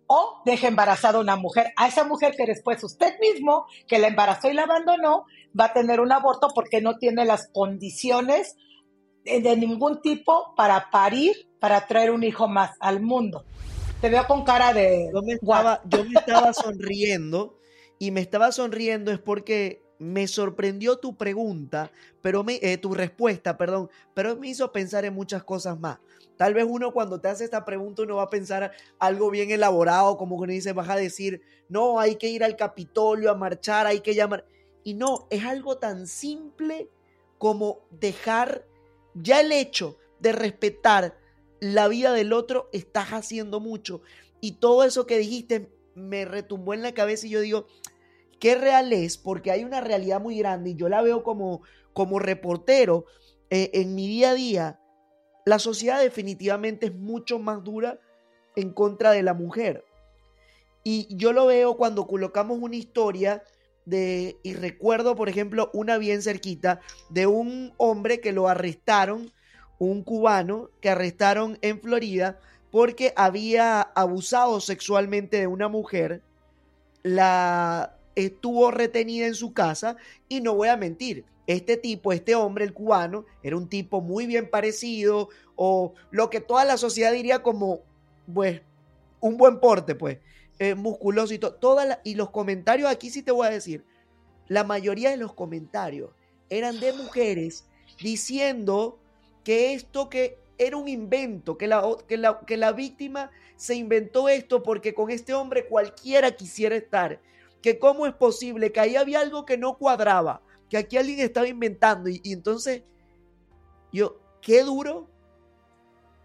o 0.08 0.42
deje 0.46 0.66
embarazada 0.66 1.20
a 1.20 1.22
una 1.22 1.36
mujer. 1.36 1.74
A 1.76 1.88
esa 1.88 2.06
mujer 2.06 2.34
que 2.36 2.48
después 2.48 2.84
usted 2.84 3.20
mismo, 3.20 3.68
que 3.88 4.00
la 4.00 4.08
embarazó 4.08 4.50
y 4.50 4.54
la 4.54 4.64
abandonó, 4.64 5.26
va 5.58 5.66
a 5.66 5.74
tener 5.74 6.00
un 6.00 6.12
aborto 6.12 6.48
porque 6.56 6.82
no 6.82 6.98
tiene 6.98 7.24
las 7.24 7.50
condiciones 7.54 8.56
de 9.28 9.58
ningún 9.58 10.02
tipo 10.02 10.54
para 10.56 10.90
parir, 10.90 11.48
para 11.60 11.86
traer 11.86 12.12
un 12.12 12.24
hijo 12.24 12.48
más 12.48 12.72
al 12.80 13.02
mundo. 13.02 13.46
Te 14.02 14.10
veo 14.10 14.26
con 14.28 14.44
cara 14.44 14.74
de... 14.74 15.10
Yo 15.14 15.22
me 15.22 15.34
estaba, 15.34 15.82
yo 15.86 16.04
me 16.04 16.14
estaba 16.20 16.54
sonriendo 16.54 17.58
y 18.00 18.12
me 18.12 18.22
estaba 18.22 18.52
sonriendo 18.52 19.12
es 19.12 19.20
porque 19.20 19.82
me 20.00 20.28
sorprendió 20.28 20.98
tu 20.98 21.18
pregunta, 21.18 21.92
pero 22.22 22.44
me, 22.44 22.60
eh, 22.62 22.78
tu 22.78 22.94
respuesta, 22.94 23.58
perdón, 23.58 23.90
pero 24.14 24.36
me 24.36 24.50
hizo 24.50 24.72
pensar 24.72 25.06
en 25.06 25.14
muchas 25.14 25.44
cosas 25.44 25.80
más. 25.80 25.98
Tal 26.38 26.54
vez 26.54 26.66
uno 26.70 26.94
cuando 26.94 27.20
te 27.20 27.30
hace 27.30 27.44
esta 27.44 27.66
pregunta 27.66 28.04
uno 28.04 28.18
va 28.18 28.24
a 28.24 28.30
pensar 28.30 28.72
algo 29.00 29.32
bien 29.32 29.50
elaborado, 29.50 30.18
como 30.18 30.38
que 30.38 30.44
uno 30.44 30.54
dice, 30.54 30.74
vas 30.74 30.90
a 30.90 30.96
decir, 30.96 31.42
no, 31.68 32.00
hay 32.00 32.16
que 32.16 32.30
ir 32.30 32.44
al 32.44 32.56
Capitolio 32.56 33.32
a 33.32 33.36
marchar, 33.36 33.88
hay 33.88 34.02
que 34.02 34.14
llamar. 34.14 34.46
Y 34.84 34.94
no, 34.94 35.28
es 35.32 35.44
algo 35.44 35.80
tan 35.80 36.06
simple 36.06 36.90
como 37.40 37.80
dejar 37.90 38.66
ya 39.22 39.42
el 39.42 39.52
hecho 39.52 39.98
de 40.20 40.32
respetar 40.32 41.18
la 41.60 41.88
vida 41.88 42.14
del 42.14 42.34
otro, 42.34 42.70
estás 42.72 43.10
haciendo 43.10 43.60
mucho. 43.60 44.02
Y 44.42 44.54
todo 44.54 44.84
eso 44.84 45.08
que 45.08 45.18
dijiste 45.18 45.72
me 45.96 46.26
retumbó 46.26 46.74
en 46.74 46.84
la 46.84 46.94
cabeza 46.94 47.26
y 47.26 47.32
yo 47.32 47.42
digo, 47.42 47.68
¿qué 48.40 48.56
real 48.56 48.94
es? 48.94 49.18
Porque 49.18 49.52
hay 49.52 49.64
una 49.64 49.82
realidad 49.82 50.22
muy 50.22 50.38
grande 50.38 50.72
y 50.72 50.76
yo 50.76 50.90
la 50.90 51.02
veo 51.02 51.24
como, 51.24 51.62
como 51.94 52.20
reportero 52.20 53.06
eh, 53.50 53.72
en 53.74 53.96
mi 53.96 54.08
día 54.08 54.32
a 54.32 54.36
día. 54.36 54.80
La 55.46 55.60
sociedad 55.60 56.00
definitivamente 56.00 56.88
es 56.88 56.94
mucho 56.94 57.40
más 57.40 57.64
dura 57.64 58.00
en 58.56 58.74
contra 58.74 59.12
de 59.12 59.24
la 59.24 59.34
mujer. 59.34 59.86
Y 60.84 61.08
yo 61.16 61.34
lo 61.34 61.48
veo 61.48 61.78
cuando 61.78 62.08
colocamos 62.08 62.60
una 62.62 62.76
historia 62.76 63.44
de, 63.88 64.38
y 64.44 64.54
recuerdo, 64.54 65.16
por 65.16 65.30
ejemplo, 65.30 65.72
una 65.74 65.98
bien 65.98 66.22
cerquita 66.22 66.82
de 67.10 67.26
un 67.26 67.74
hombre 67.78 68.20
que 68.20 68.34
lo 68.34 68.50
arrestaron, 68.50 69.32
un 69.80 70.04
cubano 70.04 70.70
que 70.82 70.90
arrestaron 70.90 71.58
en 71.62 71.80
Florida 71.80 72.38
porque 72.70 73.14
había 73.16 73.82
abusado 73.82 74.60
sexualmente 74.60 75.40
de 75.40 75.48
una 75.48 75.70
mujer, 75.70 76.22
la 77.02 77.96
estuvo 78.16 78.72
retenida 78.72 79.26
en 79.26 79.36
su 79.36 79.54
casa 79.54 79.96
y 80.28 80.42
no 80.42 80.54
voy 80.56 80.68
a 80.68 80.76
mentir, 80.76 81.24
este 81.46 81.78
tipo, 81.78 82.12
este 82.12 82.36
hombre, 82.36 82.66
el 82.66 82.74
cubano, 82.74 83.24
era 83.42 83.56
un 83.56 83.70
tipo 83.70 84.02
muy 84.02 84.26
bien 84.26 84.50
parecido 84.50 85.30
o 85.56 85.94
lo 86.12 86.30
que 86.30 86.42
toda 86.42 86.66
la 86.66 86.76
sociedad 86.76 87.14
diría 87.14 87.42
como, 87.42 87.80
pues, 88.34 88.62
un 89.22 89.38
buen 89.38 89.62
porte, 89.62 89.96
pues, 89.96 90.18
eh, 90.60 90.76
musculoso 90.76 91.34
y 91.34 91.40
todo. 91.40 91.80
y 92.04 92.16
los 92.16 92.30
comentarios 92.32 92.90
aquí 92.90 93.10
sí 93.10 93.22
te 93.22 93.32
voy 93.32 93.48
a 93.48 93.52
decir, 93.52 93.86
la 94.48 94.64
mayoría 94.64 95.10
de 95.10 95.18
los 95.18 95.34
comentarios 95.34 96.12
eran 96.50 96.80
de 96.80 96.94
mujeres 96.94 97.66
diciendo 98.02 99.00
que 99.44 99.74
esto 99.74 100.10
que 100.10 100.40
era 100.58 100.78
un 100.78 100.88
invento, 100.88 101.58
que 101.58 101.68
la, 101.68 101.84
que 102.08 102.18
la, 102.18 102.40
que 102.46 102.58
la 102.58 102.72
víctima 102.72 103.32
se 103.56 103.76
inventó 103.76 104.30
esto 104.30 104.64
porque 104.64 104.94
con 104.94 105.10
este 105.10 105.34
hombre 105.34 105.68
cualquiera 105.68 106.32
quisiera 106.32 106.76
estar, 106.76 107.22
que 107.62 107.80
cómo 107.80 108.08
es 108.08 108.14
posible, 108.14 108.72
que 108.72 108.80
ahí 108.80 108.96
había 108.96 109.20
algo 109.20 109.46
que 109.46 109.58
no 109.58 109.78
cuadraba, 109.78 110.42
que 110.70 110.78
aquí 110.78 110.98
alguien 110.98 111.20
estaba 111.20 111.48
inventando 111.48 112.10
y 112.10 112.22
entonces 112.26 112.84
yo, 113.92 114.20
qué 114.42 114.64
duro 114.64 115.08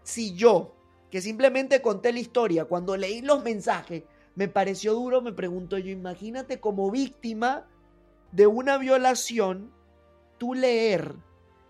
si 0.03 0.35
yo, 0.35 0.75
que 1.09 1.21
simplemente 1.21 1.81
conté 1.81 2.11
la 2.11 2.19
historia, 2.19 2.65
cuando 2.65 2.97
leí 2.97 3.21
los 3.21 3.43
mensajes, 3.43 4.03
me 4.35 4.47
pareció 4.47 4.93
duro, 4.93 5.21
me 5.21 5.33
pregunto 5.33 5.77
yo, 5.77 5.91
imagínate 5.91 6.59
como 6.59 6.89
víctima 6.89 7.65
de 8.31 8.47
una 8.47 8.77
violación, 8.77 9.71
tú 10.37 10.53
leer 10.53 11.15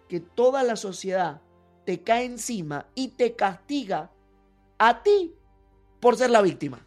que 0.07 0.20
toda 0.20 0.64
la 0.64 0.76
sociedad 0.76 1.41
te 1.86 2.01
cae 2.01 2.26
encima 2.26 2.88
y 2.95 3.09
te 3.09 3.36
castiga 3.36 4.11
a 4.78 5.03
ti 5.03 5.36
por 5.99 6.16
ser 6.16 6.30
la 6.30 6.41
víctima. 6.41 6.86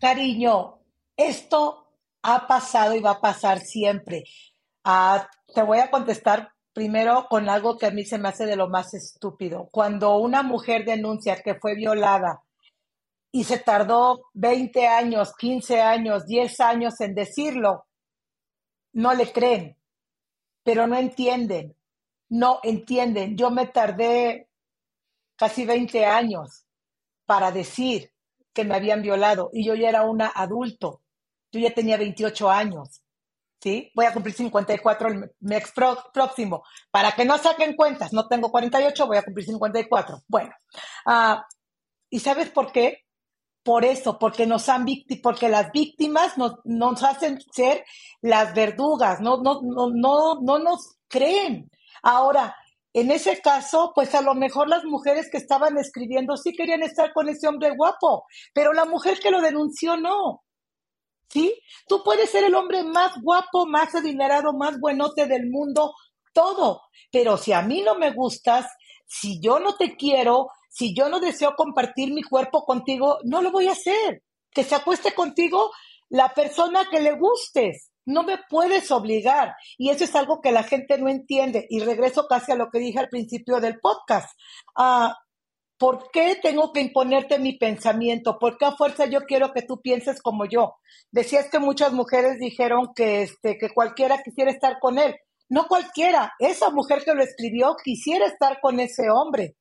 Cariño, 0.00 0.78
esto 1.16 1.88
ha 2.22 2.46
pasado 2.46 2.94
y 2.94 3.00
va 3.00 3.12
a 3.12 3.20
pasar 3.20 3.60
siempre. 3.60 4.24
Ah, 4.84 5.28
te 5.54 5.62
voy 5.62 5.78
a 5.78 5.90
contestar 5.90 6.52
primero 6.72 7.26
con 7.28 7.48
algo 7.48 7.78
que 7.78 7.86
a 7.86 7.90
mí 7.90 8.04
se 8.04 8.18
me 8.18 8.28
hace 8.28 8.46
de 8.46 8.56
lo 8.56 8.68
más 8.68 8.94
estúpido. 8.94 9.68
Cuando 9.70 10.16
una 10.18 10.42
mujer 10.42 10.84
denuncia 10.84 11.40
que 11.42 11.54
fue 11.54 11.74
violada 11.74 12.42
y 13.36 13.44
se 13.44 13.58
tardó 13.58 14.30
20 14.32 14.86
años, 14.86 15.34
15 15.36 15.82
años, 15.82 16.24
10 16.24 16.58
años 16.60 16.98
en 17.02 17.14
decirlo, 17.14 17.84
no 18.94 19.12
le 19.12 19.30
creen, 19.30 19.76
pero 20.62 20.86
no 20.86 20.96
entienden, 20.96 21.76
no 22.30 22.60
entienden. 22.62 23.36
Yo 23.36 23.50
me 23.50 23.66
tardé 23.66 24.48
casi 25.36 25.66
20 25.66 26.06
años 26.06 26.64
para 27.26 27.52
decir 27.52 28.10
que 28.54 28.64
me 28.64 28.74
habían 28.74 29.02
violado 29.02 29.50
y 29.52 29.66
yo 29.66 29.74
ya 29.74 29.90
era 29.90 30.04
una 30.04 30.28
adulto. 30.28 31.02
Yo 31.52 31.60
ya 31.60 31.74
tenía 31.74 31.98
28 31.98 32.50
años. 32.50 33.02
¿Sí? 33.60 33.92
Voy 33.94 34.06
a 34.06 34.14
cumplir 34.14 34.34
54 34.34 35.08
el 35.08 35.30
mes 35.40 35.72
próximo. 36.10 36.64
Para 36.90 37.12
que 37.12 37.26
no 37.26 37.36
saquen 37.36 37.76
cuentas, 37.76 38.14
no 38.14 38.28
tengo 38.28 38.50
48, 38.50 39.06
voy 39.06 39.18
a 39.18 39.22
cumplir 39.22 39.44
54. 39.44 40.22
Bueno, 40.26 40.54
uh, 41.04 41.42
¿y 42.08 42.20
sabes 42.20 42.48
por 42.48 42.72
qué? 42.72 43.05
Por 43.66 43.84
eso, 43.84 44.16
porque 44.20 44.46
nos 44.46 44.68
han 44.68 44.86
porque 45.20 45.48
las 45.48 45.72
víctimas 45.72 46.38
nos, 46.38 46.52
nos 46.64 47.02
hacen 47.02 47.40
ser 47.50 47.84
las 48.22 48.54
verdugas, 48.54 49.20
no, 49.20 49.38
no, 49.38 49.60
no, 49.60 49.90
no, 49.92 50.40
no 50.40 50.58
nos 50.60 50.98
creen. 51.08 51.68
Ahora, 52.00 52.54
en 52.92 53.10
ese 53.10 53.40
caso, 53.40 53.90
pues 53.92 54.14
a 54.14 54.20
lo 54.20 54.36
mejor 54.36 54.68
las 54.68 54.84
mujeres 54.84 55.28
que 55.32 55.38
estaban 55.38 55.76
escribiendo 55.78 56.36
sí 56.36 56.52
querían 56.52 56.84
estar 56.84 57.12
con 57.12 57.28
ese 57.28 57.48
hombre 57.48 57.74
guapo, 57.76 58.24
pero 58.54 58.72
la 58.72 58.84
mujer 58.84 59.18
que 59.18 59.32
lo 59.32 59.40
denunció 59.40 59.96
no. 59.96 60.44
¿Sí? 61.28 61.60
Tú 61.88 62.04
puedes 62.04 62.30
ser 62.30 62.44
el 62.44 62.54
hombre 62.54 62.84
más 62.84 63.20
guapo, 63.20 63.66
más 63.66 63.96
adinerado, 63.96 64.52
más 64.52 64.78
buenote 64.78 65.26
del 65.26 65.50
mundo, 65.50 65.92
todo. 66.32 66.82
Pero 67.10 67.36
si 67.36 67.52
a 67.52 67.62
mí 67.62 67.82
no 67.82 67.96
me 67.96 68.12
gustas, 68.12 68.66
si 69.06 69.40
yo 69.40 69.58
no 69.58 69.74
te 69.76 69.96
quiero, 69.96 70.50
si 70.76 70.94
yo 70.94 71.08
no 71.08 71.20
deseo 71.20 71.54
compartir 71.56 72.12
mi 72.12 72.22
cuerpo 72.22 72.66
contigo, 72.66 73.16
no 73.24 73.40
lo 73.40 73.50
voy 73.50 73.66
a 73.66 73.72
hacer. 73.72 74.22
Que 74.52 74.62
se 74.62 74.74
acueste 74.74 75.14
contigo 75.14 75.70
la 76.10 76.34
persona 76.34 76.86
que 76.90 77.00
le 77.00 77.12
gustes. 77.16 77.92
No 78.04 78.24
me 78.24 78.36
puedes 78.50 78.90
obligar. 78.90 79.54
Y 79.78 79.88
eso 79.88 80.04
es 80.04 80.14
algo 80.14 80.42
que 80.42 80.52
la 80.52 80.64
gente 80.64 80.98
no 80.98 81.08
entiende. 81.08 81.66
Y 81.70 81.80
regreso 81.80 82.26
casi 82.28 82.52
a 82.52 82.56
lo 82.56 82.68
que 82.68 82.78
dije 82.78 82.98
al 82.98 83.08
principio 83.08 83.58
del 83.58 83.80
podcast. 83.80 84.38
Ah, 84.76 85.16
¿Por 85.78 86.10
qué 86.10 86.38
tengo 86.42 86.74
que 86.74 86.82
imponerte 86.82 87.38
mi 87.38 87.56
pensamiento? 87.56 88.38
¿Por 88.38 88.58
qué 88.58 88.66
a 88.66 88.76
fuerza 88.76 89.06
yo 89.06 89.22
quiero 89.22 89.54
que 89.54 89.62
tú 89.62 89.80
pienses 89.80 90.20
como 90.20 90.44
yo? 90.44 90.74
Decías 91.10 91.48
que 91.48 91.58
muchas 91.58 91.94
mujeres 91.94 92.38
dijeron 92.38 92.92
que, 92.94 93.22
este, 93.22 93.56
que 93.56 93.70
cualquiera 93.70 94.22
quisiera 94.22 94.50
estar 94.50 94.78
con 94.78 94.98
él. 94.98 95.16
No 95.48 95.68
cualquiera. 95.68 96.34
Esa 96.38 96.68
mujer 96.68 97.02
que 97.02 97.14
lo 97.14 97.22
escribió 97.22 97.76
quisiera 97.82 98.26
estar 98.26 98.60
con 98.60 98.78
ese 98.78 99.08
hombre. 99.08 99.56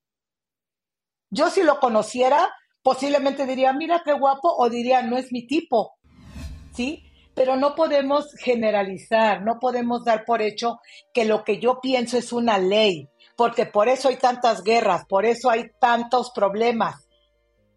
Yo 1.30 1.50
si 1.50 1.64
lo 1.64 1.80
conociera, 1.80 2.54
posiblemente 2.82 3.46
diría, 3.46 3.74
mira 3.74 4.02
qué 4.06 4.14
guapo, 4.14 4.54
o 4.58 4.70
diría, 4.70 5.02
no 5.02 5.18
es 5.18 5.32
mi 5.32 5.48
tipo. 5.48 5.98
¿Sí? 6.74 7.06
pero 7.36 7.58
no 7.58 7.76
podemos 7.76 8.34
generalizar, 8.40 9.44
no 9.44 9.60
podemos 9.60 10.04
dar 10.06 10.24
por 10.26 10.42
hecho 10.42 10.80
que 11.14 11.26
lo 11.26 11.44
que 11.44 11.60
yo 11.60 11.82
pienso 11.82 12.18
es 12.18 12.32
una 12.32 12.58
ley, 12.58 13.10
porque 13.36 13.66
por 13.66 13.90
eso 13.90 14.08
hay 14.08 14.16
tantas 14.16 14.64
guerras, 14.64 15.06
por 15.08 15.26
eso 15.26 15.50
hay 15.50 15.70
tantos 15.80 16.32
problemas, 16.32 17.08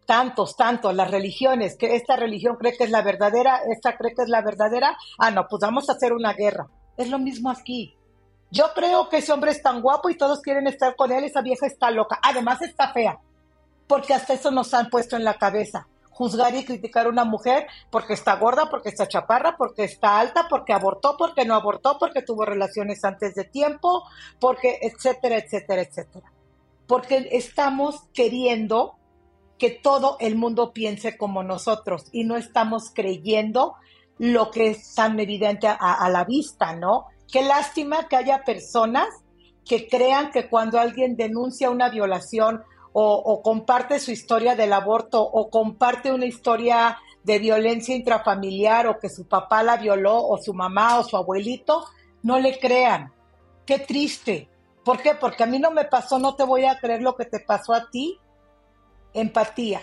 tantos, 0.07 0.55
tantos, 0.55 0.95
las 0.95 1.11
religiones, 1.11 1.75
que 1.77 1.95
esta 1.95 2.15
religión 2.15 2.55
cree 2.55 2.75
que 2.75 2.85
es 2.85 2.89
la 2.89 3.01
verdadera, 3.01 3.59
esta 3.69 3.97
cree 3.97 4.15
que 4.15 4.23
es 4.23 4.29
la 4.29 4.41
verdadera, 4.41 4.97
ah, 5.19 5.29
no, 5.29 5.45
pues 5.47 5.59
vamos 5.61 5.89
a 5.89 5.93
hacer 5.93 6.13
una 6.13 6.33
guerra. 6.33 6.67
Es 6.97 7.09
lo 7.09 7.19
mismo 7.19 7.51
aquí. 7.51 7.95
Yo 8.51 8.71
creo 8.73 9.09
que 9.09 9.17
ese 9.17 9.31
hombre 9.31 9.51
es 9.51 9.61
tan 9.61 9.81
guapo 9.81 10.09
y 10.09 10.17
todos 10.17 10.41
quieren 10.41 10.67
estar 10.67 10.95
con 10.95 11.11
él, 11.11 11.25
esa 11.25 11.41
vieja 11.41 11.67
está 11.67 11.91
loca, 11.91 12.17
además 12.23 12.61
está 12.61 12.91
fea, 12.93 13.19
porque 13.89 14.13
hasta 14.13 14.35
eso 14.35 14.51
nos 14.51 14.73
han 14.75 14.89
puesto 14.89 15.17
en 15.17 15.25
la 15.25 15.33
cabeza 15.33 15.87
juzgar 16.11 16.53
y 16.53 16.65
criticar 16.65 17.05
a 17.05 17.09
una 17.09 17.23
mujer 17.23 17.65
porque 17.89 18.13
está 18.13 18.35
gorda, 18.35 18.69
porque 18.69 18.89
está 18.89 19.07
chaparra, 19.07 19.55
porque 19.57 19.85
está 19.85 20.19
alta, 20.19 20.47
porque 20.49 20.73
abortó, 20.73 21.15
porque 21.17 21.45
no 21.45 21.55
abortó, 21.55 21.97
porque 21.97 22.21
tuvo 22.21 22.43
relaciones 22.43 23.05
antes 23.05 23.35
de 23.35 23.45
tiempo, 23.45 24.03
porque 24.37 24.79
etcétera, 24.81 25.37
etcétera, 25.37 25.81
etcétera. 25.81 26.31
Porque 26.87 27.29
estamos 27.31 28.03
queriendo 28.13 28.95
que 29.57 29.71
todo 29.71 30.17
el 30.19 30.35
mundo 30.35 30.73
piense 30.73 31.17
como 31.17 31.41
nosotros 31.41 32.03
y 32.11 32.25
no 32.25 32.35
estamos 32.35 32.91
creyendo 32.93 33.75
lo 34.17 34.51
que 34.51 34.71
es 34.71 34.93
tan 34.93 35.17
evidente 35.21 35.67
a, 35.67 35.75
a 35.75 36.09
la 36.09 36.25
vista, 36.25 36.75
¿no? 36.75 37.05
Qué 37.31 37.43
lástima 37.43 38.09
que 38.09 38.17
haya 38.17 38.43
personas 38.43 39.07
que 39.65 39.87
crean 39.87 40.31
que 40.31 40.49
cuando 40.49 40.79
alguien 40.79 41.15
denuncia 41.15 41.69
una 41.69 41.89
violación 41.89 42.63
o, 42.93 43.41
comparte 43.41 43.99
su 43.99 44.11
historia 44.11 44.55
del 44.55 44.73
aborto 44.73 45.21
o 45.21 45.49
comparte 45.49 46.11
una 46.11 46.25
historia 46.25 46.97
de 47.23 47.39
violencia 47.39 47.95
intrafamiliar 47.95 48.87
o 48.87 48.99
que 48.99 49.09
su 49.09 49.27
papá 49.27 49.61
la 49.63 49.77
violó 49.77 50.25
o 50.25 50.37
su 50.37 50.53
mamá 50.53 50.99
o 50.99 51.03
su 51.03 51.15
abuelito, 51.15 51.85
no 52.23 52.39
le 52.39 52.59
crean. 52.59 53.13
Qué 53.65 53.79
triste. 53.79 54.49
¿Por 54.83 55.01
qué? 55.01 55.13
Porque 55.13 55.43
a 55.43 55.45
mí 55.47 55.59
no 55.59 55.71
me 55.71 55.85
pasó, 55.85 56.17
no 56.17 56.35
te 56.35 56.43
voy 56.43 56.65
a 56.65 56.79
creer 56.79 57.01
lo 57.01 57.15
que 57.15 57.25
te 57.25 57.39
pasó 57.39 57.73
a 57.73 57.89
ti. 57.89 58.17
Empatía. 59.13 59.81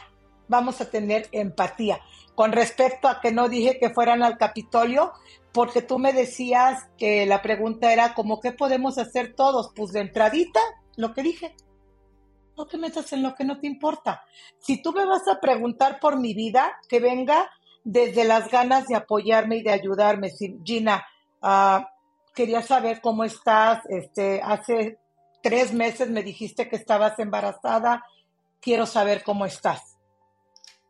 Vamos 0.49 0.81
a 0.81 0.91
tener 0.91 1.29
empatía. 1.33 2.01
Con 2.35 2.53
respecto 2.53 3.09
a 3.09 3.21
que 3.21 3.33
no 3.33 3.49
dije 3.49 3.79
que 3.79 3.91
fueran 3.91 4.23
al 4.23 4.39
Capitolio, 4.39 5.13
porque 5.53 5.83
tú 5.83 5.99
me 5.99 6.13
decías 6.13 6.89
que 6.99 7.25
la 7.27 7.43
pregunta 7.43 7.93
era 7.93 8.15
como, 8.15 8.41
¿qué 8.41 8.53
podemos 8.53 8.99
hacer 8.99 9.35
todos? 9.35 9.71
Pues 9.75 9.93
de 9.93 10.01
entradita, 10.01 10.61
lo 10.97 11.15
que 11.15 11.23
dije 11.23 11.55
no 12.57 12.67
te 12.67 12.79
metas 12.79 13.13
en 13.13 13.23
lo 13.23 13.35
que 13.35 13.45
no 13.45 13.59
te 13.59 13.67
importa. 13.67 14.25
Si 14.59 14.81
tú 14.81 14.93
me 14.93 15.05
vas 15.05 15.29
a 15.29 15.41
preguntar 15.41 16.01
por 16.01 16.19
mi 16.19 16.35
vida, 16.35 16.79
que 16.89 17.01
venga 17.01 17.51
desde 17.87 18.25
las 18.25 18.51
ganas 18.51 18.89
de 18.89 18.97
apoyarme 18.97 19.59
y 19.59 19.63
de 19.63 19.71
ayudarme. 19.71 20.33
Gina, 20.65 21.07
ah, 21.41 21.89
quería 22.35 22.61
saber 22.61 23.01
cómo 23.01 23.23
estás. 23.23 23.81
Este, 23.89 24.41
hace 24.43 24.99
tres 25.41 25.73
meses 25.73 26.11
me 26.11 26.25
dijiste 26.25 26.69
que 26.69 26.75
estabas 26.75 27.17
embarazada. 27.21 28.05
Quiero 28.61 28.87
saber 28.87 29.23
cómo 29.23 29.47
estás. 29.47 29.97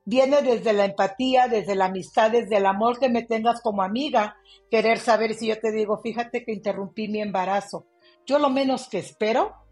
Viene 0.07 0.41
desde 0.41 0.73
la 0.73 0.87
empatía, 0.87 1.49
desde 1.49 1.75
la 1.75 1.87
amistad, 1.87 2.31
desde 2.31 2.57
el 2.57 2.65
amor 2.65 2.99
que 2.99 3.11
me 3.11 3.25
tengas 3.25 3.61
como 3.61 3.83
amiga, 3.83 4.37
querer 4.71 4.99
saber 4.99 5.35
si 5.35 5.49
yo 5.49 5.61
te 5.61 5.73
digo, 5.73 6.01
fíjate 6.01 6.45
que 6.45 6.53
interrumpí 6.53 7.09
mi 7.09 7.21
embarazo. 7.21 7.87
Yo 8.25 8.39
lo 8.39 8.49
menos 8.49 8.89
que 8.89 8.99
espero 8.99 9.66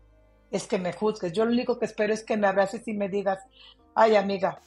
es 0.51 0.67
que 0.67 0.79
me 0.79 0.93
juzgues. 0.93 1.33
Yo 1.33 1.45
lo 1.45 1.53
único 1.53 1.79
que 1.79 1.87
espero 1.87 2.13
es 2.13 2.25
que 2.25 2.37
me 2.37 2.47
abraces 2.47 2.87
y 2.87 2.95
me 2.95 3.09
digas, 3.09 3.41
ay 3.95 4.17
amiga, 4.17 4.61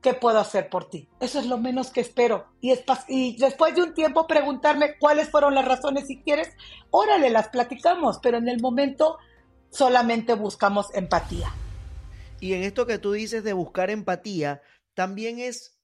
¿qué 0.00 0.14
puedo 0.14 0.38
hacer 0.38 0.68
por 0.68 0.88
ti? 0.88 1.08
Eso 1.20 1.38
es 1.38 1.46
lo 1.46 1.58
menos 1.58 1.90
que 1.90 2.00
espero. 2.00 2.46
Y, 2.60 2.72
y 3.08 3.36
después 3.36 3.74
de 3.74 3.82
un 3.82 3.94
tiempo 3.94 4.26
preguntarme 4.26 4.98
cuáles 4.98 5.30
fueron 5.30 5.54
las 5.54 5.66
razones, 5.66 6.06
si 6.06 6.20
quieres, 6.22 6.50
órale, 6.90 7.30
las 7.30 7.48
platicamos, 7.48 8.18
pero 8.22 8.38
en 8.38 8.48
el 8.48 8.60
momento 8.60 9.18
solamente 9.70 10.34
buscamos 10.34 10.94
empatía. 10.94 11.52
Y 12.40 12.54
en 12.54 12.62
esto 12.62 12.86
que 12.86 12.98
tú 12.98 13.12
dices 13.12 13.44
de 13.44 13.52
buscar 13.52 13.90
empatía, 13.90 14.62
también 14.94 15.38
es 15.38 15.78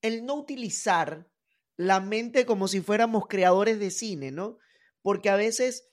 el 0.00 0.24
no 0.24 0.34
utilizar 0.34 1.28
la 1.76 2.00
mente 2.00 2.46
como 2.46 2.68
si 2.68 2.80
fuéramos 2.80 3.26
creadores 3.28 3.78
de 3.78 3.90
cine, 3.90 4.30
¿no? 4.30 4.58
porque 5.02 5.28
a 5.30 5.36
veces 5.36 5.88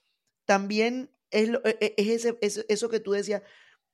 también 0.45 1.11
es, 1.31 1.49
e, 1.49 1.77
e, 1.79 1.93
es 1.97 2.25
ese, 2.25 2.65
eso 2.67 2.89
que 2.89 2.99
tú 2.99 3.11
decías, 3.11 3.41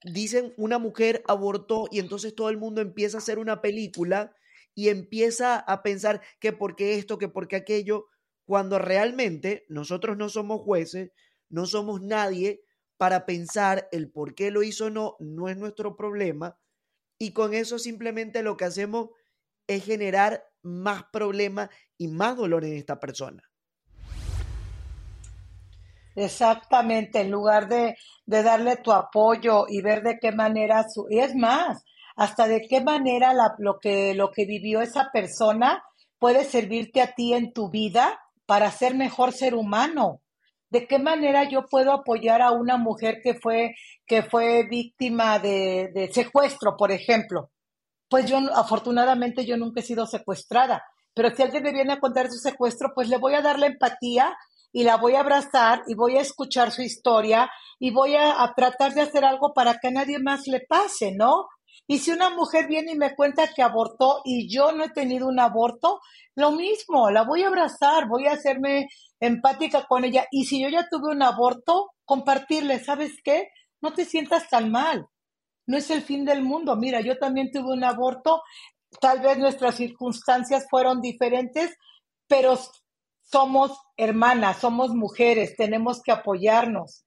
dicen 0.04 0.54
una 0.58 0.78
mujer 0.78 1.24
abortó 1.28 1.88
y 1.92 2.00
entonces 2.00 2.36
todo 2.36 2.50
el 2.50 2.58
mundo 2.58 2.82
empieza 2.82 3.18
a 3.18 3.20
hacer 3.20 3.40
una 3.40 3.62
película 3.62 4.36
y 4.74 4.90
empieza 4.90 5.58
a 5.58 5.84
pensar 5.84 6.22
que 6.40 6.52
por 6.52 6.76
qué 6.76 6.96
esto, 6.96 7.18
que 7.18 7.30
por 7.30 7.48
qué 7.48 7.56
aquello, 7.56 8.08
cuando 8.46 8.78
realmente 8.78 9.66
nosotros 9.70 10.18
no 10.18 10.30
somos 10.30 10.62
jueces, 10.62 11.12
no 11.50 11.66
somos 11.66 12.02
nadie 12.02 12.62
para 12.98 13.26
pensar 13.26 13.88
el 13.92 14.12
por 14.12 14.36
qué 14.36 14.52
lo 14.52 14.64
hizo 14.64 14.86
o 14.86 14.90
no, 14.90 15.16
no 15.20 15.50
es 15.50 15.58
nuestro 15.58 15.96
problema. 15.96 16.60
Y 17.18 17.32
con 17.32 17.54
eso 17.54 17.80
simplemente 17.80 18.44
lo 18.44 18.58
que 18.58 18.66
hacemos 18.66 19.10
es 19.68 19.86
generar 19.86 20.46
más 20.62 21.06
problemas 21.12 21.70
y 21.98 22.10
más 22.10 22.36
dolor 22.38 22.66
en 22.66 22.74
esta 22.74 23.00
persona. 23.00 23.44
Exactamente, 26.16 27.22
en 27.22 27.32
lugar 27.32 27.68
de, 27.68 27.98
de, 28.26 28.44
darle 28.44 28.78
tu 28.78 28.92
apoyo 28.94 29.66
y 29.68 29.82
ver 29.82 30.02
de 30.02 30.18
qué 30.20 30.32
manera, 30.32 30.86
su, 30.88 31.08
y 31.10 31.20
es 31.20 31.36
más, 31.36 31.84
hasta 32.16 32.48
de 32.48 32.62
qué 32.70 32.82
manera 32.82 33.34
lo, 33.60 33.80
que, 33.80 34.14
lo 34.16 34.32
que 34.32 34.46
vivió 34.46 34.82
esa 34.82 35.10
persona 35.12 35.84
puede 36.18 36.46
servirte 36.46 37.02
a 37.02 37.14
ti 37.14 37.34
en 37.34 37.52
tu 37.52 37.70
vida 37.70 38.18
para 38.46 38.72
ser 38.72 38.96
mejor 38.96 39.34
ser 39.34 39.56
humano. 39.56 40.22
¿De 40.70 40.88
qué 40.88 41.00
manera 41.00 41.48
yo 41.50 41.66
puedo 41.70 41.92
apoyar 41.92 42.42
a 42.42 42.52
una 42.52 42.78
mujer 42.78 43.20
que 43.22 43.36
fue, 43.36 43.76
que 44.06 44.24
fue 44.24 44.68
víctima 44.70 45.40
de, 45.40 45.92
de 45.94 46.12
secuestro, 46.14 46.78
por 46.78 46.92
ejemplo? 46.92 47.52
Pues 48.10 48.26
yo, 48.26 48.38
afortunadamente, 48.54 49.46
yo 49.46 49.58
nunca 49.58 49.82
he 49.82 49.84
sido 49.84 50.06
secuestrada, 50.06 50.84
pero 51.14 51.30
si 51.36 51.42
alguien 51.44 51.64
me 51.64 51.74
viene 51.74 51.94
a 51.94 52.00
contar 52.00 52.30
su 52.32 52.38
secuestro, 52.40 52.92
pues 52.96 53.10
le 53.10 53.18
voy 53.18 53.34
a 53.34 53.42
dar 53.42 53.60
la 53.60 53.68
empatía 53.68 54.36
y 54.76 54.84
la 54.84 54.98
voy 54.98 55.16
a 55.16 55.22
abrazar 55.22 55.84
y 55.88 55.94
voy 55.94 56.18
a 56.18 56.22
escuchar 56.22 56.70
su 56.70 56.82
historia 56.82 57.50
y 57.80 57.92
voy 57.92 58.14
a, 58.18 58.54
tratar 58.58 58.94
de 58.94 59.04
hacer 59.04 59.24
algo 59.24 59.54
para 59.54 59.80
que 59.80 59.88
a 59.88 59.92
nadie 59.92 60.20
más 60.20 60.48
le 60.48 60.66
pase, 60.68 61.14
¿no? 61.16 61.48
Y 61.88 62.00
si 62.00 62.12
una 62.12 62.30
mujer 62.30 62.68
viene 62.68 62.92
y 62.92 62.98
me 62.98 63.16
cuenta 63.16 63.48
que 63.54 63.64
abortó 63.64 64.20
y 64.26 64.54
yo 64.54 64.74
no 64.74 64.84
he 64.84 64.90
tenido 64.90 65.30
un 65.30 65.40
aborto, 65.40 66.02
lo 66.36 66.52
mismo, 66.52 67.10
la 67.10 67.24
voy 67.24 67.44
a 67.44 67.48
abrazar, 67.48 68.10
voy 68.10 68.28
a 68.28 68.34
hacerme 68.34 68.90
empática 69.22 69.86
con 69.88 70.04
ella. 70.04 70.26
Y 70.30 70.44
si 70.44 70.62
yo 70.62 70.68
ya 70.68 70.90
tuve 70.92 71.10
un 71.10 71.24
aborto, 71.24 71.92
compartirle, 72.04 72.84
¿sabes 72.84 73.14
qué? 73.24 73.48
No 73.82 73.94
te 73.94 74.04
sientas 74.04 74.50
tan 74.50 74.72
mal. 74.72 75.06
No 75.68 75.78
es 75.78 75.90
el 75.90 76.02
fin 76.02 76.26
del 76.26 76.44
mundo. 76.44 76.76
Mira, 76.76 77.00
yo 77.00 77.18
también 77.18 77.50
tuve 77.50 77.72
un 77.72 77.86
aborto. 77.86 78.42
Tal 79.00 79.22
vez 79.22 79.38
nuestras 79.38 79.76
circunstancias 79.76 80.68
fueron 80.70 81.00
diferentes, 81.00 81.74
pero 82.28 82.58
somos 83.26 83.78
hermanas, 83.98 84.58
somos 84.58 84.92
mujeres, 84.92 85.56
tenemos 85.58 86.02
que 86.02 86.12
apoyarnos 86.12 87.06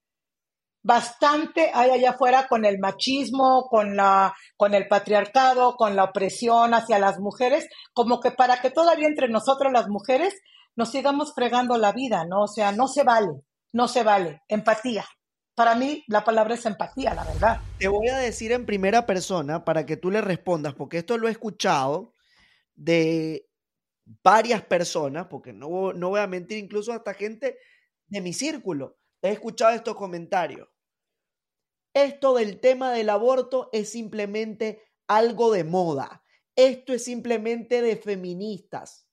bastante 0.83 1.71
hay 1.75 1.91
allá 1.91 2.11
afuera 2.11 2.47
con 2.49 2.65
el 2.65 2.79
machismo, 2.79 3.69
con 3.69 3.97
la, 3.97 4.35
con 4.57 4.75
el 4.75 4.89
patriarcado, 4.89 5.77
con 5.77 5.97
la 5.97 6.05
opresión 6.05 6.73
hacia 6.73 6.99
las 6.99 7.19
mujeres, 7.19 7.69
como 7.93 8.21
que 8.21 8.31
para 8.31 8.61
que 8.61 8.71
todavía 8.71 9.07
entre 9.07 9.29
nosotros 9.29 9.73
las 9.73 9.89
mujeres 9.89 10.35
nos 10.77 10.91
sigamos 10.91 11.35
fregando 11.35 11.77
la 11.77 11.93
vida, 11.93 12.25
¿no? 12.25 12.45
O 12.45 12.49
sea, 12.49 12.73
no 12.73 12.89
se 12.89 13.03
vale, 13.03 13.43
no 13.73 13.89
se 13.89 14.03
vale. 14.03 14.43
Empatía. 14.49 15.05
Para 15.55 15.75
mí 15.75 16.05
la 16.07 16.25
palabra 16.25 16.55
es 16.55 16.65
empatía, 16.65 17.15
la 17.15 17.25
verdad. 17.25 17.61
Te 17.79 17.89
voy 17.89 18.09
a 18.09 18.17
decir 18.17 18.53
en 18.53 18.65
primera 18.65 19.05
persona 19.07 19.65
para 19.65 19.85
que 19.85 19.97
tú 19.97 20.11
le 20.11 20.21
respondas, 20.21 20.75
porque 20.75 20.99
esto 20.99 21.19
lo 21.19 21.27
he 21.27 21.33
escuchado 21.33 22.15
de 22.77 23.48
varias 24.23 24.63
personas, 24.63 25.27
porque 25.29 25.53
no, 25.53 25.93
no 25.93 26.11
voy 26.11 26.21
a 26.21 26.27
mentir, 26.27 26.59
incluso 26.59 26.93
hasta 26.93 27.15
gente 27.15 27.59
de 28.07 28.21
mi 28.21 28.33
círculo. 28.33 28.99
He 29.23 29.31
escuchado 29.31 29.75
estos 29.75 29.97
comentarios. 29.97 30.69
Esto 31.95 32.35
del 32.35 32.61
tema 32.61 32.93
del 32.93 33.11
aborto 33.11 33.69
es 33.73 33.91
simplemente 33.91 34.83
algo 35.07 35.53
de 35.53 35.65
moda. 35.65 36.23
Esto 36.55 36.93
es 36.93 37.05
simplemente 37.05 37.83
de 37.83 37.97
feministas. 37.97 39.05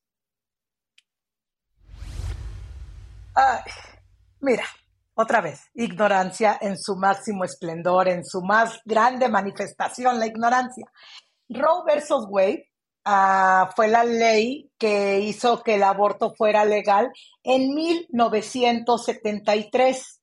mira, 4.39 4.63
otra 5.13 5.41
vez, 5.41 5.61
ignorancia 5.73 6.57
en 6.61 6.77
su 6.77 6.95
máximo 6.95 7.43
esplendor, 7.43 8.07
en 8.07 8.23
su 8.23 8.41
más 8.41 8.79
grande 8.85 9.27
manifestación, 9.27 10.19
la 10.19 10.27
ignorancia. 10.27 10.89
Roe 11.49 11.83
versus 11.85 12.25
Wade 12.29 12.69
fue 13.75 13.87
la 13.87 14.03
ley 14.03 14.71
que 14.79 15.19
hizo 15.19 15.61
que 15.61 15.75
el 15.75 15.83
aborto 15.83 16.33
fuera 16.33 16.65
legal 16.65 17.11
en 17.43 17.75
1973, 17.75 20.21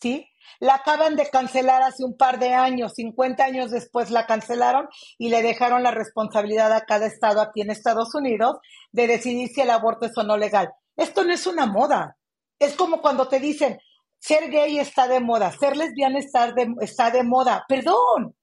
¿sí? 0.00 0.28
La 0.60 0.76
acaban 0.76 1.16
de 1.16 1.28
cancelar 1.28 1.82
hace 1.82 2.04
un 2.04 2.16
par 2.16 2.38
de 2.38 2.54
años, 2.54 2.92
50 2.94 3.44
años 3.44 3.72
después 3.72 4.12
la 4.12 4.26
cancelaron 4.26 4.88
y 5.18 5.30
le 5.30 5.42
dejaron 5.42 5.82
la 5.82 5.90
responsabilidad 5.90 6.72
a 6.72 6.84
cada 6.84 7.06
estado 7.06 7.40
aquí 7.40 7.62
en 7.62 7.70
Estados 7.70 8.14
Unidos 8.14 8.58
de 8.92 9.08
decidir 9.08 9.48
si 9.48 9.62
el 9.62 9.70
aborto 9.70 10.06
es 10.06 10.16
o 10.16 10.22
no 10.22 10.36
legal. 10.36 10.72
Esto 10.96 11.24
no 11.24 11.32
es 11.32 11.48
una 11.48 11.66
moda. 11.66 12.16
Es 12.60 12.76
como 12.76 13.02
cuando 13.02 13.26
te 13.26 13.40
dicen, 13.40 13.80
ser 14.20 14.48
gay 14.50 14.78
está 14.78 15.08
de 15.08 15.18
moda, 15.18 15.50
ser 15.50 15.76
lesbiana 15.76 16.20
está 16.20 16.52
de, 16.52 16.72
está 16.80 17.10
de 17.10 17.24
moda. 17.24 17.64
Perdón, 17.66 18.36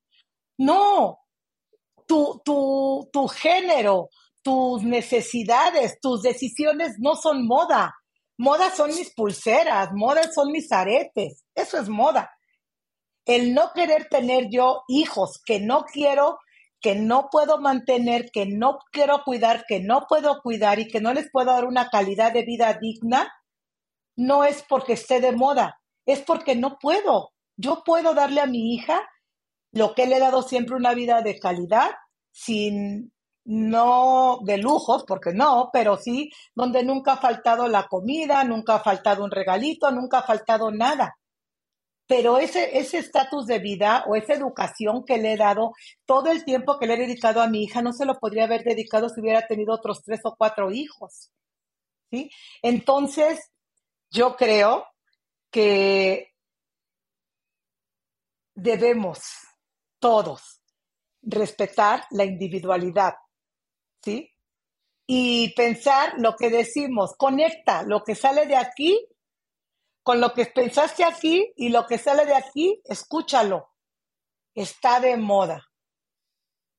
no. 0.58 1.20
Tu, 2.10 2.42
tu, 2.44 3.08
tu 3.14 3.28
género, 3.28 4.10
tus 4.42 4.82
necesidades, 4.84 6.00
tus 6.02 6.24
decisiones 6.24 6.96
no 6.98 7.16
son 7.16 7.46
moda. 7.46 7.96
Moda 8.38 8.72
son 8.72 8.90
mis 8.96 9.14
pulseras, 9.14 9.90
moda 9.94 10.32
son 10.32 10.52
mis 10.52 10.72
aretes, 10.72 11.44
eso 11.54 11.78
es 11.78 11.90
moda. 11.90 12.32
El 13.26 13.54
no 13.54 13.74
querer 13.76 14.08
tener 14.10 14.48
yo 14.50 14.84
hijos 14.88 15.42
que 15.46 15.60
no 15.60 15.84
quiero, 15.84 16.40
que 16.82 16.96
no 16.96 17.28
puedo 17.30 17.60
mantener, 17.60 18.32
que 18.32 18.46
no 18.46 18.80
quiero 18.92 19.24
cuidar, 19.24 19.66
que 19.68 19.82
no 19.82 20.06
puedo 20.08 20.42
cuidar 20.42 20.80
y 20.80 20.88
que 20.88 21.02
no 21.02 21.14
les 21.14 21.30
puedo 21.30 21.52
dar 21.52 21.66
una 21.66 21.90
calidad 21.90 22.32
de 22.32 22.44
vida 22.44 22.74
digna, 22.82 23.32
no 24.16 24.46
es 24.46 24.64
porque 24.68 24.94
esté 24.94 25.20
de 25.20 25.34
moda, 25.34 25.80
es 26.06 26.22
porque 26.22 26.56
no 26.56 26.80
puedo. 26.80 27.32
Yo 27.58 27.84
puedo 27.86 28.14
darle 28.14 28.42
a 28.42 28.48
mi 28.48 28.74
hija 28.74 29.08
lo 29.72 29.94
que 29.94 30.08
le 30.08 30.18
he 30.18 30.20
dado 30.20 30.42
siempre 30.42 30.76
una 30.76 30.94
vida 30.94 31.22
de 31.22 31.40
calidad, 31.40 31.92
sin 32.32 33.12
no 33.46 34.40
de 34.44 34.58
lujos, 34.58 35.04
porque 35.08 35.34
no, 35.34 35.70
pero 35.74 35.98
sí 35.98 36.32
donde 36.54 36.84
nunca 36.84 37.14
ha 37.14 37.18
faltado 37.18 37.68
la 37.68 37.88
comida, 37.88 38.44
nunca 38.44 38.76
ha 38.76 38.80
faltado 38.80 39.24
un 39.24 39.32
regalito, 39.32 39.90
nunca 39.92 40.20
ha 40.20 40.24
faltado 40.24 40.72
nada. 40.72 41.18
Pero 42.06 42.40
ese 42.40 42.76
estatus 42.76 43.46
de 43.46 43.60
vida 43.60 44.04
o 44.08 44.16
esa 44.16 44.34
educación 44.34 45.04
que 45.06 45.18
le 45.18 45.34
he 45.34 45.38
dado, 45.38 45.74
todo 46.06 46.32
el 46.32 46.44
tiempo 46.44 46.80
que 46.80 46.88
le 46.88 46.96
he 46.96 46.98
dedicado 46.98 47.42
a 47.42 47.48
mi 47.48 47.64
hija, 47.64 47.82
no 47.82 47.94
se 47.94 48.06
lo 48.06 48.20
podría 48.20 48.46
haber 48.46 48.64
dedicado 48.64 49.10
si 49.10 49.22
hubiera 49.22 49.46
tenido 49.46 49.74
otros 49.74 50.04
tres 50.04 50.20
o 50.24 50.36
cuatro 50.36 50.72
hijos. 50.72 51.32
¿Sí? 52.12 52.32
Entonces, 52.64 53.52
yo 54.10 54.36
creo 54.36 54.86
que 55.52 56.34
debemos 58.56 59.49
todos 60.00 60.62
respetar 61.22 62.06
la 62.12 62.24
individualidad 62.24 63.16
¿sí? 64.02 64.34
Y 65.06 65.54
pensar 65.56 66.14
lo 66.18 66.36
que 66.36 66.50
decimos, 66.50 67.16
conecta 67.18 67.84
lo 67.84 68.04
que 68.04 68.16
sale 68.16 68.46
de 68.46 68.56
aquí 68.56 69.08
con 70.04 70.22
lo 70.22 70.34
que 70.34 70.46
pensaste 70.46 71.04
aquí 71.04 71.54
y 71.56 71.70
lo 71.70 71.86
que 71.86 71.98
sale 71.98 72.26
de 72.26 72.36
aquí, 72.36 72.82
escúchalo. 72.86 73.70
Está 74.56 75.00
de 75.00 75.18
moda. 75.18 75.68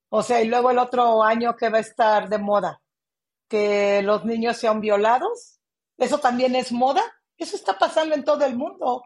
O 0.08 0.22
sea, 0.22 0.40
y 0.42 0.48
luego 0.48 0.70
el 0.70 0.78
otro 0.78 1.22
año 1.22 1.54
que 1.56 1.68
va 1.68 1.78
a 1.78 1.82
estar 1.82 2.28
de 2.28 2.38
moda, 2.38 2.82
que 3.48 4.02
los 4.02 4.24
niños 4.24 4.56
sean 4.56 4.80
violados, 4.80 5.60
eso 5.96 6.18
también 6.18 6.56
es 6.56 6.72
moda. 6.72 7.02
Eso 7.36 7.56
está 7.56 7.78
pasando 7.78 8.14
en 8.14 8.24
todo 8.24 8.44
el 8.44 8.56
mundo. 8.56 9.04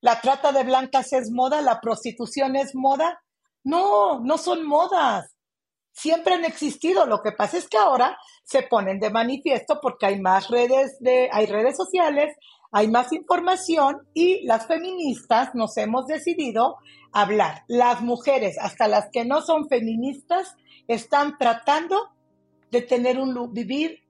La 0.00 0.20
trata 0.20 0.52
de 0.52 0.64
blancas 0.64 1.12
es 1.12 1.30
moda, 1.30 1.60
la 1.60 1.80
prostitución 1.80 2.56
es 2.56 2.74
moda. 2.74 3.22
No, 3.64 4.20
no 4.20 4.38
son 4.38 4.66
modas 4.66 5.34
siempre 6.00 6.34
han 6.34 6.44
existido. 6.44 7.06
Lo 7.06 7.20
que 7.22 7.32
pasa 7.32 7.58
es 7.58 7.68
que 7.68 7.78
ahora 7.78 8.16
se 8.44 8.62
ponen 8.62 8.98
de 8.98 9.10
manifiesto 9.10 9.78
porque 9.80 10.06
hay 10.06 10.20
más 10.20 10.48
redes 10.48 10.96
de, 11.00 11.28
hay 11.32 11.46
redes 11.46 11.76
sociales, 11.76 12.34
hay 12.72 12.88
más 12.88 13.12
información 13.12 14.06
y 14.14 14.44
las 14.46 14.66
feministas 14.66 15.54
nos 15.54 15.76
hemos 15.76 16.06
decidido 16.06 16.76
hablar. 17.12 17.64
Las 17.68 18.00
mujeres, 18.00 18.56
hasta 18.60 18.88
las 18.88 19.08
que 19.12 19.24
no 19.24 19.42
son 19.42 19.68
feministas, 19.68 20.56
están 20.88 21.36
tratando 21.38 22.08
de 22.70 22.82
tener 22.82 23.18
un 23.18 23.52
vivir 23.52 24.00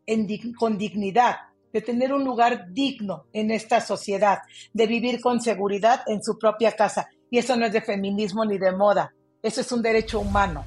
con 0.59 0.77
dignidad, 0.77 1.37
de 1.73 1.81
tener 1.81 2.13
un 2.13 2.25
lugar 2.25 2.67
digno 2.73 3.25
en 3.33 3.51
esta 3.51 3.81
sociedad, 3.81 4.39
de 4.73 4.87
vivir 4.87 5.21
con 5.21 5.41
seguridad 5.41 6.03
en 6.07 6.23
su 6.23 6.39
propia 6.39 6.73
casa. 6.73 7.09
Y 7.31 7.39
eso 7.39 7.57
no 7.57 7.67
es 7.67 7.73
de 7.73 7.81
feminismo 7.81 8.45
ni 8.45 8.59
de 8.59 8.73
moda, 8.73 9.15
eso 9.43 9.61
es 9.61 9.73
un 9.73 9.83
derecho 9.83 10.21
humano. 10.21 10.65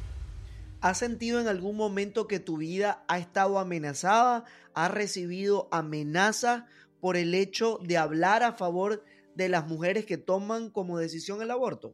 ¿Has 0.81 0.97
sentido 0.97 1.39
en 1.39 1.47
algún 1.47 1.77
momento 1.77 2.27
que 2.27 2.39
tu 2.39 2.57
vida 2.57 3.03
ha 3.07 3.17
estado 3.17 3.57
amenazada? 3.59 4.43
¿Has 4.73 4.91
recibido 4.91 5.67
amenazas 5.71 6.63
por 6.99 7.15
el 7.15 7.35
hecho 7.35 7.79
de 7.81 7.97
hablar 7.97 8.43
a 8.43 8.53
favor 8.53 9.03
de 9.35 9.49
las 9.49 9.67
mujeres 9.67 10.05
que 10.05 10.17
toman 10.17 10.69
como 10.69 10.97
decisión 10.97 11.41
el 11.41 11.51
aborto? 11.51 11.93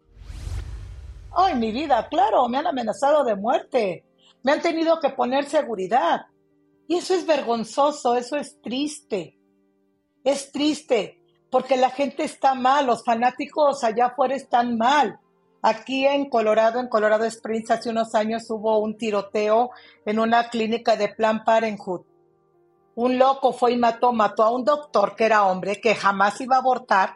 Ay, 1.35 1.55
mi 1.55 1.71
vida, 1.71 2.07
claro, 2.09 2.47
me 2.49 2.57
han 2.57 2.67
amenazado 2.67 3.23
de 3.23 3.35
muerte. 3.35 4.05
Me 4.41 4.53
han 4.53 4.61
tenido 4.61 4.99
que 4.99 5.09
poner 5.09 5.45
seguridad. 5.45 6.21
Y 6.87 6.95
eso 6.95 7.13
es 7.13 7.27
vergonzoso, 7.27 8.15
eso 8.15 8.37
es 8.37 8.59
triste. 8.61 9.37
Es 10.23 10.51
triste 10.51 11.19
porque 11.51 11.77
la 11.77 11.89
gente 11.89 12.23
está 12.23 12.53
mal, 12.55 12.87
los 12.87 13.03
fanáticos 13.03 13.83
allá 13.83 14.07
afuera 14.07 14.35
están 14.35 14.77
mal. 14.77 15.19
Aquí 15.61 16.05
en 16.05 16.29
Colorado, 16.29 16.79
en 16.79 16.87
Colorado 16.87 17.25
Springs, 17.25 17.69
hace 17.71 17.89
unos 17.89 18.15
años 18.15 18.49
hubo 18.49 18.79
un 18.79 18.97
tiroteo 18.97 19.71
en 20.05 20.19
una 20.19 20.49
clínica 20.49 20.95
de 20.95 21.09
Plan 21.09 21.43
Parenthood. 21.43 22.01
Un 22.95 23.17
loco 23.17 23.51
fue 23.51 23.73
y 23.73 23.77
mató, 23.77 24.13
mató 24.13 24.43
a 24.43 24.51
un 24.51 24.63
doctor 24.63 25.15
que 25.15 25.25
era 25.25 25.45
hombre, 25.45 25.81
que 25.81 25.95
jamás 25.95 26.39
iba 26.39 26.55
a 26.55 26.59
abortar, 26.59 27.15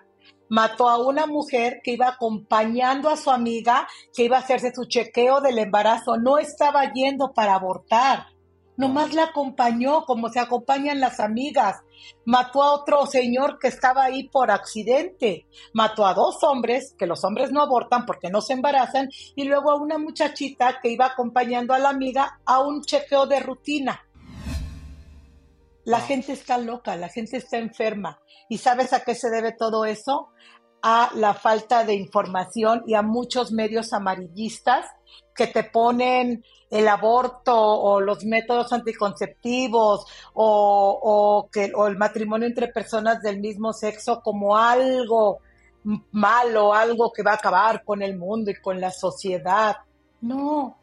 mató 0.49 0.89
a 0.89 0.97
una 0.97 1.25
mujer 1.25 1.79
que 1.83 1.91
iba 1.91 2.07
acompañando 2.09 3.09
a 3.09 3.17
su 3.17 3.31
amiga, 3.31 3.87
que 4.13 4.25
iba 4.25 4.37
a 4.37 4.41
hacerse 4.41 4.73
su 4.73 4.85
chequeo 4.85 5.39
del 5.39 5.59
embarazo, 5.59 6.17
no 6.17 6.37
estaba 6.37 6.91
yendo 6.91 7.31
para 7.33 7.55
abortar. 7.55 8.27
Nomás 8.76 9.13
la 9.13 9.26
acompañó 9.26 10.03
como 10.05 10.30
se 10.30 10.39
acompañan 10.39 10.99
las 10.99 11.19
amigas. 11.19 11.82
Mató 12.26 12.63
a 12.63 12.74
otro 12.74 13.05
señor 13.05 13.59
que 13.59 13.67
estaba 13.67 14.03
ahí 14.03 14.28
por 14.30 14.49
accidente. 14.49 15.47
Mató 15.74 16.05
a 16.05 16.13
dos 16.13 16.43
hombres, 16.43 16.95
que 16.97 17.05
los 17.05 17.24
hombres 17.24 17.51
no 17.51 17.61
abortan 17.61 18.05
porque 18.05 18.30
no 18.30 18.41
se 18.41 18.53
embarazan, 18.53 19.09
y 19.36 19.43
luego 19.43 19.71
a 19.71 19.82
una 19.82 19.97
muchachita 19.97 20.80
que 20.82 20.89
iba 20.89 21.05
acompañando 21.05 21.74
a 21.74 21.80
la 21.80 21.89
amiga 21.89 22.39
a 22.45 22.61
un 22.61 22.82
chequeo 22.82 23.28
de 23.28 23.39
rutina. 23.39 24.01
La 25.86 25.99
gente 25.99 26.32
está 26.32 26.57
loca, 26.57 26.95
la 26.95 27.09
gente 27.09 27.38
está 27.38 27.57
enferma. 27.57 28.19
¿Y 28.49 28.57
sabes 28.57 28.93
a 28.93 29.03
qué 29.03 29.15
se 29.15 29.30
debe 29.30 29.51
todo 29.51 29.86
eso? 29.86 30.30
A 30.84 31.11
la 31.15 31.34
falta 31.34 31.84
de 31.86 31.95
información 31.95 32.84
y 32.86 32.93
a 32.93 33.01
muchos 33.01 33.51
medios 33.51 33.93
amarillistas 33.93 34.86
que 35.34 35.47
te 35.47 35.63
ponen 35.63 36.43
el 36.69 36.88
aborto 36.88 37.55
o 37.55 38.01
los 38.01 38.25
métodos 38.25 38.73
anticonceptivos 38.73 40.05
o, 40.34 41.49
que, 41.51 41.71
o 41.73 41.88
el 41.88 41.97
matrimonio 41.97 42.47
entre 42.47 42.67
personas 42.67 43.21
del 43.21 43.39
mismo 43.39 43.73
sexo 43.73 44.21
como 44.21 44.57
algo 44.57 45.39
malo, 46.11 46.73
algo 46.73 47.11
que 47.11 47.23
va 47.23 47.31
a 47.31 47.36
acabar 47.36 47.84
con 47.84 48.01
el 48.01 48.17
mundo 48.17 48.51
y 48.51 48.55
con 48.55 48.81
la 48.81 48.91
sociedad. 48.91 49.77
No, 50.21 50.77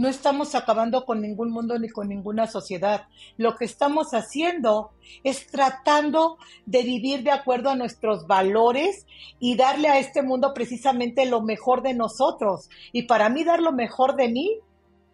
no 0.00 0.08
estamos 0.08 0.54
acabando 0.54 1.04
con 1.04 1.20
ningún 1.20 1.50
mundo 1.50 1.78
ni 1.78 1.90
con 1.90 2.08
ninguna 2.08 2.46
sociedad. 2.46 3.06
Lo 3.36 3.56
que 3.56 3.66
estamos 3.66 4.14
haciendo 4.14 4.92
es 5.24 5.46
tratando 5.48 6.38
de 6.64 6.82
vivir 6.84 7.22
de 7.22 7.32
acuerdo 7.32 7.68
a 7.68 7.76
nuestros 7.76 8.26
valores 8.26 9.06
y 9.38 9.56
darle 9.56 9.88
a 9.88 9.98
este 9.98 10.22
mundo 10.22 10.54
precisamente 10.54 11.26
lo 11.26 11.42
mejor 11.42 11.82
de 11.82 11.92
nosotros. 11.92 12.70
Y 12.92 13.02
para 13.02 13.28
mí 13.28 13.44
dar 13.44 13.60
lo 13.60 13.72
mejor 13.72 14.16
de 14.16 14.30
mí 14.30 14.60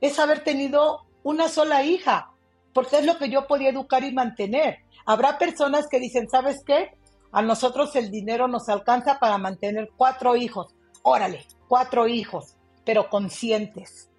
es 0.01 0.21
haber 0.21 0.45
tenido 0.45 1.05
una 1.25 1.49
sola 1.49 1.83
hija, 1.83 2.31
porque 2.73 2.99
es 2.99 3.07
lo 3.07 3.19
que 3.19 3.29
yo 3.29 3.49
podía 3.49 3.71
educar 3.71 4.05
y 4.05 4.13
mantener. 4.13 4.85
Habrá 5.05 5.37
personas 5.37 5.89
que 5.89 5.99
dicen, 5.99 6.29
¿sabes 6.31 6.63
qué? 6.65 6.93
A 7.33 7.43
nosotros 7.43 7.97
el 7.97 8.13
dinero 8.13 8.47
nos 8.47 8.69
alcanza 8.69 9.19
para 9.19 9.37
mantener 9.37 9.91
cuatro 9.97 10.37
hijos. 10.37 10.77
Órale, 11.03 11.45
cuatro 11.67 12.07
hijos, 12.07 12.55
pero 12.85 13.11
conscientes. 13.11 14.11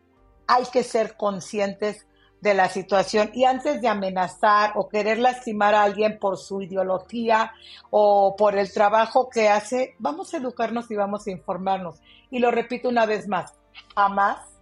Hay 0.48 0.66
que 0.72 0.84
ser 0.84 1.18
conscientes 1.18 2.06
de 2.42 2.54
la 2.54 2.70
situación 2.70 3.32
y 3.34 3.46
antes 3.46 3.82
de 3.82 3.88
amenazar 3.88 4.74
o 4.76 4.90
querer 4.90 5.18
lastimar 5.18 5.74
a 5.74 5.84
alguien 5.84 6.20
por 6.20 6.38
su 6.38 6.62
ideología 6.62 7.54
o 7.90 8.36
por 8.38 8.58
el 8.58 8.72
trabajo 8.72 9.30
que 9.30 9.50
hace, 9.50 9.96
vamos 10.00 10.34
a 10.34 10.38
educarnos 10.38 10.90
y 10.92 10.96
vamos 10.96 11.26
a 11.26 11.32
informarnos. 11.32 12.00
Y 12.30 12.40
lo 12.40 12.52
repito 12.52 12.90
una 12.90 13.06
vez 13.06 13.28
más, 13.28 13.54
jamás 13.96 14.58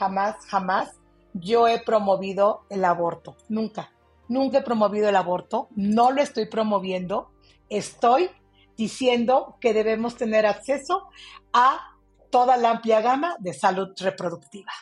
jamás, 0.00 0.36
jamás 0.46 0.96
yo 1.34 1.68
he 1.68 1.78
promovido 1.78 2.64
el 2.70 2.84
aborto. 2.84 3.36
Nunca. 3.48 3.92
Nunca 4.28 4.58
he 4.58 4.62
promovido 4.62 5.08
el 5.08 5.16
aborto. 5.16 5.68
No 5.76 6.10
lo 6.10 6.22
estoy 6.22 6.46
promoviendo. 6.46 7.30
Estoy 7.68 8.30
diciendo 8.76 9.56
que 9.60 9.74
debemos 9.74 10.16
tener 10.16 10.46
acceso 10.46 11.08
a 11.52 11.96
toda 12.30 12.56
la 12.56 12.70
amplia 12.70 13.02
gama 13.02 13.36
de 13.38 13.52
salud 13.52 13.90
reproductiva. 13.98 14.72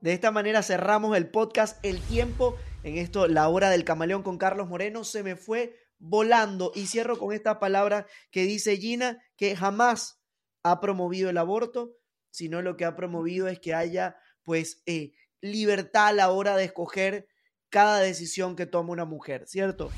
De 0.00 0.12
esta 0.12 0.30
manera 0.30 0.62
cerramos 0.62 1.16
el 1.16 1.28
podcast 1.28 1.84
El 1.84 2.00
tiempo. 2.00 2.56
En 2.84 2.98
esto, 2.98 3.26
la 3.26 3.48
hora 3.48 3.70
del 3.70 3.84
camaleón 3.84 4.22
con 4.22 4.38
Carlos 4.38 4.68
Moreno 4.68 5.02
se 5.02 5.22
me 5.22 5.34
fue 5.34 5.74
volando. 5.98 6.70
Y 6.74 6.86
cierro 6.86 7.18
con 7.18 7.32
esta 7.32 7.58
palabra 7.58 8.06
que 8.30 8.42
dice 8.42 8.76
Gina, 8.76 9.20
que 9.36 9.56
jamás 9.56 10.20
ha 10.62 10.80
promovido 10.80 11.30
el 11.30 11.38
aborto, 11.38 11.96
sino 12.30 12.62
lo 12.62 12.76
que 12.76 12.84
ha 12.84 12.94
promovido 12.94 13.48
es 13.48 13.58
que 13.58 13.74
haya 13.74 14.16
pues 14.44 14.82
eh, 14.86 15.12
libertad 15.40 16.08
a 16.08 16.12
la 16.12 16.30
hora 16.30 16.56
de 16.56 16.64
escoger 16.64 17.26
cada 17.68 17.98
decisión 17.98 18.56
que 18.56 18.66
toma 18.66 18.92
una 18.92 19.04
mujer, 19.04 19.46
¿cierto? 19.46 19.90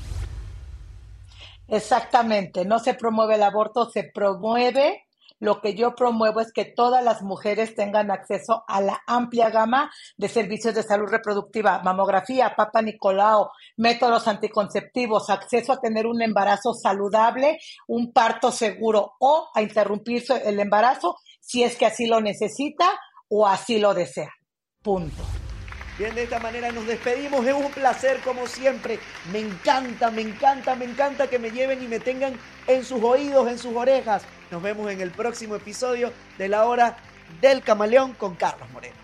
Exactamente, 1.67 2.65
no 2.65 2.79
se 2.79 2.95
promueve 2.95 3.35
el 3.35 3.43
aborto, 3.43 3.89
se 3.89 4.03
promueve 4.03 5.05
lo 5.41 5.59
que 5.59 5.73
yo 5.73 5.95
promuevo 5.95 6.39
es 6.39 6.53
que 6.53 6.65
todas 6.65 7.03
las 7.03 7.23
mujeres 7.23 7.75
tengan 7.75 8.11
acceso 8.11 8.63
a 8.67 8.79
la 8.79 9.01
amplia 9.07 9.49
gama 9.49 9.91
de 10.15 10.29
servicios 10.29 10.75
de 10.75 10.83
salud 10.83 11.09
reproductiva, 11.09 11.81
mamografía, 11.83 12.53
papa 12.55 12.83
Nicolau, 12.83 13.49
métodos 13.75 14.27
anticonceptivos, 14.27 15.31
acceso 15.31 15.73
a 15.73 15.81
tener 15.81 16.05
un 16.05 16.21
embarazo 16.21 16.75
saludable, 16.75 17.57
un 17.87 18.13
parto 18.13 18.51
seguro 18.51 19.13
o 19.19 19.49
a 19.55 19.63
interrumpir 19.63 20.23
el 20.45 20.59
embarazo 20.59 21.17
si 21.39 21.63
es 21.63 21.75
que 21.75 21.87
así 21.87 22.05
lo 22.05 22.21
necesita 22.21 22.91
o 23.27 23.47
así 23.47 23.79
lo 23.79 23.95
desea. 23.95 24.29
Punto. 24.83 25.23
Bien, 25.97 26.13
de 26.13 26.23
esta 26.23 26.39
manera 26.39 26.71
nos 26.71 26.85
despedimos. 26.85 27.45
Es 27.47 27.53
un 27.55 27.71
placer 27.71 28.19
como 28.21 28.45
siempre. 28.45 28.99
Me 29.31 29.39
encanta, 29.39 30.11
me 30.11 30.21
encanta, 30.21 30.75
me 30.75 30.85
encanta 30.85 31.27
que 31.27 31.39
me 31.39 31.49
lleven 31.49 31.83
y 31.83 31.87
me 31.87 31.99
tengan 31.99 32.39
en 32.67 32.85
sus 32.85 33.03
oídos, 33.03 33.47
en 33.47 33.57
sus 33.57 33.75
orejas. 33.75 34.23
Nos 34.51 34.61
vemos 34.61 34.91
en 34.91 34.99
el 34.99 35.11
próximo 35.11 35.55
episodio 35.55 36.11
de 36.37 36.49
La 36.49 36.65
Hora 36.65 36.97
del 37.39 37.61
Camaleón 37.61 38.13
con 38.13 38.35
Carlos 38.35 38.69
Moreno. 38.71 38.97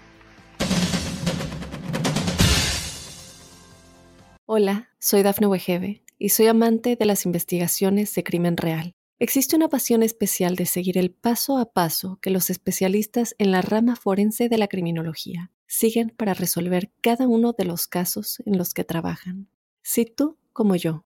Hola, 4.46 4.90
soy 5.00 5.24
Dafne 5.24 5.48
Wegebe 5.48 6.04
y 6.20 6.30
soy 6.30 6.48
amante 6.48 6.98
de 6.98 7.06
las 7.06 7.26
investigaciones 7.26 8.14
de 8.14 8.26
crimen 8.26 8.58
real. 8.58 8.94
Existe 9.20 9.56
una 9.56 9.70
pasión 9.70 10.04
especial 10.04 10.58
de 10.58 10.66
seguir 10.66 10.98
el 10.98 11.12
paso 11.12 11.58
a 11.58 11.72
paso 11.72 12.20
que 12.22 12.30
los 12.30 12.50
especialistas 12.50 13.34
en 13.38 13.52
la 13.52 13.62
rama 13.62 13.96
forense 13.96 14.50
de 14.50 14.58
la 14.58 14.68
criminología 14.68 15.52
siguen 15.66 16.10
para 16.10 16.34
resolver 16.34 16.92
cada 17.00 17.26
uno 17.26 17.54
de 17.54 17.64
los 17.64 17.88
casos 17.88 18.44
en 18.46 18.58
los 18.58 18.74
que 18.74 18.84
trabajan. 18.84 19.48
Si 19.82 20.04
tú, 20.06 20.38
como 20.52 20.76
yo, 20.76 21.06